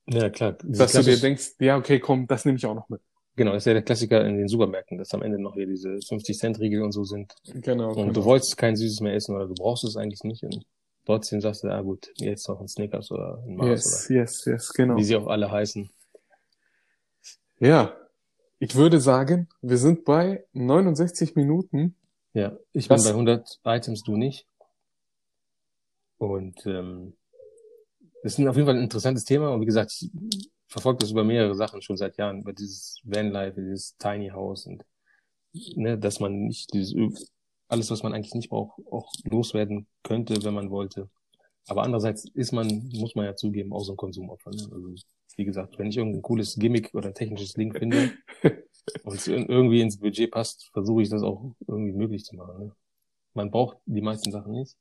Ja, 0.07 0.29
klar. 0.29 0.53
Diese 0.63 0.79
Dass 0.79 0.91
du 0.93 0.97
dir 0.99 1.03
klassisch- 1.03 1.21
denkst, 1.21 1.51
ja, 1.59 1.77
okay, 1.77 1.99
komm, 1.99 2.27
das 2.27 2.45
nehme 2.45 2.57
ich 2.57 2.65
auch 2.65 2.75
noch 2.75 2.89
mit. 2.89 3.01
Genau, 3.35 3.51
das 3.51 3.63
ist 3.63 3.67
ja 3.67 3.73
der 3.73 3.83
Klassiker 3.83 4.25
in 4.25 4.37
den 4.37 4.47
Supermärkten, 4.47 4.97
dass 4.97 5.13
am 5.13 5.21
Ende 5.21 5.39
noch 5.39 5.53
hier 5.53 5.67
diese 5.67 5.89
50-Cent-Riegel 6.01 6.81
und 6.81 6.91
so 6.91 7.03
sind. 7.03 7.35
Genau. 7.61 7.89
Und 7.89 7.95
genau. 7.95 8.11
du 8.13 8.23
wolltest 8.23 8.57
kein 8.57 8.75
Süßes 8.75 9.01
mehr 9.01 9.13
essen 9.13 9.35
oder 9.35 9.47
du 9.47 9.53
brauchst 9.53 9.83
es 9.83 9.95
eigentlich 9.95 10.23
nicht. 10.23 10.43
Und 10.43 10.65
trotzdem 11.05 11.39
sagst 11.41 11.63
du, 11.63 11.67
ah 11.67 11.81
gut, 11.81 12.09
jetzt 12.15 12.47
noch 12.49 12.59
ein 12.59 12.67
Snickers 12.67 13.11
oder 13.11 13.43
ein 13.45 13.55
Mars 13.57 13.69
Yes, 13.69 14.09
yes, 14.09 14.45
yes, 14.45 14.73
genau. 14.73 14.93
oder 14.93 15.01
wie 15.01 15.05
sie 15.05 15.15
auch 15.17 15.27
alle 15.27 15.51
heißen. 15.51 15.87
Ja, 17.59 17.95
ich 18.59 18.75
würde 18.75 18.99
sagen, 18.99 19.49
wir 19.61 19.77
sind 19.77 20.03
bei 20.03 20.45
69 20.53 21.35
Minuten. 21.35 21.95
Ja, 22.33 22.57
ich 22.73 22.87
Das- 22.87 23.03
bin 23.03 23.11
bei 23.11 23.17
100 23.17 23.59
Items, 23.65 24.01
du 24.03 24.15
nicht. 24.17 24.47
Und 26.17 26.65
ähm, 26.65 27.13
das 28.23 28.37
ist 28.37 28.47
auf 28.47 28.55
jeden 28.55 28.67
Fall 28.67 28.75
ein 28.75 28.83
interessantes 28.83 29.25
Thema. 29.25 29.49
Und 29.53 29.61
wie 29.61 29.65
gesagt, 29.65 29.91
ich 29.91 30.09
verfolge 30.67 30.99
das 30.99 31.11
über 31.11 31.23
mehrere 31.23 31.55
Sachen 31.55 31.81
schon 31.81 31.97
seit 31.97 32.17
Jahren, 32.17 32.41
über 32.41 32.53
dieses 32.53 32.99
Vanlife, 33.03 33.61
dieses 33.61 33.95
Tiny 33.97 34.29
House 34.29 34.65
und 34.65 34.83
ne, 35.75 35.97
dass 35.97 36.19
man 36.19 36.47
nicht 36.47 36.73
dieses 36.73 36.93
alles, 37.67 37.91
was 37.91 38.03
man 38.03 38.13
eigentlich 38.13 38.33
nicht 38.33 38.49
braucht, 38.49 38.79
auch 38.91 39.11
loswerden 39.23 39.87
könnte, 40.03 40.43
wenn 40.43 40.53
man 40.53 40.69
wollte. 40.69 41.09
Aber 41.67 41.83
andererseits 41.83 42.25
ist 42.33 42.53
man, 42.53 42.89
muss 42.93 43.15
man 43.15 43.25
ja 43.25 43.35
zugeben, 43.35 43.73
auch 43.73 43.83
so 43.83 43.93
ein 43.93 43.97
Konsumopfer. 43.97 44.51
Ne? 44.51 44.69
Also 44.71 44.93
wie 45.35 45.45
gesagt, 45.45 45.77
wenn 45.77 45.87
ich 45.87 45.97
irgendein 45.97 46.21
cooles 46.21 46.55
Gimmick 46.55 46.93
oder 46.93 47.13
technisches 47.13 47.53
Ding 47.53 47.73
finde 47.73 48.13
und 49.03 49.27
irgendwie 49.27 49.81
ins 49.81 49.99
Budget 49.99 50.31
passt, 50.31 50.69
versuche 50.71 51.01
ich 51.01 51.09
das 51.09 51.23
auch 51.23 51.51
irgendwie 51.67 51.91
möglich 51.91 52.23
zu 52.23 52.35
machen. 52.35 52.67
Ne? 52.67 52.71
Man 53.33 53.51
braucht 53.51 53.77
die 53.85 54.01
meisten 54.01 54.31
Sachen 54.31 54.53
nicht. 54.53 54.75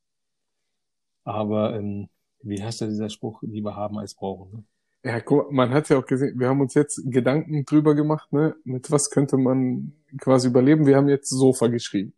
Aber 1.24 1.74
ähm, 1.74 2.08
wie 2.42 2.62
heißt 2.62 2.80
da 2.80 2.86
dieser 2.86 3.08
Spruch, 3.08 3.42
lieber 3.42 3.76
haben 3.76 3.98
als 3.98 4.14
brauchen? 4.14 4.52
Ne? 4.52 4.64
Ja, 5.04 5.20
guck, 5.20 5.52
mal, 5.52 5.66
man 5.66 5.74
hat 5.74 5.88
ja 5.88 5.98
auch 5.98 6.06
gesehen, 6.06 6.38
wir 6.38 6.48
haben 6.48 6.60
uns 6.60 6.74
jetzt 6.74 7.00
Gedanken 7.06 7.64
drüber 7.64 7.94
gemacht, 7.94 8.32
ne? 8.32 8.56
Mit 8.64 8.90
was 8.90 9.10
könnte 9.10 9.36
man 9.36 9.92
quasi 10.18 10.48
überleben? 10.48 10.86
Wir 10.86 10.96
haben 10.96 11.08
jetzt 11.08 11.28
Sofa 11.28 11.68
geschrieben. 11.68 12.12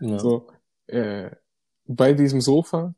Ja. 0.00 0.18
So, 0.18 0.48
äh, 0.86 1.30
bei 1.86 2.12
diesem 2.12 2.40
Sofa, 2.40 2.94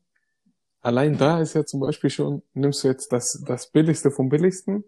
allein 0.81 1.17
da 1.17 1.39
ist 1.39 1.53
ja 1.53 1.65
zum 1.65 1.79
Beispiel 1.79 2.09
schon, 2.09 2.41
nimmst 2.53 2.83
du 2.83 2.89
jetzt 2.89 3.13
das, 3.13 3.43
das 3.47 3.71
Billigste 3.71 4.11
vom 4.11 4.29
Billigsten, 4.29 4.83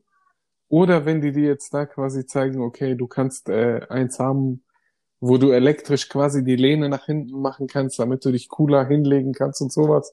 oder 0.68 1.05
wenn 1.05 1.22
die 1.22 1.31
dir 1.31 1.47
jetzt 1.47 1.73
da 1.73 1.85
quasi 1.85 2.26
zeigen, 2.26 2.60
okay, 2.61 2.95
du 2.95 3.07
kannst 3.07 3.47
äh, 3.47 3.85
eins 3.89 4.19
haben, 4.19 4.64
wo 5.19 5.38
du 5.38 5.51
elektrisch 5.51 6.10
quasi 6.10 6.43
die 6.43 6.55
Lehne 6.55 6.89
nach 6.89 7.05
hinten 7.05 7.39
machen 7.39 7.68
kannst, 7.68 7.99
damit 7.99 8.26
du 8.26 8.31
dich 8.31 8.49
cooler 8.49 8.85
hinlegen 8.88 9.34
kannst 9.34 9.61
und 9.61 9.72
sowas. 9.72 10.11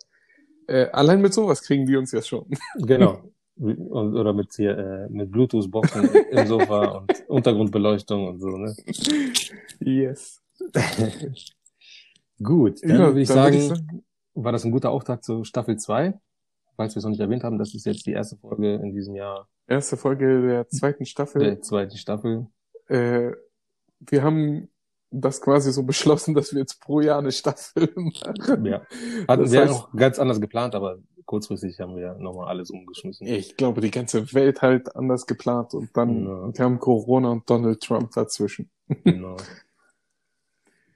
Äh, 0.67 0.87
allein 0.93 1.21
mit 1.21 1.35
sowas 1.35 1.63
kriegen 1.63 1.87
die 1.87 1.97
uns 1.97 2.13
ja 2.13 2.23
schon. 2.23 2.47
Genau. 2.79 3.23
Und, 3.57 4.15
oder 4.15 4.33
mit 4.33 4.55
hier, 4.55 4.79
äh, 4.79 5.09
mit 5.11 5.31
Bluetooth-Boxen 5.31 6.09
im 6.31 6.47
Sofa 6.47 6.99
und 6.99 7.29
Untergrundbeleuchtung 7.29 8.29
und 8.29 8.41
so, 8.41 8.49
ne? 8.57 8.75
Yes. 9.81 10.41
Gut, 12.43 12.83
dann 12.83 12.91
Ja, 12.91 12.99
würde 13.09 13.21
ich 13.21 13.29
sagen, 13.29 13.55
ich 13.55 13.69
sagen, 13.69 14.03
war 14.33 14.53
das 14.53 14.65
ein 14.65 14.71
guter 14.71 14.91
Auftakt 14.91 15.25
zu 15.25 15.45
Staffel 15.45 15.77
2. 15.77 16.19
Falls 16.77 16.95
wir 16.95 16.99
es 17.01 17.05
noch 17.05 17.11
nicht 17.11 17.21
erwähnt 17.21 17.45
haben, 17.45 17.59
das 17.59 17.75
ist 17.75 17.85
jetzt 17.85 18.07
die 18.07 18.13
erste 18.13 18.39
Folge 18.39 18.77
in 18.77 18.95
diesem 18.95 19.15
Jahr 19.15 19.47
erste 19.71 19.97
Folge 19.97 20.43
der 20.43 20.69
zweiten 20.69 21.07
Staffel. 21.07 21.43
der 21.43 21.63
zweiten 21.63 21.97
Staffel. 21.97 22.47
Äh, 22.89 23.33
wir 24.01 24.23
haben 24.23 24.69
das 25.11 25.41
quasi 25.41 25.73
so 25.73 25.83
beschlossen, 25.83 26.35
dass 26.35 26.53
wir 26.53 26.61
jetzt 26.61 26.81
pro 26.81 27.01
Jahr 27.01 27.19
eine 27.19 27.33
Staffel 27.33 27.93
machen. 27.97 28.65
Ja. 28.65 28.83
Hatten 29.29 29.43
Das 29.43 29.53
wir 29.53 29.67
heißt- 29.67 29.71
auch 29.73 29.93
ganz 29.95 30.19
anders 30.19 30.41
geplant, 30.41 30.75
aber 30.75 30.99
kurzfristig 31.25 31.79
haben 31.81 31.97
wir 31.97 32.15
nochmal 32.15 32.49
alles 32.49 32.71
umgeschmissen. 32.71 33.27
Ich 33.27 33.57
glaube, 33.57 33.81
die 33.81 33.91
ganze 33.91 34.33
Welt 34.35 34.63
halt 34.63 34.95
anders 34.97 35.27
geplant 35.27 35.75
und 35.75 35.97
dann 35.97 36.25
Ja. 36.27 36.53
kam 36.53 36.79
Corona 36.81 37.31
und 37.31 37.49
Donald 37.49 37.81
Trump 37.81 38.11
dazwischen. 38.13 38.71
Genau. 39.05 39.37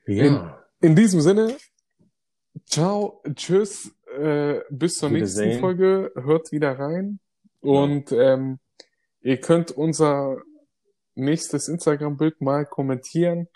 Ja. 0.07 0.62
In 0.81 0.95
diesem 0.95 1.20
Sinne, 1.23 1.57
ciao, 2.66 3.23
tschüss, 3.35 3.91
äh, 4.19 4.61
bis 4.70 4.99
zur 4.99 5.09
nächsten 5.11 5.41
Wiedersehen. 5.41 5.61
Folge, 5.61 6.12
hört 6.15 6.53
wieder 6.53 6.78
rein 6.78 7.20
und 7.61 8.12
ähm, 8.12 8.59
ihr 9.23 9.41
könnt 9.41 9.70
unser 9.70 10.36
nächstes 11.15 11.69
Instagram-Bild 11.69 12.41
mal 12.43 12.66
kommentieren, 12.66 13.49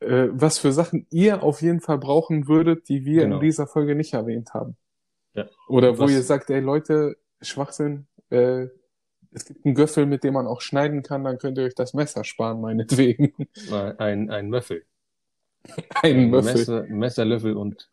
äh, 0.00 0.28
was 0.32 0.58
für 0.58 0.72
Sachen 0.72 1.06
ihr 1.10 1.42
auf 1.42 1.62
jeden 1.62 1.80
Fall 1.80 1.98
brauchen 1.98 2.48
würdet, 2.48 2.88
die 2.88 3.04
wir 3.04 3.22
Genau. 3.22 3.36
in 3.36 3.42
dieser 3.42 3.66
Folge 3.66 3.94
nicht 3.94 4.12
erwähnt 4.14 4.52
haben. 4.54 4.76
Ja. 5.34 5.46
Oder 5.68 5.96
wo 5.98 6.02
Was- 6.04 6.10
ihr 6.12 6.22
sagt, 6.22 6.50
ey 6.50 6.60
Leute, 6.60 7.16
Schwachsinn, 7.40 8.06
äh, 8.30 8.66
es 9.32 9.44
gibt 9.44 9.64
einen 9.64 9.74
Göffel, 9.76 10.06
mit 10.06 10.24
dem 10.24 10.34
man 10.34 10.46
auch 10.48 10.60
schneiden 10.60 11.02
kann, 11.02 11.22
dann 11.24 11.38
könnt 11.38 11.56
ihr 11.58 11.64
euch 11.64 11.74
das 11.76 11.94
Messer 11.94 12.24
sparen, 12.24 12.60
meinetwegen. 12.60 13.32
Ein, 13.98 14.28
ein 14.30 14.50
Löffel. 14.50 14.84
Ein 16.02 16.30
Löffel. 16.30 16.52
Messer, 16.54 16.82
Messer, 16.88 17.24
Löffel 17.24 17.56
und 17.56 17.90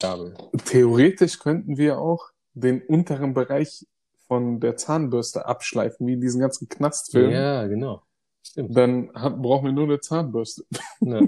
Gabel. 0.00 0.34
Theoretisch 0.64 1.38
könnten 1.38 1.76
wir 1.76 1.98
auch 1.98 2.30
den 2.54 2.82
unteren 2.82 3.34
Bereich 3.34 3.86
von 4.26 4.58
der 4.60 4.76
Zahnbürste 4.76 5.46
abschleifen, 5.46 6.06
wie 6.06 6.14
in 6.14 6.20
diesen 6.20 6.40
ganzen 6.40 6.68
Knastfilmen. 6.68 7.30
Ja, 7.32 7.66
genau. 7.66 8.02
Stimmt. 8.50 8.76
Dann 8.76 9.10
hat, 9.14 9.40
brauchen 9.42 9.66
wir 9.66 9.72
nur 9.72 9.84
eine 9.84 10.00
Zahnbürste. 10.00 10.64
Ja. 11.00 11.20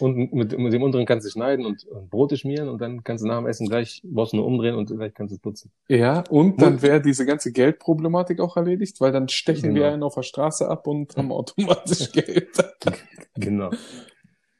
Und 0.00 0.32
mit, 0.32 0.58
mit 0.58 0.72
dem 0.72 0.82
unteren 0.82 1.04
kannst 1.06 1.26
du 1.26 1.30
schneiden 1.30 1.66
und, 1.66 1.84
und 1.84 2.08
Brote 2.10 2.36
schmieren 2.38 2.68
und 2.70 2.80
dann 2.80 3.04
kannst 3.04 3.22
du 3.22 3.28
nach 3.28 3.36
dem 3.38 3.46
Essen 3.46 3.68
gleich, 3.68 4.00
brauchst 4.02 4.32
du 4.32 4.38
nur 4.38 4.46
umdrehen 4.46 4.74
und 4.74 4.86
gleich 4.88 5.12
kannst 5.14 5.32
du 5.32 5.36
es 5.36 5.40
putzen. 5.42 5.70
Ja, 5.88 6.24
und 6.30 6.60
dann 6.62 6.80
wäre 6.82 7.02
diese 7.02 7.26
ganze 7.26 7.52
Geldproblematik 7.52 8.40
auch 8.40 8.56
erledigt, 8.56 9.00
weil 9.00 9.12
dann 9.12 9.28
stechen 9.28 9.74
wir 9.74 9.82
Genau. 9.82 9.92
einen 9.92 10.02
auf 10.02 10.14
der 10.14 10.22
Straße 10.22 10.68
ab 10.68 10.86
und 10.86 11.14
haben 11.16 11.30
automatisch 11.32 12.10
Geld. 12.12 12.50
Genau. 13.34 13.70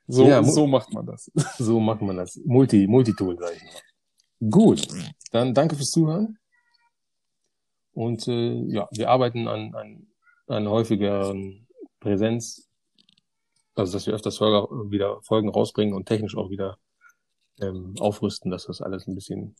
So, 0.06 0.24
Ja, 0.26 0.42
so 0.44 0.66
macht 0.66 0.92
man 0.92 1.06
das. 1.06 1.30
So 1.58 1.80
macht 1.80 2.02
man 2.02 2.16
das. 2.16 2.38
Multi, 2.44 2.86
Multitool, 2.86 3.36
sag 3.38 3.54
ich 3.56 3.62
mal. 3.62 4.50
Gut. 4.50 4.86
Dann 5.32 5.54
danke 5.54 5.74
fürs 5.74 5.90
Zuhören. 5.90 6.38
Und 7.92 8.28
äh, 8.28 8.62
ja, 8.68 8.88
wir 8.92 9.10
arbeiten 9.10 9.48
an, 9.48 9.74
an, 9.74 10.06
an 10.46 10.68
häufigeren 10.68 11.66
Präsenz. 12.00 12.68
Also 13.74 13.92
dass 13.92 14.06
wir 14.06 14.14
öfters 14.14 14.38
Folge, 14.38 14.68
wieder 14.90 15.20
Folgen 15.22 15.48
rausbringen 15.48 15.94
und 15.94 16.06
technisch 16.06 16.36
auch 16.36 16.50
wieder 16.50 16.78
ähm, 17.60 17.94
aufrüsten, 18.00 18.50
dass 18.50 18.66
das 18.66 18.80
alles 18.80 19.06
ein 19.06 19.14
bisschen, 19.14 19.56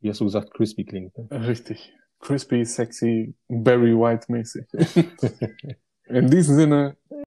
wie 0.00 0.08
hast 0.08 0.20
du 0.20 0.24
gesagt, 0.24 0.52
crispy 0.54 0.84
klingt. 0.84 1.16
Ne? 1.18 1.28
Richtig. 1.46 1.92
Crispy, 2.20 2.64
sexy, 2.64 3.34
Barry 3.48 3.92
White 3.92 4.30
mäßig. 4.30 4.66
In 6.08 6.30
diesem 6.30 6.54
Sinne, 6.54 6.96